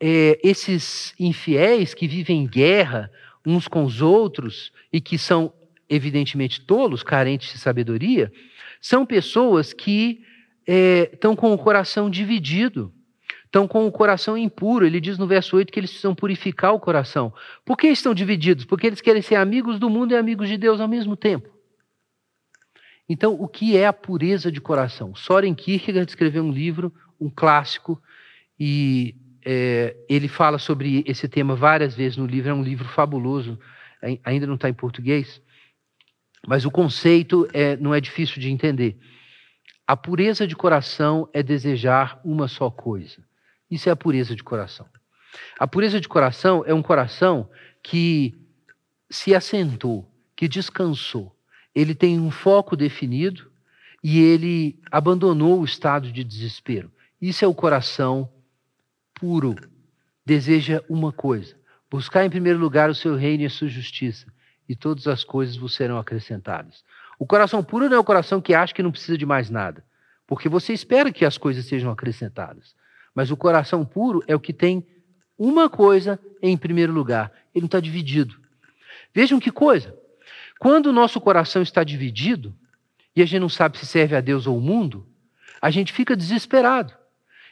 é, 0.00 0.38
esses 0.42 1.14
infiéis 1.18 1.94
que 1.94 2.08
vivem 2.08 2.42
em 2.42 2.46
guerra 2.46 3.10
uns 3.46 3.68
com 3.68 3.84
os 3.84 4.00
outros 4.02 4.72
e 4.92 5.00
que 5.00 5.16
são 5.16 5.52
evidentemente 5.88 6.60
tolos, 6.60 7.02
carentes 7.02 7.52
de 7.52 7.58
sabedoria, 7.58 8.32
são 8.80 9.06
pessoas 9.06 9.72
que 9.72 10.24
é, 10.66 11.10
estão 11.12 11.36
com 11.36 11.52
o 11.52 11.58
coração 11.58 12.10
dividido 12.10 12.92
estão 13.52 13.68
com 13.68 13.86
o 13.86 13.92
coração 13.92 14.36
impuro. 14.36 14.86
Ele 14.86 14.98
diz 14.98 15.18
no 15.18 15.26
verso 15.26 15.56
8 15.56 15.70
que 15.70 15.78
eles 15.78 15.90
precisam 15.90 16.14
purificar 16.14 16.72
o 16.72 16.80
coração. 16.80 17.32
Por 17.64 17.76
que 17.76 17.86
estão 17.88 18.14
divididos? 18.14 18.64
Porque 18.64 18.86
eles 18.86 19.02
querem 19.02 19.20
ser 19.20 19.34
amigos 19.34 19.78
do 19.78 19.90
mundo 19.90 20.12
e 20.12 20.16
amigos 20.16 20.48
de 20.48 20.56
Deus 20.56 20.80
ao 20.80 20.88
mesmo 20.88 21.14
tempo. 21.14 21.50
Então, 23.08 23.34
o 23.34 23.48
que 23.48 23.76
é 23.76 23.86
a 23.86 23.92
pureza 23.92 24.50
de 24.50 24.60
coração? 24.60 25.14
Soren 25.14 25.54
Kierkegaard 25.54 26.10
escreveu 26.10 26.42
um 26.42 26.52
livro, 26.52 26.92
um 27.20 27.28
clássico, 27.28 28.00
e 28.58 29.14
é, 29.44 29.96
ele 30.08 30.28
fala 30.28 30.58
sobre 30.58 31.04
esse 31.06 31.28
tema 31.28 31.54
várias 31.54 31.94
vezes 31.94 32.16
no 32.16 32.26
livro. 32.26 32.50
É 32.50 32.54
um 32.54 32.62
livro 32.62 32.88
fabuloso, 32.88 33.58
ainda 34.24 34.46
não 34.46 34.54
está 34.54 34.68
em 34.68 34.74
português, 34.74 35.42
mas 36.46 36.64
o 36.64 36.70
conceito 36.70 37.48
é, 37.52 37.76
não 37.76 37.94
é 37.94 38.00
difícil 38.00 38.40
de 38.40 38.50
entender. 38.50 38.96
A 39.86 39.96
pureza 39.96 40.46
de 40.46 40.56
coração 40.56 41.28
é 41.32 41.42
desejar 41.42 42.20
uma 42.24 42.48
só 42.48 42.70
coisa. 42.70 43.24
Isso 43.70 43.88
é 43.88 43.92
a 43.92 43.96
pureza 43.96 44.34
de 44.34 44.42
coração. 44.42 44.86
A 45.58 45.66
pureza 45.66 46.00
de 46.00 46.08
coração 46.08 46.62
é 46.66 46.74
um 46.74 46.82
coração 46.82 47.48
que 47.82 48.34
se 49.10 49.34
assentou, 49.34 50.08
que 50.36 50.48
descansou. 50.48 51.34
Ele 51.74 51.94
tem 51.94 52.20
um 52.20 52.30
foco 52.30 52.76
definido 52.76 53.50
e 54.02 54.20
ele 54.20 54.78
abandonou 54.90 55.60
o 55.60 55.64
estado 55.64 56.10
de 56.10 56.22
desespero. 56.24 56.90
Isso 57.20 57.44
é 57.44 57.48
o 57.48 57.54
coração 57.54 58.28
puro. 59.14 59.54
Deseja 60.24 60.82
uma 60.88 61.12
coisa: 61.12 61.56
buscar 61.90 62.24
em 62.24 62.30
primeiro 62.30 62.58
lugar 62.58 62.90
o 62.90 62.94
seu 62.94 63.14
reino 63.16 63.42
e 63.42 63.46
a 63.46 63.50
sua 63.50 63.68
justiça, 63.68 64.26
e 64.68 64.76
todas 64.76 65.06
as 65.06 65.24
coisas 65.24 65.56
vos 65.56 65.74
serão 65.74 65.98
acrescentadas. 65.98 66.84
O 67.18 67.26
coração 67.26 67.62
puro 67.62 67.88
não 67.88 67.96
é 67.96 68.00
o 68.00 68.04
coração 68.04 68.40
que 68.40 68.54
acha 68.54 68.74
que 68.74 68.82
não 68.82 68.90
precisa 68.90 69.16
de 69.16 69.24
mais 69.24 69.48
nada 69.48 69.84
porque 70.32 70.48
você 70.48 70.72
espera 70.72 71.12
que 71.12 71.26
as 71.26 71.36
coisas 71.36 71.66
sejam 71.66 71.90
acrescentadas. 71.90 72.74
Mas 73.14 73.30
o 73.30 73.36
coração 73.36 73.84
puro 73.84 74.24
é 74.26 74.34
o 74.34 74.40
que 74.40 74.54
tem 74.54 74.86
uma 75.36 75.68
coisa 75.68 76.18
em 76.40 76.56
primeiro 76.56 76.90
lugar. 76.90 77.30
Ele 77.54 77.60
não 77.60 77.66
está 77.66 77.78
dividido. 77.78 78.40
Vejam 79.14 79.38
que 79.38 79.50
coisa. 79.50 79.94
Quando 80.62 80.86
o 80.86 80.92
nosso 80.92 81.20
coração 81.20 81.60
está 81.60 81.82
dividido, 81.82 82.54
e 83.16 83.20
a 83.20 83.26
gente 83.26 83.40
não 83.40 83.48
sabe 83.48 83.76
se 83.78 83.84
serve 83.84 84.14
a 84.14 84.20
Deus 84.20 84.46
ou 84.46 84.56
o 84.56 84.60
mundo, 84.60 85.04
a 85.60 85.70
gente 85.72 85.92
fica 85.92 86.14
desesperado. 86.14 86.94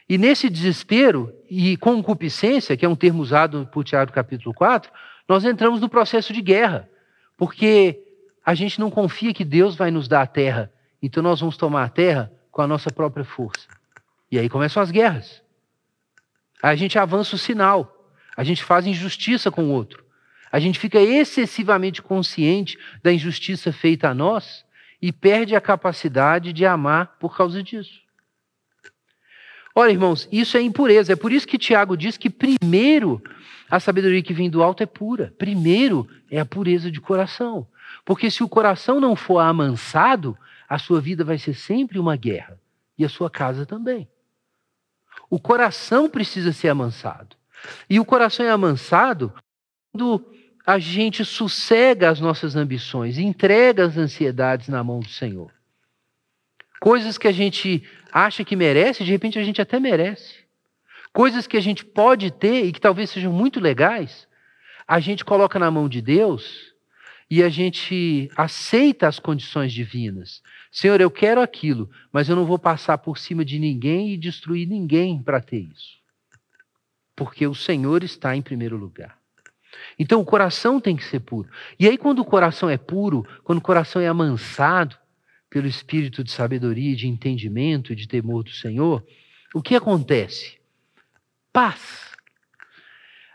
E 0.07 0.17
nesse 0.17 0.49
desespero 0.49 1.29
e 1.49 1.75
concupiscência, 1.75 2.77
que 2.77 2.85
é 2.85 2.87
um 2.87 2.95
termo 2.95 3.21
usado 3.21 3.67
por 3.69 3.83
Tiago 3.83 4.13
capítulo 4.13 4.55
4, 4.55 4.89
nós 5.27 5.43
entramos 5.43 5.81
no 5.81 5.89
processo 5.89 6.31
de 6.31 6.41
guerra, 6.41 6.89
porque 7.35 8.01
a 8.45 8.55
gente 8.55 8.79
não 8.79 8.89
confia 8.89 9.33
que 9.33 9.43
Deus 9.43 9.75
vai 9.75 9.91
nos 9.91 10.07
dar 10.07 10.21
a 10.21 10.27
terra, 10.27 10.71
então 11.03 11.21
nós 11.21 11.41
vamos 11.41 11.57
tomar 11.57 11.83
a 11.83 11.89
terra 11.89 12.31
com 12.49 12.61
a 12.61 12.67
nossa 12.67 12.89
própria 12.91 13.25
força. 13.25 13.67
E 14.31 14.39
aí 14.39 14.47
começam 14.47 14.81
as 14.81 14.89
guerras. 14.89 15.43
Aí 16.63 16.71
a 16.71 16.77
gente 16.77 16.97
avança 16.97 17.35
o 17.35 17.39
sinal, 17.39 18.09
a 18.37 18.43
gente 18.45 18.63
faz 18.63 18.87
injustiça 18.87 19.51
com 19.51 19.65
o 19.65 19.71
outro, 19.71 20.01
a 20.51 20.59
gente 20.59 20.77
fica 20.77 20.99
excessivamente 20.99 22.01
consciente 22.01 22.77
da 23.01 23.13
injustiça 23.13 23.71
feita 23.71 24.09
a 24.09 24.13
nós 24.13 24.65
e 25.01 25.11
perde 25.11 25.55
a 25.55 25.61
capacidade 25.61 26.51
de 26.51 26.65
amar 26.65 27.17
por 27.19 27.35
causa 27.35 27.63
disso. 27.63 28.01
Olha, 29.73 29.91
irmãos, 29.91 30.27
isso 30.31 30.57
é 30.57 30.61
impureza. 30.61 31.13
É 31.13 31.15
por 31.15 31.31
isso 31.31 31.47
que 31.47 31.57
Tiago 31.57 31.95
diz 31.95 32.17
que 32.17 32.29
primeiro 32.29 33.21
a 33.69 33.79
sabedoria 33.79 34.21
que 34.21 34.33
vem 34.33 34.49
do 34.49 34.61
alto 34.61 34.83
é 34.83 34.85
pura. 34.85 35.33
Primeiro 35.37 36.07
é 36.29 36.39
a 36.39 36.45
pureza 36.45 36.91
de 36.91 36.99
coração. 36.99 37.65
Porque 38.03 38.29
se 38.29 38.43
o 38.43 38.49
coração 38.49 38.99
não 38.99 39.15
for 39.15 39.39
amansado, 39.39 40.37
a 40.67 40.77
sua 40.77 40.99
vida 40.99 41.23
vai 41.23 41.37
ser 41.37 41.53
sempre 41.53 41.97
uma 41.97 42.17
guerra. 42.17 42.59
E 42.97 43.05
a 43.05 43.09
sua 43.09 43.29
casa 43.29 43.65
também. 43.65 44.09
O 45.29 45.39
coração 45.39 46.09
precisa 46.09 46.51
ser 46.51 46.67
amansado. 46.67 47.37
E 47.89 47.97
o 47.99 48.05
coração 48.05 48.45
é 48.45 48.49
amansado 48.49 49.33
quando 49.91 50.25
a 50.65 50.77
gente 50.79 51.25
sossega 51.25 52.09
as 52.09 52.19
nossas 52.19 52.55
ambições, 52.55 53.17
entrega 53.17 53.85
as 53.85 53.97
ansiedades 53.97 54.67
na 54.67 54.83
mão 54.83 54.99
do 54.99 55.09
Senhor. 55.09 55.51
Coisas 56.79 57.17
que 57.17 57.27
a 57.27 57.31
gente 57.31 57.83
acha 58.11 58.43
que 58.43 58.55
merece, 58.55 59.03
de 59.03 59.11
repente 59.11 59.37
a 59.37 59.43
gente 59.43 59.61
até 59.61 59.79
merece. 59.79 60.35
Coisas 61.13 61.45
que 61.45 61.57
a 61.57 61.61
gente 61.61 61.83
pode 61.83 62.31
ter 62.31 62.65
e 62.65 62.71
que 62.71 62.79
talvez 62.79 63.09
sejam 63.09 63.33
muito 63.33 63.59
legais, 63.59 64.27
a 64.87 64.99
gente 64.99 65.25
coloca 65.25 65.59
na 65.59 65.69
mão 65.69 65.87
de 65.87 66.01
Deus 66.01 66.73
e 67.29 67.43
a 67.43 67.49
gente 67.49 68.29
aceita 68.35 69.07
as 69.07 69.19
condições 69.19 69.71
divinas. 69.71 70.41
Senhor, 70.71 70.99
eu 70.99 71.11
quero 71.11 71.41
aquilo, 71.41 71.89
mas 72.11 72.29
eu 72.29 72.35
não 72.35 72.45
vou 72.45 72.59
passar 72.59 72.97
por 72.97 73.17
cima 73.17 73.45
de 73.45 73.59
ninguém 73.59 74.13
e 74.13 74.17
destruir 74.17 74.67
ninguém 74.67 75.21
para 75.21 75.41
ter 75.41 75.59
isso. 75.59 75.99
Porque 77.15 77.45
o 77.45 77.55
Senhor 77.55 78.03
está 78.03 78.35
em 78.35 78.41
primeiro 78.41 78.77
lugar. 78.77 79.20
Então 79.97 80.19
o 80.19 80.25
coração 80.25 80.79
tem 80.79 80.95
que 80.95 81.03
ser 81.03 81.19
puro. 81.19 81.49
E 81.79 81.87
aí, 81.87 81.97
quando 81.97 82.19
o 82.19 82.25
coração 82.25 82.69
é 82.69 82.77
puro, 82.77 83.25
quando 83.43 83.59
o 83.59 83.61
coração 83.61 84.01
é 84.01 84.07
amansado 84.07 84.97
pelo 85.49 85.67
espírito 85.67 86.23
de 86.23 86.31
sabedoria, 86.31 86.95
de 86.95 87.07
entendimento 87.07 87.95
de 87.95 88.07
temor 88.07 88.43
do 88.43 88.51
Senhor, 88.51 89.05
o 89.53 89.61
que 89.61 89.75
acontece? 89.75 90.57
Paz. 91.51 92.11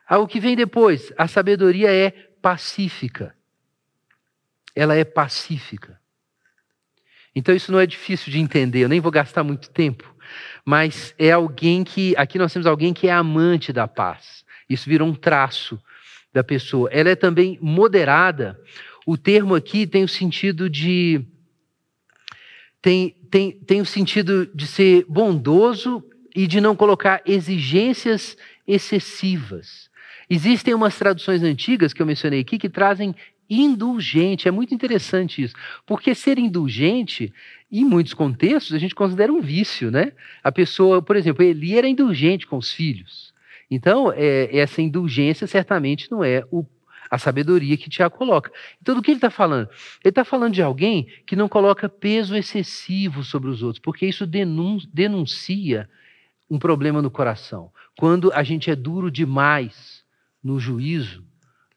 Ah, 0.09 0.19
o 0.19 0.27
que 0.27 0.41
vem 0.41 0.57
depois? 0.57 1.13
A 1.19 1.29
sabedoria 1.29 1.93
é 1.93 2.11
pacífica. 2.41 3.35
Ela 4.75 4.95
é 4.95 5.05
pacífica. 5.05 6.01
Então 7.35 7.55
isso 7.55 7.71
não 7.71 7.79
é 7.79 7.87
difícil 7.87 8.33
de 8.33 8.39
entender, 8.39 8.81
eu 8.81 8.89
nem 8.89 9.01
vou 9.01 9.13
gastar 9.13 9.45
muito 9.45 9.69
tempo. 9.69 10.15
Mas 10.65 11.15
é 11.19 11.33
alguém 11.33 11.85
que. 11.85 12.15
Aqui 12.17 12.39
nós 12.39 12.53
temos 12.53 12.67
alguém 12.67 12.95
que 12.95 13.09
é 13.09 13.13
amante 13.13 13.73
da 13.73 13.87
paz. 13.87 14.45
Isso 14.69 14.89
virou 14.89 15.07
um 15.07 15.15
traço 15.15 15.81
da 16.37 16.45
pessoa. 16.45 16.91
Ela 16.93 17.09
é 17.09 17.17
também 17.17 17.59
moderada. 17.63 18.61
O 19.07 19.17
termo 19.17 19.55
aqui 19.55 19.87
tem 19.87 20.05
o 20.05 20.09
sentido 20.09 20.69
de. 20.69 21.25
Tem, 22.83 23.11
tem, 23.31 23.53
tem 23.53 23.81
o 23.81 23.87
sentido 23.87 24.47
de 24.55 24.67
ser 24.67 25.07
bondoso 25.09 26.05
e 26.35 26.47
de 26.47 26.61
não 26.61 26.77
colocar 26.77 27.23
exigências 27.25 28.37
excessivas. 28.69 29.89
Existem 30.29 30.75
umas 30.75 30.99
traduções 30.99 31.43
antigas 31.43 31.95
que 31.95 32.03
eu 32.03 32.07
mencionei 32.07 32.41
aqui 32.41 32.59
que 32.59 32.69
trazem 32.69 33.15
indulgente. 33.49 34.47
É 34.47 34.51
muito 34.51 34.75
interessante 34.75 35.43
isso, 35.43 35.55
porque 35.87 36.15
ser 36.15 36.39
indulgente, 36.39 37.33
em 37.73 37.85
muitos 37.85 38.13
contextos, 38.13 38.75
a 38.75 38.79
gente 38.79 38.95
considera 38.95 39.33
um 39.33 39.41
vício, 39.41 39.91
né? 39.91 40.13
A 40.45 40.53
pessoa, 40.53 41.01
por 41.01 41.17
exemplo, 41.17 41.43
Eli 41.43 41.79
era 41.79 41.89
indulgente 41.89 42.47
com 42.47 42.59
os 42.59 42.71
filhos. 42.71 43.26
Então, 43.71 44.13
é, 44.13 44.57
essa 44.57 44.81
indulgência 44.81 45.47
certamente 45.47 46.11
não 46.11 46.23
é 46.23 46.45
o, 46.51 46.65
a 47.11 47.19
sabedoria 47.19 47.77
que 47.77 47.91
Tiago 47.91 48.17
coloca. 48.17 48.51
Então, 48.81 48.95
do 48.95 49.03
que 49.03 49.11
ele 49.11 49.19
está 49.19 49.31
falando? 49.31 49.69
Ele 50.05 50.11
está 50.11 50.25
falando 50.25 50.55
de 50.55 50.63
alguém 50.63 51.07
que 51.27 51.37
não 51.37 51.49
coloca 51.49 51.89
peso 51.89 52.37
excessivo 52.37 53.23
sobre 53.25 53.51
os 53.51 53.63
outros, 53.63 53.81
porque 53.81 54.07
isso 54.07 54.27
denuncia 54.27 55.89
um 56.49 56.59
problema 56.59 57.03
no 57.03 57.11
coração. 57.11 57.73
Quando 57.99 58.33
a 58.33 58.43
gente 58.43 58.71
é 58.71 58.77
duro 58.77 59.11
demais 59.11 60.05
no 60.43 60.61
juízo, 60.61 61.25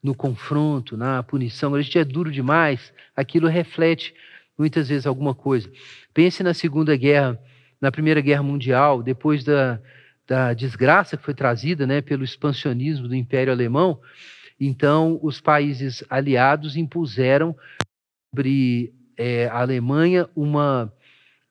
no 0.01 0.13
confronto, 0.13 0.95
na 0.95 1.23
punição, 1.23 1.73
a 1.73 1.81
gente 1.81 1.97
é 1.97 2.05
duro 2.05 2.31
demais, 2.31 2.93
aquilo 3.15 3.47
reflete 3.47 4.13
muitas 4.57 4.89
vezes 4.89 5.07
alguma 5.07 5.33
coisa. 5.33 5.71
Pense 6.13 6.43
na 6.43 6.53
Segunda 6.53 6.95
Guerra, 6.95 7.39
na 7.81 7.91
Primeira 7.91 8.21
Guerra 8.21 8.43
Mundial, 8.43 9.01
depois 9.01 9.43
da, 9.43 9.81
da 10.29 10.53
desgraça 10.53 11.17
que 11.17 11.23
foi 11.23 11.33
trazida 11.33 11.87
né, 11.87 12.01
pelo 12.01 12.23
expansionismo 12.23 13.07
do 13.07 13.15
Império 13.15 13.51
Alemão, 13.51 13.99
então 14.59 15.19
os 15.23 15.41
países 15.41 16.03
aliados 16.07 16.77
impuseram 16.77 17.55
sobre 18.29 18.93
é, 19.17 19.47
a 19.47 19.61
Alemanha 19.61 20.29
uma, 20.35 20.93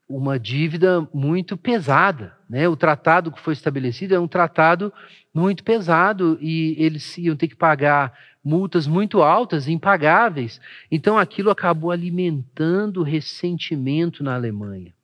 uma 0.09 0.39
dívida 0.39 1.09
muito 1.13 1.57
pesada. 1.57 2.37
Né? 2.49 2.69
O 2.69 2.77
tratado 2.77 3.33
que 3.33 3.41
foi 3.41 3.53
estabelecido 3.53 4.15
é 4.15 4.21
um 4.21 4.29
tratado 4.29 4.93
muito 5.35 5.65
pesado 5.65 6.39
e 6.41 6.77
eles 6.79 7.19
iam 7.19 7.35
ter 7.35 7.49
que 7.49 7.57
pagar 7.57 8.17
multas 8.45 8.87
muito 8.87 9.23
altas, 9.23 9.67
impagáveis. 9.67 10.61
Então 10.89 11.19
aquilo 11.19 11.51
acabou 11.51 11.91
alimentando 11.91 13.03
ressentimento 13.03 14.23
na 14.23 14.37
Alemanha. 14.37 14.95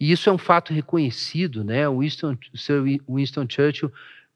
E 0.00 0.10
isso 0.10 0.30
é 0.30 0.32
um 0.32 0.38
fato 0.38 0.72
reconhecido, 0.72 1.62
né? 1.62 1.86
O 1.86 1.98
Winston, 1.98 2.34
o 3.06 3.16
Winston 3.16 3.46
Churchill 3.46 3.92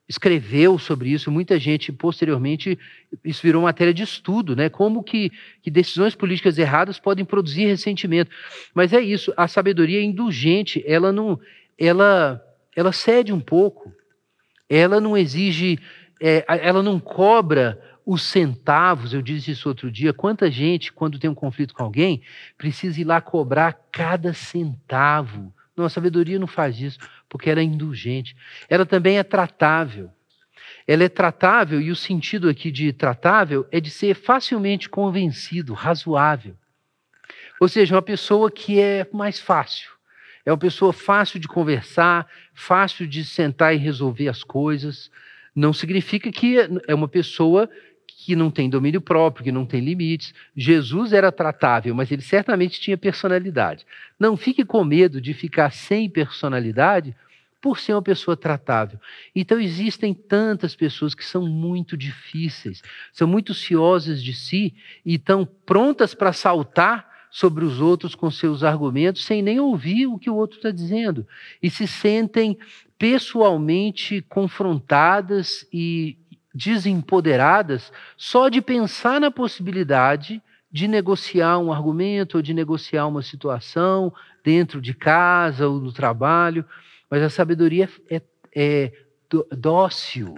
escreveu 0.06 0.78
sobre 0.78 1.08
isso, 1.08 1.30
muita 1.30 1.58
gente 1.58 1.90
posteriormente, 1.90 2.78
isso 3.24 3.40
virou 3.42 3.62
matéria 3.62 3.94
de 3.94 4.02
estudo, 4.02 4.54
né? 4.54 4.68
Como 4.68 5.02
que, 5.02 5.32
que 5.62 5.70
decisões 5.70 6.14
políticas 6.14 6.58
erradas 6.58 7.00
podem 7.00 7.24
produzir 7.24 7.64
ressentimento. 7.64 8.30
Mas 8.74 8.92
é 8.92 9.00
isso, 9.00 9.32
a 9.36 9.48
sabedoria 9.48 10.02
indulgente, 10.02 10.84
ela 10.86 11.10
não, 11.10 11.40
ela, 11.78 12.42
ela 12.76 12.92
cede 12.92 13.32
um 13.32 13.40
pouco, 13.40 13.90
ela 14.68 15.00
não 15.00 15.16
exige, 15.16 15.78
é, 16.20 16.44
ela 16.46 16.82
não 16.82 17.00
cobra 17.00 17.80
os 18.04 18.22
centavos, 18.22 19.14
eu 19.14 19.22
disse 19.22 19.52
isso 19.52 19.66
outro 19.66 19.90
dia, 19.90 20.12
quanta 20.12 20.50
gente, 20.50 20.92
quando 20.92 21.18
tem 21.18 21.30
um 21.30 21.34
conflito 21.34 21.72
com 21.72 21.82
alguém, 21.82 22.20
precisa 22.58 23.00
ir 23.00 23.04
lá 23.04 23.20
cobrar 23.20 23.72
cada 23.90 24.34
centavo. 24.34 25.53
Não, 25.76 25.84
a 25.84 25.90
sabedoria 25.90 26.38
não 26.38 26.46
faz 26.46 26.80
isso, 26.80 26.98
porque 27.28 27.50
ela 27.50 27.60
é 27.60 27.64
indulgente. 27.64 28.36
Ela 28.68 28.86
também 28.86 29.18
é 29.18 29.22
tratável. 29.22 30.10
Ela 30.86 31.04
é 31.04 31.08
tratável, 31.08 31.80
e 31.80 31.90
o 31.90 31.96
sentido 31.96 32.48
aqui 32.48 32.70
de 32.70 32.92
tratável 32.92 33.66
é 33.72 33.80
de 33.80 33.90
ser 33.90 34.14
facilmente 34.14 34.88
convencido, 34.88 35.72
razoável. 35.72 36.56
Ou 37.60 37.68
seja, 37.68 37.94
uma 37.94 38.02
pessoa 38.02 38.50
que 38.50 38.80
é 38.80 39.06
mais 39.12 39.40
fácil. 39.40 39.90
É 40.44 40.52
uma 40.52 40.58
pessoa 40.58 40.92
fácil 40.92 41.40
de 41.40 41.48
conversar, 41.48 42.28
fácil 42.52 43.06
de 43.06 43.24
sentar 43.24 43.74
e 43.74 43.78
resolver 43.78 44.28
as 44.28 44.44
coisas. 44.44 45.10
Não 45.54 45.72
significa 45.72 46.30
que 46.30 46.56
é 46.86 46.94
uma 46.94 47.08
pessoa 47.08 47.70
que 48.24 48.34
não 48.34 48.50
tem 48.50 48.70
domínio 48.70 49.02
próprio, 49.02 49.44
que 49.44 49.52
não 49.52 49.66
tem 49.66 49.82
limites. 49.82 50.32
Jesus 50.56 51.12
era 51.12 51.30
tratável, 51.30 51.94
mas 51.94 52.10
ele 52.10 52.22
certamente 52.22 52.80
tinha 52.80 52.96
personalidade. 52.96 53.84
Não 54.18 54.34
fique 54.34 54.64
com 54.64 54.82
medo 54.82 55.20
de 55.20 55.34
ficar 55.34 55.70
sem 55.70 56.08
personalidade 56.08 57.14
por 57.60 57.78
ser 57.78 57.92
uma 57.92 58.00
pessoa 58.00 58.34
tratável. 58.34 58.98
Então 59.36 59.60
existem 59.60 60.14
tantas 60.14 60.74
pessoas 60.74 61.14
que 61.14 61.24
são 61.24 61.46
muito 61.46 61.98
difíceis, 61.98 62.82
são 63.12 63.28
muito 63.28 63.52
ciosas 63.52 64.22
de 64.22 64.32
si 64.32 64.74
e 65.04 65.16
estão 65.16 65.44
prontas 65.44 66.14
para 66.14 66.32
saltar 66.32 67.12
sobre 67.30 67.62
os 67.62 67.80
outros 67.80 68.14
com 68.14 68.30
seus 68.30 68.62
argumentos 68.62 69.24
sem 69.24 69.42
nem 69.42 69.60
ouvir 69.60 70.06
o 70.06 70.18
que 70.18 70.30
o 70.30 70.36
outro 70.36 70.56
está 70.56 70.70
dizendo 70.70 71.26
e 71.60 71.68
se 71.68 71.86
sentem 71.86 72.56
pessoalmente 72.96 74.22
confrontadas 74.22 75.66
e 75.72 76.16
desempoderadas 76.54 77.92
só 78.16 78.48
de 78.48 78.62
pensar 78.62 79.20
na 79.20 79.30
possibilidade 79.30 80.40
de 80.70 80.88
negociar 80.88 81.58
um 81.58 81.72
argumento 81.72 82.36
ou 82.36 82.42
de 82.42 82.52
negociar 82.52 83.06
uma 83.06 83.22
situação, 83.22 84.12
dentro 84.42 84.80
de 84.80 84.92
casa 84.92 85.66
ou 85.66 85.80
no 85.80 85.92
trabalho, 85.92 86.64
mas 87.10 87.22
a 87.22 87.30
sabedoria 87.30 87.88
é, 88.10 88.20
é 88.54 88.92
dócil, 89.56 90.36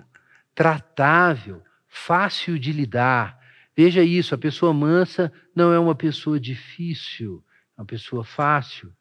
tratável, 0.54 1.62
fácil 1.88 2.58
de 2.58 2.72
lidar. 2.72 3.38
Veja 3.76 4.02
isso, 4.02 4.34
a 4.34 4.38
pessoa 4.38 4.72
mansa 4.72 5.32
não 5.54 5.72
é 5.72 5.78
uma 5.78 5.94
pessoa 5.94 6.38
difícil, 6.38 7.42
é 7.76 7.80
uma 7.80 7.86
pessoa 7.86 8.24
fácil. 8.24 8.92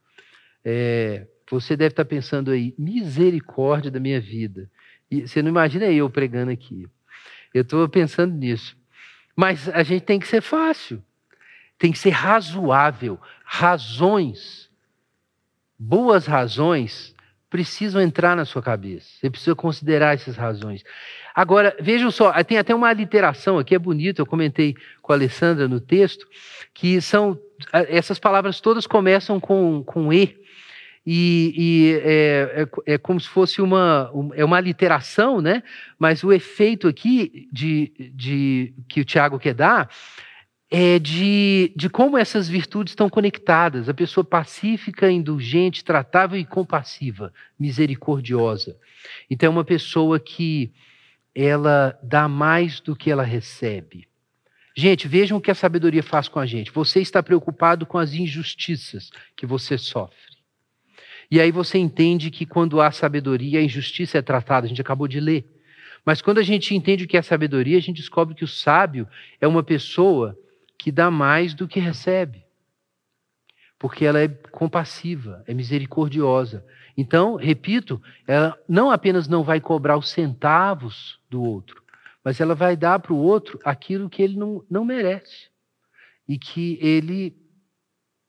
É, 0.64 1.28
você 1.50 1.78
deve 1.78 1.92
estar 1.92 2.06
pensando 2.06 2.50
aí, 2.52 2.74
misericórdia 2.78 3.92
da 3.92 4.00
minha 4.00 4.20
vida. 4.20 4.70
E 5.12 5.28
você 5.28 5.42
não 5.42 5.50
imagina 5.50 5.86
eu 5.86 6.10
pregando 6.10 6.52
aqui. 6.52 6.88
Eu 7.56 7.62
estou 7.62 7.88
pensando 7.88 8.36
nisso. 8.36 8.76
Mas 9.34 9.70
a 9.70 9.82
gente 9.82 10.04
tem 10.04 10.20
que 10.20 10.28
ser 10.28 10.42
fácil, 10.42 11.02
tem 11.80 11.90
que 11.90 11.98
ser 11.98 12.10
razoável. 12.10 13.18
Razões, 13.46 14.70
boas 15.80 16.26
razões, 16.26 17.16
precisam 17.50 18.02
entrar 18.02 18.36
na 18.36 18.44
sua 18.44 18.62
cabeça. 18.62 19.08
Você 19.10 19.30
precisa 19.30 19.56
considerar 19.56 20.16
essas 20.16 20.36
razões. 20.36 20.84
Agora, 21.34 21.74
vejam 21.80 22.12
só, 22.12 22.32
tem 22.44 22.58
até 22.58 22.76
uma 22.76 22.92
literação 22.92 23.58
aqui, 23.58 23.74
é 23.74 23.80
bonito, 23.80 24.20
eu 24.20 24.26
comentei 24.26 24.76
com 25.02 25.14
a 25.14 25.16
Alessandra 25.16 25.66
no 25.66 25.80
texto, 25.80 26.28
que 26.74 27.00
são, 27.00 27.40
essas 27.72 28.20
palavras 28.20 28.60
todas 28.60 28.86
começam 28.86 29.40
com, 29.40 29.82
com 29.82 30.12
E, 30.12 30.38
e, 31.06 31.54
e 31.56 31.94
é, 32.04 32.68
é, 32.88 32.94
é, 32.94 32.98
como 32.98 33.20
se 33.20 33.30
fosse 33.30 33.62
uma, 33.62 34.12
é 34.34 34.44
uma 34.44 34.60
literação, 34.60 35.40
né? 35.40 35.62
mas 36.00 36.24
o 36.24 36.34
efeito 36.34 36.88
aqui 36.88 37.48
de, 37.52 38.12
de, 38.16 38.74
que 38.90 39.02
o 39.02 39.06
Tiago 39.06 39.38
quer 39.38 39.54
dar 39.54 39.90
é 40.72 40.98
de, 40.98 41.72
de 41.76 41.90
como 41.90 42.18
essas 42.18 42.50
virtudes 42.50 42.92
estão 42.92 43.08
conectadas. 43.08 43.88
A 43.88 43.94
pessoa 43.94 44.24
pacífica, 44.24 45.12
indulgente, 45.12 45.86
tratável 45.86 46.40
e 46.40 46.44
compassiva, 46.44 47.32
misericordiosa. 47.58 48.76
Então, 49.30 49.48
é 49.48 49.50
uma 49.52 49.64
pessoa 49.64 50.20
que 50.20 50.74
ela 51.36 51.98
dá 52.02 52.28
mais 52.28 52.80
do 52.80 52.96
que 52.96 53.12
ela 53.12 53.24
recebe. 53.24 54.08
Gente, 54.76 55.08
vejam 55.08 55.38
o 55.38 55.42
que 55.42 55.52
a 55.52 55.56
sabedoria 55.56 56.04
faz 56.04 56.28
com 56.28 56.40
a 56.40 56.46
gente. 56.46 56.72
Você 56.72 57.00
está 57.00 57.22
preocupado 57.22 57.86
com 57.86 57.98
as 57.98 58.14
injustiças 58.14 59.12
que 59.36 59.46
você 59.46 59.78
sofre. 59.78 60.35
E 61.30 61.40
aí 61.40 61.52
você 61.52 61.78
entende 61.78 62.30
que 62.30 62.46
quando 62.46 62.82
há 62.82 62.92
sabedoria, 62.92 63.60
a 63.60 63.64
injustiça 63.64 64.18
é 64.18 64.22
tratada, 64.22 64.66
a 64.66 64.70
gente 64.70 64.82
acabou 64.82 65.08
de 65.08 65.20
ler. 65.20 65.46
Mas 66.06 66.22
quando 66.22 66.38
a 66.38 66.44
gente 66.44 66.76
entende 66.76 67.04
o 67.04 67.08
que 67.08 67.18
é 67.18 67.22
sabedoria, 67.22 67.78
a 67.78 67.82
gente 67.82 67.98
descobre 67.98 68.36
que 68.36 68.44
o 68.44 68.48
sábio 68.48 69.08
é 69.42 69.48
uma 69.48 69.64
pessoa 69.64 70.38
que 70.78 70.92
dá 70.92 71.10
mais 71.10 71.54
do 71.54 71.68
que 71.68 71.80
recebe. 71.80 72.46
Porque 73.80 74.06
ela 74.06 74.22
é 74.22 74.28
compassiva, 74.28 75.44
é 75.48 75.54
misericordiosa. 75.54 76.64
Então, 76.96 77.36
repito, 77.36 78.02
ela 78.28 78.58
não 78.70 78.92
apenas 78.92 79.28
não 79.28 79.44
vai 79.44 79.60
cobrar 79.60 79.98
os 79.98 80.10
centavos 80.10 81.20
do 81.30 81.42
outro, 81.42 81.84
mas 82.24 82.40
ela 82.40 82.56
vai 82.56 82.78
dar 82.78 83.00
para 83.00 83.14
o 83.14 83.18
outro 83.18 83.60
aquilo 83.66 84.10
que 84.10 84.22
ele 84.22 84.38
não, 84.38 84.64
não 84.70 84.86
merece. 84.86 85.50
E 86.28 86.38
que 86.40 86.80
ele 86.82 87.36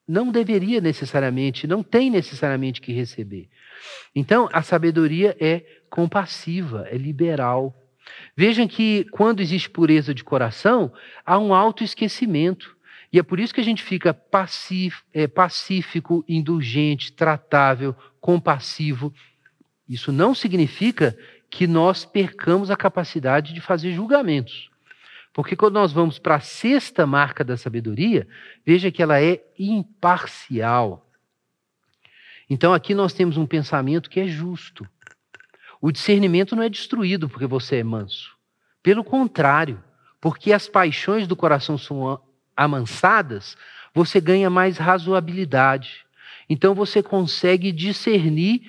não 0.07 0.30
deveria 0.30 0.80
necessariamente, 0.80 1.66
não 1.66 1.82
tem 1.82 2.11
necessariamente 2.11 2.80
que 2.80 2.92
receber. 2.92 3.48
Então, 4.14 4.48
a 4.52 4.62
sabedoria 4.62 5.36
é 5.40 5.64
compassiva, 5.90 6.86
é 6.90 6.96
liberal. 6.96 7.74
Vejam 8.36 8.68
que 8.68 9.04
quando 9.11 9.40
existe 9.40 9.68
pureza 9.68 10.14
de 10.14 10.22
coração, 10.22 10.92
há 11.24 11.38
um 11.38 11.52
autoesquecimento. 11.52 12.76
E 13.12 13.18
é 13.18 13.22
por 13.22 13.40
isso 13.40 13.54
que 13.54 13.61
a 13.61 13.64
gente 13.64 13.82
fica 13.82 14.16
é, 15.12 15.26
pacífico, 15.26 16.24
indulgente, 16.28 17.12
tratável, 17.12 17.94
compassivo. 18.20 19.12
Isso 19.88 20.12
não 20.12 20.34
significa 20.34 21.16
que 21.48 21.66
nós 21.66 22.04
percamos 22.04 22.70
a 22.70 22.76
capacidade 22.76 23.54
de 23.54 23.61
fazer 23.61 23.92
julgamentos. 23.92 24.70
Porque 25.37 25.55
quando 25.55 25.74
nós 25.74 25.93
vamos 25.93 26.18
para 26.18 26.37
a 26.37 26.41
sexta 26.41 27.07
marca 27.07 27.45
da 27.45 27.59
sabedoria, 27.59 28.26
veja 28.64 28.91
que 28.91 29.03
ela 29.03 29.20
é 29.20 29.45
imparcial. 29.59 31.07
Então 32.49 32.72
aqui 32.72 32.95
nós 32.95 33.12
temos 33.12 33.37
um 33.37 33.45
pensamento 33.45 34.09
que 34.09 34.18
é 34.18 34.26
justo. 34.26 34.89
O 35.78 35.93
discernimento 35.93 36.57
não 36.57 36.62
é 36.62 36.70
destruído 36.70 37.28
porque 37.28 37.45
você 37.47 37.76
é 37.76 37.84
manso. 37.84 38.34
Pelo 38.82 39.05
contrário, 39.05 39.84
porque 40.22 40.55
as 40.55 40.68
paixões 40.68 41.26
do 41.28 41.37
coração 41.37 41.76
são 41.76 42.18
amansadas, 42.57 43.59
você 43.93 44.22
ganha 44.22 44.49
mais 44.49 44.78
razoabilidade. 44.78 46.07
Então 46.49 46.74
você 46.74 47.03
consegue 47.03 47.72
discernir 47.72 48.62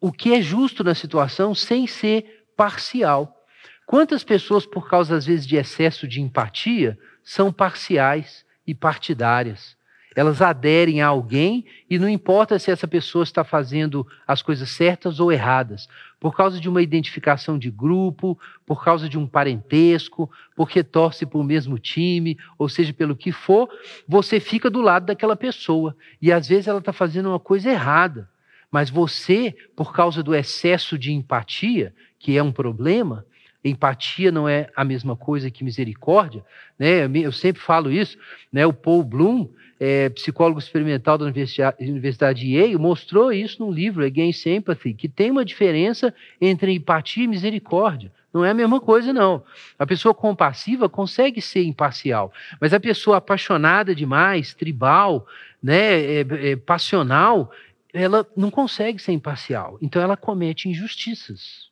o 0.00 0.10
que 0.10 0.34
é 0.34 0.42
justo 0.42 0.82
na 0.82 0.96
situação 0.96 1.54
sem 1.54 1.86
ser 1.86 2.44
parcial. 2.56 3.41
Quantas 3.86 4.24
pessoas, 4.24 4.64
por 4.64 4.88
causa, 4.88 5.16
às 5.16 5.26
vezes, 5.26 5.46
de 5.46 5.56
excesso 5.56 6.06
de 6.06 6.20
empatia, 6.20 6.98
são 7.22 7.52
parciais 7.52 8.44
e 8.66 8.74
partidárias? 8.74 9.76
Elas 10.14 10.42
aderem 10.42 11.00
a 11.00 11.06
alguém 11.06 11.64
e 11.88 11.98
não 11.98 12.08
importa 12.08 12.58
se 12.58 12.70
essa 12.70 12.86
pessoa 12.86 13.22
está 13.24 13.42
fazendo 13.42 14.06
as 14.26 14.42
coisas 14.42 14.68
certas 14.70 15.20
ou 15.20 15.32
erradas, 15.32 15.88
por 16.20 16.36
causa 16.36 16.60
de 16.60 16.68
uma 16.68 16.82
identificação 16.82 17.58
de 17.58 17.70
grupo, 17.70 18.38
por 18.66 18.84
causa 18.84 19.08
de 19.08 19.18
um 19.18 19.26
parentesco, 19.26 20.30
porque 20.54 20.82
torce 20.84 21.24
para 21.24 21.38
o 21.38 21.44
mesmo 21.44 21.78
time, 21.78 22.38
ou 22.58 22.68
seja, 22.68 22.92
pelo 22.92 23.16
que 23.16 23.32
for, 23.32 23.70
você 24.06 24.38
fica 24.38 24.68
do 24.68 24.82
lado 24.82 25.06
daquela 25.06 25.34
pessoa. 25.34 25.96
E 26.20 26.30
às 26.30 26.46
vezes 26.46 26.66
ela 26.66 26.78
está 26.78 26.92
fazendo 26.92 27.30
uma 27.30 27.40
coisa 27.40 27.70
errada, 27.70 28.28
mas 28.70 28.90
você, 28.90 29.56
por 29.74 29.94
causa 29.94 30.22
do 30.22 30.34
excesso 30.34 30.98
de 30.98 31.12
empatia, 31.12 31.94
que 32.18 32.36
é 32.36 32.42
um 32.42 32.52
problema, 32.52 33.24
empatia 33.64 34.32
não 34.32 34.48
é 34.48 34.68
a 34.74 34.84
mesma 34.84 35.16
coisa 35.16 35.50
que 35.50 35.64
misericórdia, 35.64 36.44
né? 36.78 37.08
Eu 37.14 37.32
sempre 37.32 37.62
falo 37.62 37.90
isso, 37.90 38.18
né? 38.52 38.66
O 38.66 38.72
Paul 38.72 39.04
Bloom, 39.04 39.48
é, 39.78 40.08
psicólogo 40.10 40.58
experimental 40.58 41.18
da 41.18 41.24
Universidade 41.78 42.40
de 42.40 42.56
Yale, 42.56 42.76
mostrou 42.76 43.32
isso 43.32 43.64
no 43.64 43.70
livro 43.70 44.04
Against 44.04 44.46
Empathy, 44.46 44.94
que 44.94 45.08
tem 45.08 45.30
uma 45.30 45.44
diferença 45.44 46.14
entre 46.40 46.72
empatia 46.72 47.24
e 47.24 47.28
misericórdia. 47.28 48.12
Não 48.32 48.44
é 48.44 48.50
a 48.50 48.54
mesma 48.54 48.80
coisa, 48.80 49.12
não. 49.12 49.44
A 49.78 49.86
pessoa 49.86 50.14
compassiva 50.14 50.88
consegue 50.88 51.40
ser 51.40 51.64
imparcial, 51.64 52.32
mas 52.60 52.72
a 52.72 52.80
pessoa 52.80 53.18
apaixonada 53.18 53.94
demais, 53.94 54.54
tribal, 54.54 55.26
né, 55.62 56.00
é, 56.00 56.20
é, 56.20 56.56
passional, 56.56 57.52
ela 57.92 58.26
não 58.34 58.50
consegue 58.50 58.98
ser 58.98 59.12
imparcial. 59.12 59.78
Então 59.82 60.00
ela 60.00 60.16
comete 60.16 60.68
injustiças. 60.68 61.71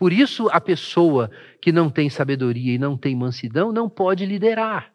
Por 0.00 0.14
isso, 0.14 0.48
a 0.50 0.58
pessoa 0.58 1.30
que 1.60 1.70
não 1.70 1.90
tem 1.90 2.08
sabedoria 2.08 2.72
e 2.72 2.78
não 2.78 2.96
tem 2.96 3.14
mansidão 3.14 3.70
não 3.70 3.86
pode 3.86 4.24
liderar. 4.24 4.94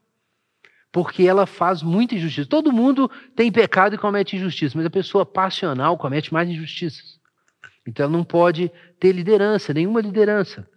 Porque 0.91 1.27
ela 1.27 1.45
faz 1.45 1.83
muita 1.83 2.15
injustiça. 2.15 2.49
Todo 2.49 2.71
mundo 2.71 3.07
tem 3.35 3.51
pecado 3.51 3.93
e 3.93 3.99
comete 3.99 4.35
injustiça, 4.35 4.75
mas 4.75 4.83
a 4.83 4.89
pessoa 4.89 5.23
passional 5.23 5.95
comete 5.95 6.33
mais 6.33 6.49
injustiças. 6.49 7.19
Então, 7.85 8.05
ela 8.05 8.17
não 8.17 8.23
pode 8.23 8.71
ter 8.99 9.11
liderança, 9.11 9.75
nenhuma 9.75 10.01
liderança. 10.01 10.67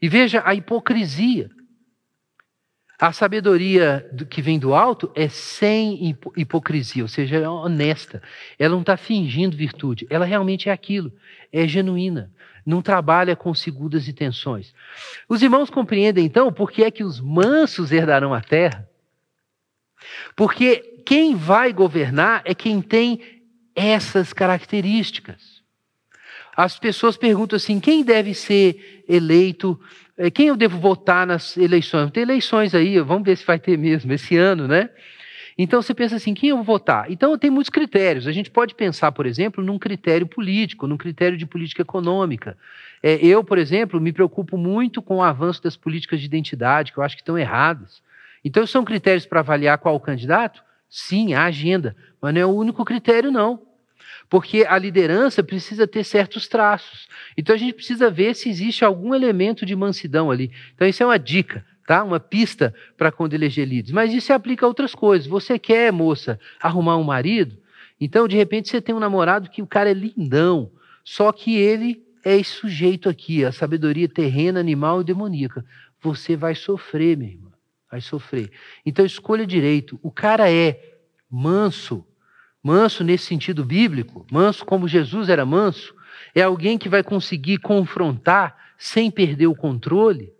E 0.00 0.08
veja 0.08 0.42
a 0.46 0.54
hipocrisia. 0.54 1.50
A 2.98 3.12
sabedoria 3.12 4.10
que 4.30 4.40
vem 4.40 4.58
do 4.58 4.72
alto 4.72 5.12
é 5.14 5.28
sem 5.28 6.16
hipocrisia, 6.34 7.02
ou 7.02 7.08
seja, 7.08 7.36
é 7.36 7.46
honesta. 7.46 8.22
Ela 8.58 8.72
não 8.72 8.80
está 8.80 8.96
fingindo 8.96 9.54
virtude, 9.54 10.06
ela 10.08 10.24
realmente 10.24 10.70
é 10.70 10.72
aquilo, 10.72 11.12
é 11.52 11.68
genuína 11.68 12.32
não 12.66 12.82
trabalha 12.82 13.36
com 13.36 13.54
segundas 13.54 14.08
intenções. 14.08 14.74
Os 15.28 15.40
irmãos 15.40 15.70
compreendem 15.70 16.26
então 16.26 16.52
por 16.52 16.72
que 16.72 16.82
é 16.82 16.90
que 16.90 17.04
os 17.04 17.20
mansos 17.20 17.92
herdarão 17.92 18.34
a 18.34 18.40
terra? 18.40 18.88
Porque 20.34 21.02
quem 21.06 21.36
vai 21.36 21.72
governar 21.72 22.42
é 22.44 22.54
quem 22.54 22.82
tem 22.82 23.20
essas 23.74 24.32
características. 24.32 25.62
As 26.56 26.78
pessoas 26.78 27.16
perguntam 27.16 27.56
assim: 27.56 27.78
quem 27.78 28.02
deve 28.02 28.34
ser 28.34 29.04
eleito? 29.08 29.78
Eh, 30.16 30.30
quem 30.30 30.48
eu 30.48 30.56
devo 30.56 30.78
votar 30.78 31.26
nas 31.26 31.56
eleições? 31.56 32.10
Tem 32.10 32.22
eleições 32.22 32.74
aí, 32.74 32.98
vamos 33.00 33.24
ver 33.24 33.36
se 33.36 33.44
vai 33.44 33.58
ter 33.58 33.76
mesmo 33.76 34.12
esse 34.12 34.36
ano, 34.36 34.66
né? 34.66 34.90
Então 35.58 35.80
você 35.80 35.94
pensa 35.94 36.16
assim, 36.16 36.34
quem 36.34 36.50
eu 36.50 36.56
vou 36.56 36.64
votar? 36.64 37.10
Então 37.10 37.36
tem 37.38 37.50
muitos 37.50 37.70
critérios. 37.70 38.26
A 38.26 38.32
gente 38.32 38.50
pode 38.50 38.74
pensar, 38.74 39.10
por 39.12 39.24
exemplo, 39.24 39.64
num 39.64 39.78
critério 39.78 40.26
político, 40.26 40.86
num 40.86 40.98
critério 40.98 41.38
de 41.38 41.46
política 41.46 41.80
econômica. 41.80 42.58
É, 43.02 43.14
eu, 43.24 43.42
por 43.42 43.56
exemplo, 43.56 44.00
me 44.00 44.12
preocupo 44.12 44.58
muito 44.58 45.00
com 45.00 45.16
o 45.16 45.22
avanço 45.22 45.62
das 45.62 45.76
políticas 45.76 46.20
de 46.20 46.26
identidade, 46.26 46.92
que 46.92 46.98
eu 46.98 47.02
acho 47.02 47.16
que 47.16 47.22
estão 47.22 47.38
erradas. 47.38 48.02
Então 48.44 48.66
são 48.66 48.84
critérios 48.84 49.24
para 49.24 49.40
avaliar 49.40 49.78
qual 49.78 49.94
o 49.94 50.00
candidato? 50.00 50.62
Sim, 50.90 51.32
a 51.32 51.44
agenda, 51.44 51.96
mas 52.20 52.34
não 52.34 52.40
é 52.40 52.46
o 52.46 52.54
único 52.54 52.84
critério, 52.84 53.30
não. 53.30 53.62
Porque 54.28 54.64
a 54.68 54.76
liderança 54.76 55.42
precisa 55.42 55.86
ter 55.86 56.04
certos 56.04 56.48
traços. 56.48 57.08
Então 57.36 57.54
a 57.54 57.58
gente 57.58 57.74
precisa 57.74 58.10
ver 58.10 58.34
se 58.34 58.48
existe 58.48 58.84
algum 58.84 59.14
elemento 59.14 59.64
de 59.64 59.74
mansidão 59.74 60.30
ali. 60.30 60.50
Então, 60.74 60.86
isso 60.86 61.02
é 61.02 61.06
uma 61.06 61.18
dica 61.18 61.64
tá? 61.86 62.02
Uma 62.02 62.18
pista 62.18 62.74
para 62.96 63.12
quando 63.12 63.34
eleger 63.34 63.66
líderes. 63.66 63.92
Mas 63.92 64.12
isso 64.12 64.26
se 64.26 64.32
aplica 64.32 64.66
a 64.66 64.68
outras 64.68 64.94
coisas. 64.94 65.26
Você 65.26 65.58
quer, 65.58 65.92
moça, 65.92 66.38
arrumar 66.60 66.96
um 66.96 67.04
marido? 67.04 67.56
Então, 68.00 68.28
de 68.28 68.36
repente, 68.36 68.68
você 68.68 68.80
tem 68.80 68.94
um 68.94 69.00
namorado 69.00 69.48
que 69.48 69.62
o 69.62 69.66
cara 69.66 69.90
é 69.90 69.94
lindão, 69.94 70.70
só 71.04 71.32
que 71.32 71.56
ele 71.56 72.04
é 72.24 72.36
esse 72.36 72.50
sujeito 72.50 73.08
aqui, 73.08 73.44
a 73.44 73.52
sabedoria 73.52 74.08
terrena, 74.08 74.60
animal 74.60 75.00
e 75.00 75.04
demoníaca. 75.04 75.64
Você 76.02 76.36
vai 76.36 76.54
sofrer, 76.54 77.16
minha 77.16 77.32
irmã, 77.32 77.52
vai 77.90 78.00
sofrer. 78.00 78.50
Então, 78.84 79.06
escolha 79.06 79.46
direito. 79.46 79.98
O 80.02 80.10
cara 80.10 80.50
é 80.50 80.96
manso, 81.30 82.04
manso 82.62 83.04
nesse 83.04 83.24
sentido 83.26 83.64
bíblico, 83.64 84.26
manso 84.30 84.64
como 84.64 84.88
Jesus 84.88 85.28
era 85.28 85.46
manso, 85.46 85.94
é 86.34 86.42
alguém 86.42 86.76
que 86.76 86.88
vai 86.88 87.02
conseguir 87.02 87.58
confrontar 87.58 88.56
sem 88.76 89.10
perder 89.10 89.46
o 89.46 89.54
controle, 89.54 90.35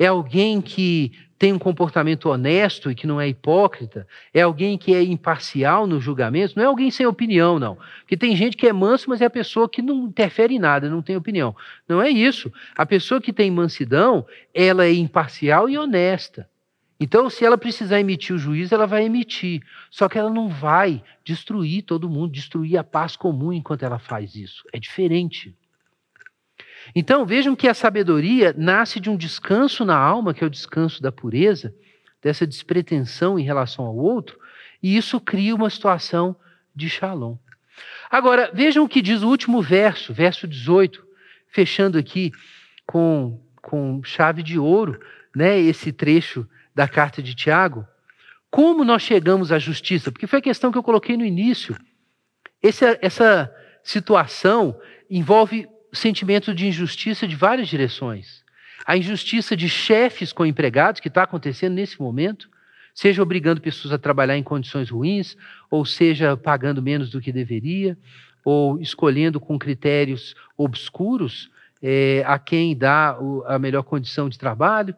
é 0.00 0.06
alguém 0.06 0.62
que 0.62 1.12
tem 1.38 1.52
um 1.52 1.58
comportamento 1.58 2.30
honesto 2.30 2.90
e 2.90 2.94
que 2.94 3.06
não 3.06 3.20
é 3.20 3.28
hipócrita, 3.28 4.06
é 4.32 4.40
alguém 4.40 4.78
que 4.78 4.94
é 4.94 5.02
imparcial 5.02 5.86
no 5.86 6.00
julgamento, 6.00 6.54
não 6.56 6.64
é 6.64 6.66
alguém 6.66 6.90
sem 6.90 7.04
opinião, 7.04 7.58
não. 7.58 7.76
Porque 8.00 8.16
tem 8.16 8.34
gente 8.34 8.56
que 8.56 8.66
é 8.66 8.72
manso, 8.72 9.10
mas 9.10 9.20
é 9.20 9.26
a 9.26 9.30
pessoa 9.30 9.68
que 9.68 9.82
não 9.82 10.06
interfere 10.06 10.54
em 10.54 10.58
nada, 10.58 10.88
não 10.88 11.02
tem 11.02 11.16
opinião. 11.16 11.54
Não 11.86 12.00
é 12.00 12.08
isso. 12.08 12.50
A 12.74 12.86
pessoa 12.86 13.20
que 13.20 13.32
tem 13.32 13.50
mansidão, 13.50 14.26
ela 14.54 14.86
é 14.86 14.92
imparcial 14.92 15.68
e 15.68 15.76
honesta. 15.76 16.48
Então, 16.98 17.28
se 17.28 17.44
ela 17.44 17.58
precisar 17.58 18.00
emitir 18.00 18.34
o 18.34 18.38
juízo, 18.38 18.74
ela 18.74 18.86
vai 18.86 19.04
emitir. 19.04 19.62
Só 19.90 20.08
que 20.08 20.18
ela 20.18 20.30
não 20.30 20.48
vai 20.48 21.02
destruir 21.22 21.82
todo 21.82 22.08
mundo, 22.08 22.32
destruir 22.32 22.78
a 22.78 22.84
paz 22.84 23.16
comum 23.16 23.52
enquanto 23.52 23.82
ela 23.82 23.98
faz 23.98 24.34
isso. 24.34 24.64
É 24.72 24.78
diferente. 24.78 25.54
Então, 26.94 27.24
vejam 27.24 27.54
que 27.54 27.68
a 27.68 27.74
sabedoria 27.74 28.54
nasce 28.56 28.98
de 28.98 29.08
um 29.08 29.16
descanso 29.16 29.84
na 29.84 29.96
alma, 29.96 30.34
que 30.34 30.42
é 30.42 30.46
o 30.46 30.50
descanso 30.50 31.02
da 31.02 31.12
pureza, 31.12 31.74
dessa 32.22 32.46
despretensão 32.46 33.38
em 33.38 33.42
relação 33.42 33.84
ao 33.84 33.96
outro, 33.96 34.38
e 34.82 34.96
isso 34.96 35.20
cria 35.20 35.54
uma 35.54 35.70
situação 35.70 36.36
de 36.74 36.88
shalom. 36.88 37.36
Agora, 38.10 38.50
vejam 38.52 38.84
o 38.84 38.88
que 38.88 39.00
diz 39.00 39.22
o 39.22 39.28
último 39.28 39.62
verso, 39.62 40.12
verso 40.12 40.46
18, 40.48 41.04
fechando 41.48 41.96
aqui 41.96 42.32
com, 42.86 43.40
com 43.62 44.02
chave 44.02 44.42
de 44.42 44.58
ouro, 44.58 45.00
né, 45.34 45.58
esse 45.58 45.92
trecho 45.92 46.46
da 46.74 46.88
carta 46.88 47.22
de 47.22 47.34
Tiago. 47.34 47.86
Como 48.50 48.84
nós 48.84 49.02
chegamos 49.02 49.52
à 49.52 49.58
justiça? 49.58 50.10
Porque 50.10 50.26
foi 50.26 50.40
a 50.40 50.42
questão 50.42 50.72
que 50.72 50.78
eu 50.78 50.82
coloquei 50.82 51.16
no 51.16 51.24
início. 51.24 51.76
Esse, 52.60 52.98
essa 53.00 53.52
situação 53.82 54.78
envolve 55.08 55.68
sentimento 55.92 56.54
de 56.54 56.66
injustiça 56.66 57.26
de 57.26 57.36
várias 57.36 57.68
direções. 57.68 58.42
A 58.86 58.96
injustiça 58.96 59.56
de 59.56 59.68
chefes 59.68 60.32
com 60.32 60.46
empregados, 60.46 61.00
que 61.00 61.08
está 61.08 61.22
acontecendo 61.22 61.74
nesse 61.74 62.00
momento, 62.00 62.48
seja 62.94 63.22
obrigando 63.22 63.60
pessoas 63.60 63.92
a 63.92 63.98
trabalhar 63.98 64.36
em 64.36 64.42
condições 64.42 64.90
ruins, 64.90 65.36
ou 65.70 65.84
seja 65.84 66.36
pagando 66.36 66.82
menos 66.82 67.10
do 67.10 67.20
que 67.20 67.32
deveria, 67.32 67.96
ou 68.44 68.80
escolhendo 68.80 69.38
com 69.38 69.58
critérios 69.58 70.34
obscuros 70.56 71.50
é, 71.82 72.22
a 72.26 72.38
quem 72.38 72.76
dá 72.76 73.16
o, 73.20 73.44
a 73.46 73.58
melhor 73.58 73.82
condição 73.82 74.28
de 74.28 74.38
trabalho. 74.38 74.94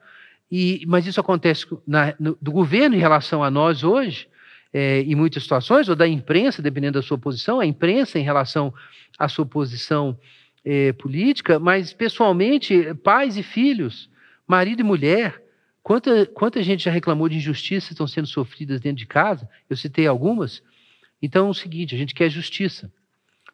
E, 0.51 0.85
mas 0.87 1.07
isso 1.07 1.21
acontece 1.21 1.67
na, 1.87 2.15
no, 2.19 2.37
do 2.41 2.53
governo 2.53 2.95
em 2.95 3.01
relação 3.01 3.43
a 3.43 3.51
nós 3.51 3.83
hoje, 3.83 4.29
é, 4.73 5.01
em 5.03 5.15
muitas 5.15 5.43
situações, 5.43 5.89
ou 5.89 5.97
da 5.97 6.07
imprensa, 6.07 6.63
dependendo 6.63 6.99
da 6.99 7.03
sua 7.03 7.19
posição, 7.19 7.61
a 7.61 7.67
imprensa 7.67 8.19
em 8.19 8.23
relação 8.23 8.73
à 9.19 9.29
sua 9.29 9.47
posição 9.47 10.19
é, 10.65 10.93
política, 10.93 11.59
mas 11.59 11.93
pessoalmente, 11.93 12.95
pais 13.03 13.37
e 13.37 13.43
filhos, 13.43 14.09
marido 14.47 14.81
e 14.81 14.85
mulher. 14.85 15.43
Quanta, 15.83 16.27
quanta 16.27 16.63
gente 16.63 16.85
já 16.85 16.91
reclamou 16.91 17.29
de 17.29 17.37
injustiças 17.37 17.91
estão 17.91 18.07
sendo 18.07 18.27
sofridas 18.27 18.81
dentro 18.81 18.99
de 18.99 19.07
casa? 19.07 19.49
Eu 19.69 19.77
citei 19.77 20.07
algumas. 20.07 20.63
Então 21.21 21.49
é 21.49 21.51
o 21.51 21.55
seguinte: 21.55 21.95
a 21.95 21.99
gente 21.99 22.15
quer 22.15 22.31
justiça. 22.31 22.93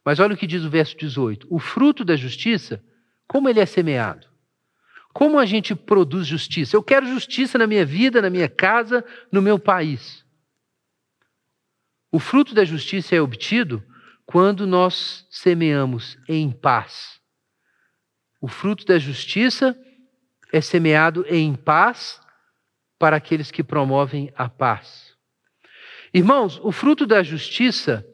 Mas 0.05 0.19
olha 0.19 0.35
o 0.35 0.37
que 0.37 0.47
diz 0.47 0.65
o 0.65 0.71
verso 0.71 0.97
18: 0.97 1.47
o 1.51 1.59
fruto 1.59 2.05
da 2.05 2.17
justiça, 2.17 2.83
como 3.27 3.49
ele 3.49 3.61
é 3.61 3.67
semeado? 3.67 4.27
Como 5.13 5.39
a 5.39 5.47
gente 5.47 5.75
produz 5.75 6.27
justiça? 6.27 6.77
Eu 6.77 6.83
quero 6.83 7.07
justiça 7.07 7.59
na 7.59 7.67
minha 7.67 7.85
vida, 7.85 8.23
na 8.23 8.31
minha 8.31 8.49
casa, 8.49 9.05
no 9.33 9.43
meu 9.43 9.59
país. 9.59 10.25
O 12.13 12.19
fruto 12.19 12.55
da 12.55 12.65
justiça 12.65 13.15
é 13.17 13.21
obtido 13.21 13.83
quando 14.31 14.67
nós 14.67 15.27
semeamos 15.31 16.19
em 16.29 16.53
paz. 16.53 17.19
O 18.43 18.47
fruto 18.47 18.85
da 18.85 18.99
justiça 18.99 19.75
é 20.53 20.61
semeado 20.61 21.25
em 21.27 21.55
paz 21.55 22.21
para 22.99 23.17
aqueles 23.17 23.51
que 23.51 23.65
promovem 23.65 24.31
a 24.37 24.47
paz. 24.47 25.17
Irmãos, 26.13 26.61
o 26.63 26.71
fruto 26.71 27.07
da 27.07 27.23
justiça 27.23 28.07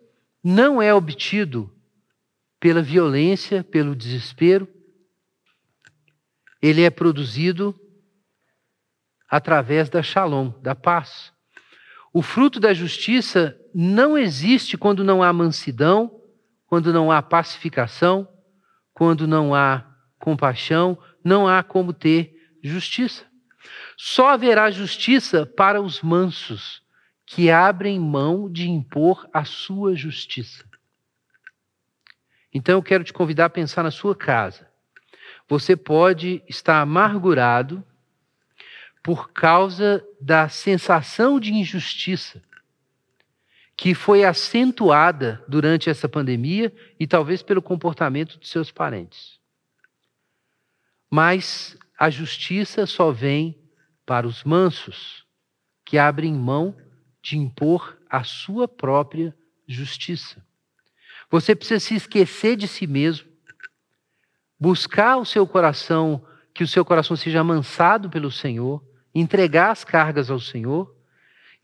não 0.42 0.80
é 0.80 0.94
obtido 0.94 1.74
pela 2.60 2.80
violência, 2.80 3.64
pelo 3.64 3.96
desespero. 3.96 4.68
Ele 6.62 6.82
é 6.82 6.90
produzido 6.90 7.74
através 9.28 9.88
da 9.88 10.00
shalom, 10.00 10.50
da 10.60 10.76
paz. 10.76 11.32
O 12.12 12.22
fruto 12.22 12.60
da 12.60 12.72
justiça 12.72 13.60
não 13.74 14.16
existe 14.16 14.78
quando 14.78 15.02
não 15.02 15.20
há 15.20 15.32
mansidão, 15.32 16.20
quando 16.64 16.92
não 16.92 17.10
há 17.10 17.20
pacificação, 17.20 18.28
quando 18.92 19.26
não 19.26 19.52
há 19.52 19.84
compaixão, 20.20 20.96
não 21.24 21.48
há 21.48 21.60
como 21.64 21.92
ter 21.92 22.56
justiça. 22.62 23.26
Só 23.96 24.28
haverá 24.28 24.70
justiça 24.70 25.44
para 25.44 25.82
os 25.82 26.02
mansos, 26.02 26.82
que 27.26 27.50
abrem 27.50 27.98
mão 27.98 28.48
de 28.48 28.70
impor 28.70 29.28
a 29.32 29.44
sua 29.44 29.96
justiça. 29.96 30.64
Então 32.52 32.76
eu 32.76 32.82
quero 32.82 33.02
te 33.02 33.12
convidar 33.12 33.46
a 33.46 33.50
pensar 33.50 33.82
na 33.82 33.90
sua 33.90 34.14
casa. 34.14 34.70
Você 35.48 35.74
pode 35.74 36.42
estar 36.48 36.80
amargurado 36.80 37.84
por 39.02 39.32
causa 39.32 40.06
da 40.20 40.48
sensação 40.48 41.40
de 41.40 41.52
injustiça 41.52 42.40
que 43.76 43.94
foi 43.94 44.24
acentuada 44.24 45.44
durante 45.48 45.90
essa 45.90 46.08
pandemia 46.08 46.72
e 46.98 47.06
talvez 47.06 47.42
pelo 47.42 47.60
comportamento 47.60 48.38
dos 48.38 48.50
seus 48.50 48.70
parentes. 48.70 49.38
Mas 51.10 51.76
a 51.98 52.08
justiça 52.08 52.86
só 52.86 53.10
vem 53.10 53.58
para 54.06 54.26
os 54.26 54.44
mansos, 54.44 55.24
que 55.84 55.98
abrem 55.98 56.32
mão 56.32 56.76
de 57.22 57.36
impor 57.36 57.98
a 58.08 58.22
sua 58.22 58.68
própria 58.68 59.34
justiça. 59.66 60.44
Você 61.30 61.54
precisa 61.54 61.80
se 61.80 61.94
esquecer 61.94 62.56
de 62.56 62.68
si 62.68 62.86
mesmo, 62.86 63.28
buscar 64.58 65.16
o 65.16 65.24
seu 65.24 65.46
coração, 65.46 66.24
que 66.52 66.62
o 66.62 66.68
seu 66.68 66.84
coração 66.84 67.16
seja 67.16 67.40
amansado 67.40 68.08
pelo 68.08 68.30
Senhor, 68.30 68.84
entregar 69.14 69.70
as 69.70 69.84
cargas 69.84 70.30
ao 70.30 70.38
Senhor 70.38 70.93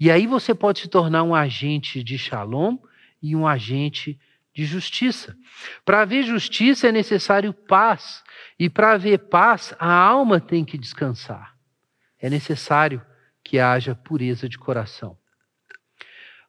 e 0.01 0.11
aí 0.11 0.26
você 0.26 0.55
pode 0.55 0.80
se 0.80 0.88
tornar 0.88 1.22
um 1.22 1.34
agente 1.34 2.03
de 2.03 2.16
shalom 2.16 2.78
e 3.22 3.36
um 3.36 3.46
agente 3.46 4.18
de 4.55 4.64
justiça. 4.64 5.36
Para 5.84 6.01
haver 6.01 6.24
justiça 6.24 6.88
é 6.88 6.92
necessário 6.92 7.53
paz, 7.53 8.24
e 8.59 8.70
para 8.70 8.92
haver 8.92 9.18
paz, 9.28 9.74
a 9.78 9.92
alma 9.92 10.40
tem 10.40 10.64
que 10.64 10.78
descansar. 10.78 11.55
É 12.18 12.30
necessário 12.30 13.05
que 13.44 13.59
haja 13.59 13.94
pureza 13.94 14.48
de 14.48 14.57
coração. 14.57 15.18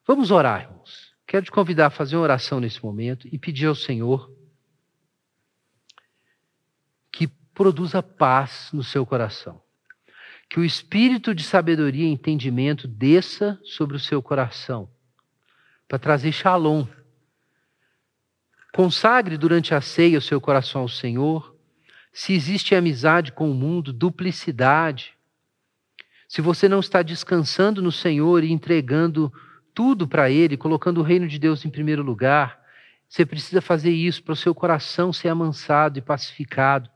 Vamos 0.08 0.32
orar, 0.32 0.62
irmãos. 0.62 1.14
Quero 1.28 1.44
te 1.44 1.52
convidar 1.52 1.88
a 1.88 1.92
fazer 1.92 2.16
uma 2.16 2.24
oração 2.24 2.62
nesse 2.62 2.82
momento 2.82 3.28
e 3.30 3.38
pedir 3.38 3.68
ao 3.68 3.76
Senhor 3.76 4.34
que 7.12 7.28
produza 7.54 8.02
paz 8.02 8.70
no 8.72 8.82
seu 8.84 9.06
coração 9.06 9.62
que 10.52 10.60
o 10.60 10.66
espírito 10.66 11.34
de 11.34 11.46
sabedoria 11.46 12.06
e 12.06 12.12
entendimento 12.12 12.86
desça 12.86 13.58
sobre 13.64 13.96
o 13.96 14.00
seu 14.00 14.22
coração, 14.22 14.90
para 15.88 15.98
trazer 15.98 16.34
shalom. 16.34 16.86
Consagre 18.74 19.38
durante 19.38 19.74
a 19.74 19.80
ceia 19.80 20.18
o 20.18 20.22
seu 20.22 20.42
coração 20.42 20.82
ao 20.82 20.90
Senhor. 20.90 21.56
Se 22.12 22.34
existe 22.34 22.76
amizade 22.76 23.32
com 23.32 23.50
o 23.50 23.54
mundo, 23.54 23.94
duplicidade. 23.94 25.14
Se 26.28 26.42
você 26.42 26.68
não 26.68 26.82
está 26.82 27.02
descansando 27.02 27.82
no 27.82 27.92
Senhor 27.92 28.44
e 28.44 28.52
entregando 28.52 29.32
tudo 29.74 30.06
para 30.06 30.30
Ele, 30.30 30.58
colocando 30.58 30.98
o 30.98 31.04
reino 31.04 31.30
de 31.30 31.40
Deus 31.40 31.64
em 31.64 31.70
primeiro 31.70 32.04
lugar, 32.04 32.60
você 33.08 33.26
precisa 33.26 33.62
fazer 33.62 33.92
isso 33.92 34.22
para 34.22 34.34
o 34.34 34.36
seu 34.36 34.54
coração 34.54 35.14
ser 35.14 35.30
amansado 35.30 35.98
e 35.98 36.02
pacificado 36.02 36.90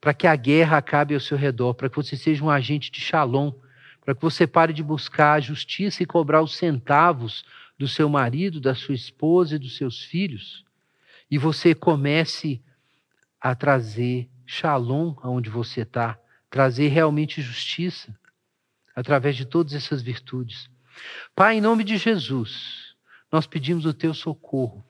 para 0.00 0.14
que 0.14 0.26
a 0.26 0.36
guerra 0.36 0.78
acabe 0.78 1.14
ao 1.14 1.20
seu 1.20 1.36
redor, 1.36 1.74
para 1.74 1.88
que 1.88 1.96
você 1.96 2.16
seja 2.16 2.44
um 2.44 2.50
agente 2.50 2.90
de 2.90 3.00
shalom, 3.00 3.52
para 4.04 4.14
que 4.14 4.22
você 4.22 4.46
pare 4.46 4.72
de 4.72 4.82
buscar 4.82 5.34
a 5.34 5.40
justiça 5.40 6.02
e 6.02 6.06
cobrar 6.06 6.42
os 6.42 6.56
centavos 6.56 7.44
do 7.78 7.86
seu 7.86 8.08
marido, 8.08 8.60
da 8.60 8.74
sua 8.74 8.94
esposa 8.94 9.56
e 9.56 9.58
dos 9.58 9.76
seus 9.76 10.02
filhos, 10.04 10.64
e 11.30 11.36
você 11.36 11.74
comece 11.74 12.62
a 13.40 13.54
trazer 13.54 14.28
shalom 14.46 15.14
aonde 15.22 15.50
você 15.50 15.82
está, 15.82 16.18
trazer 16.50 16.88
realmente 16.88 17.42
justiça 17.42 18.18
através 18.96 19.36
de 19.36 19.44
todas 19.44 19.74
essas 19.74 20.02
virtudes. 20.02 20.70
Pai, 21.34 21.58
em 21.58 21.60
nome 21.60 21.84
de 21.84 21.96
Jesus, 21.96 22.94
nós 23.30 23.46
pedimos 23.46 23.84
o 23.84 23.94
teu 23.94 24.12
socorro. 24.12 24.84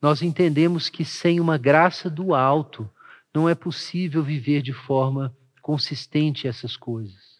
Nós 0.00 0.22
entendemos 0.22 0.88
que 0.88 1.04
sem 1.04 1.40
uma 1.40 1.58
graça 1.58 2.08
do 2.08 2.34
alto 2.34 2.88
não 3.36 3.46
é 3.46 3.54
possível 3.54 4.22
viver 4.22 4.62
de 4.62 4.72
forma 4.72 5.36
consistente 5.60 6.48
essas 6.48 6.74
coisas. 6.74 7.38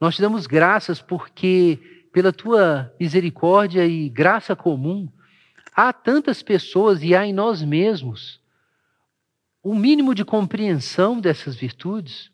Nós 0.00 0.16
te 0.16 0.22
damos 0.22 0.46
graças 0.46 1.02
porque, 1.02 2.08
pela 2.10 2.32
tua 2.32 2.90
misericórdia 2.98 3.84
e 3.84 4.08
graça 4.08 4.56
comum, 4.56 5.12
há 5.74 5.92
tantas 5.92 6.42
pessoas 6.42 7.02
e 7.02 7.14
há 7.14 7.26
em 7.26 7.34
nós 7.34 7.62
mesmos 7.62 8.40
o 9.62 9.72
um 9.72 9.78
mínimo 9.78 10.14
de 10.14 10.24
compreensão 10.24 11.20
dessas 11.20 11.54
virtudes, 11.54 12.30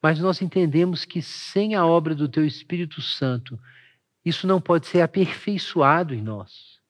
mas 0.00 0.18
nós 0.18 0.40
entendemos 0.40 1.04
que 1.04 1.20
sem 1.20 1.74
a 1.74 1.84
obra 1.84 2.14
do 2.14 2.26
teu 2.26 2.46
Espírito 2.46 3.02
Santo, 3.02 3.60
isso 4.24 4.46
não 4.46 4.62
pode 4.62 4.86
ser 4.86 5.02
aperfeiçoado 5.02 6.14
em 6.14 6.22
nós. 6.22 6.80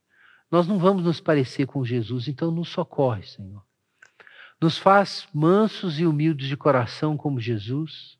Nós 0.48 0.68
não 0.68 0.78
vamos 0.78 1.02
nos 1.02 1.20
parecer 1.20 1.66
com 1.66 1.84
Jesus, 1.84 2.28
então 2.28 2.52
nos 2.52 2.68
socorre, 2.68 3.24
Senhor. 3.24 3.63
Nos 4.60 4.78
faz 4.78 5.26
mansos 5.32 5.98
e 5.98 6.06
humildes 6.06 6.48
de 6.48 6.56
coração 6.56 7.16
como 7.16 7.40
Jesus. 7.40 8.18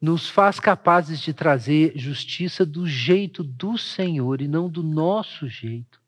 Nos 0.00 0.28
faz 0.28 0.58
capazes 0.58 1.20
de 1.20 1.32
trazer 1.32 1.92
justiça 1.96 2.66
do 2.66 2.86
jeito 2.86 3.44
do 3.44 3.78
Senhor 3.78 4.40
e 4.40 4.48
não 4.48 4.68
do 4.68 4.82
nosso 4.82 5.48
jeito. 5.48 6.00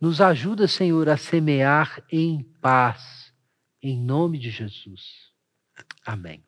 Nos 0.00 0.20
ajuda, 0.20 0.66
Senhor, 0.66 1.08
a 1.08 1.16
semear 1.16 2.02
em 2.10 2.42
paz, 2.60 3.32
em 3.82 3.96
nome 4.00 4.38
de 4.38 4.50
Jesus. 4.50 5.32
Amém. 6.04 6.44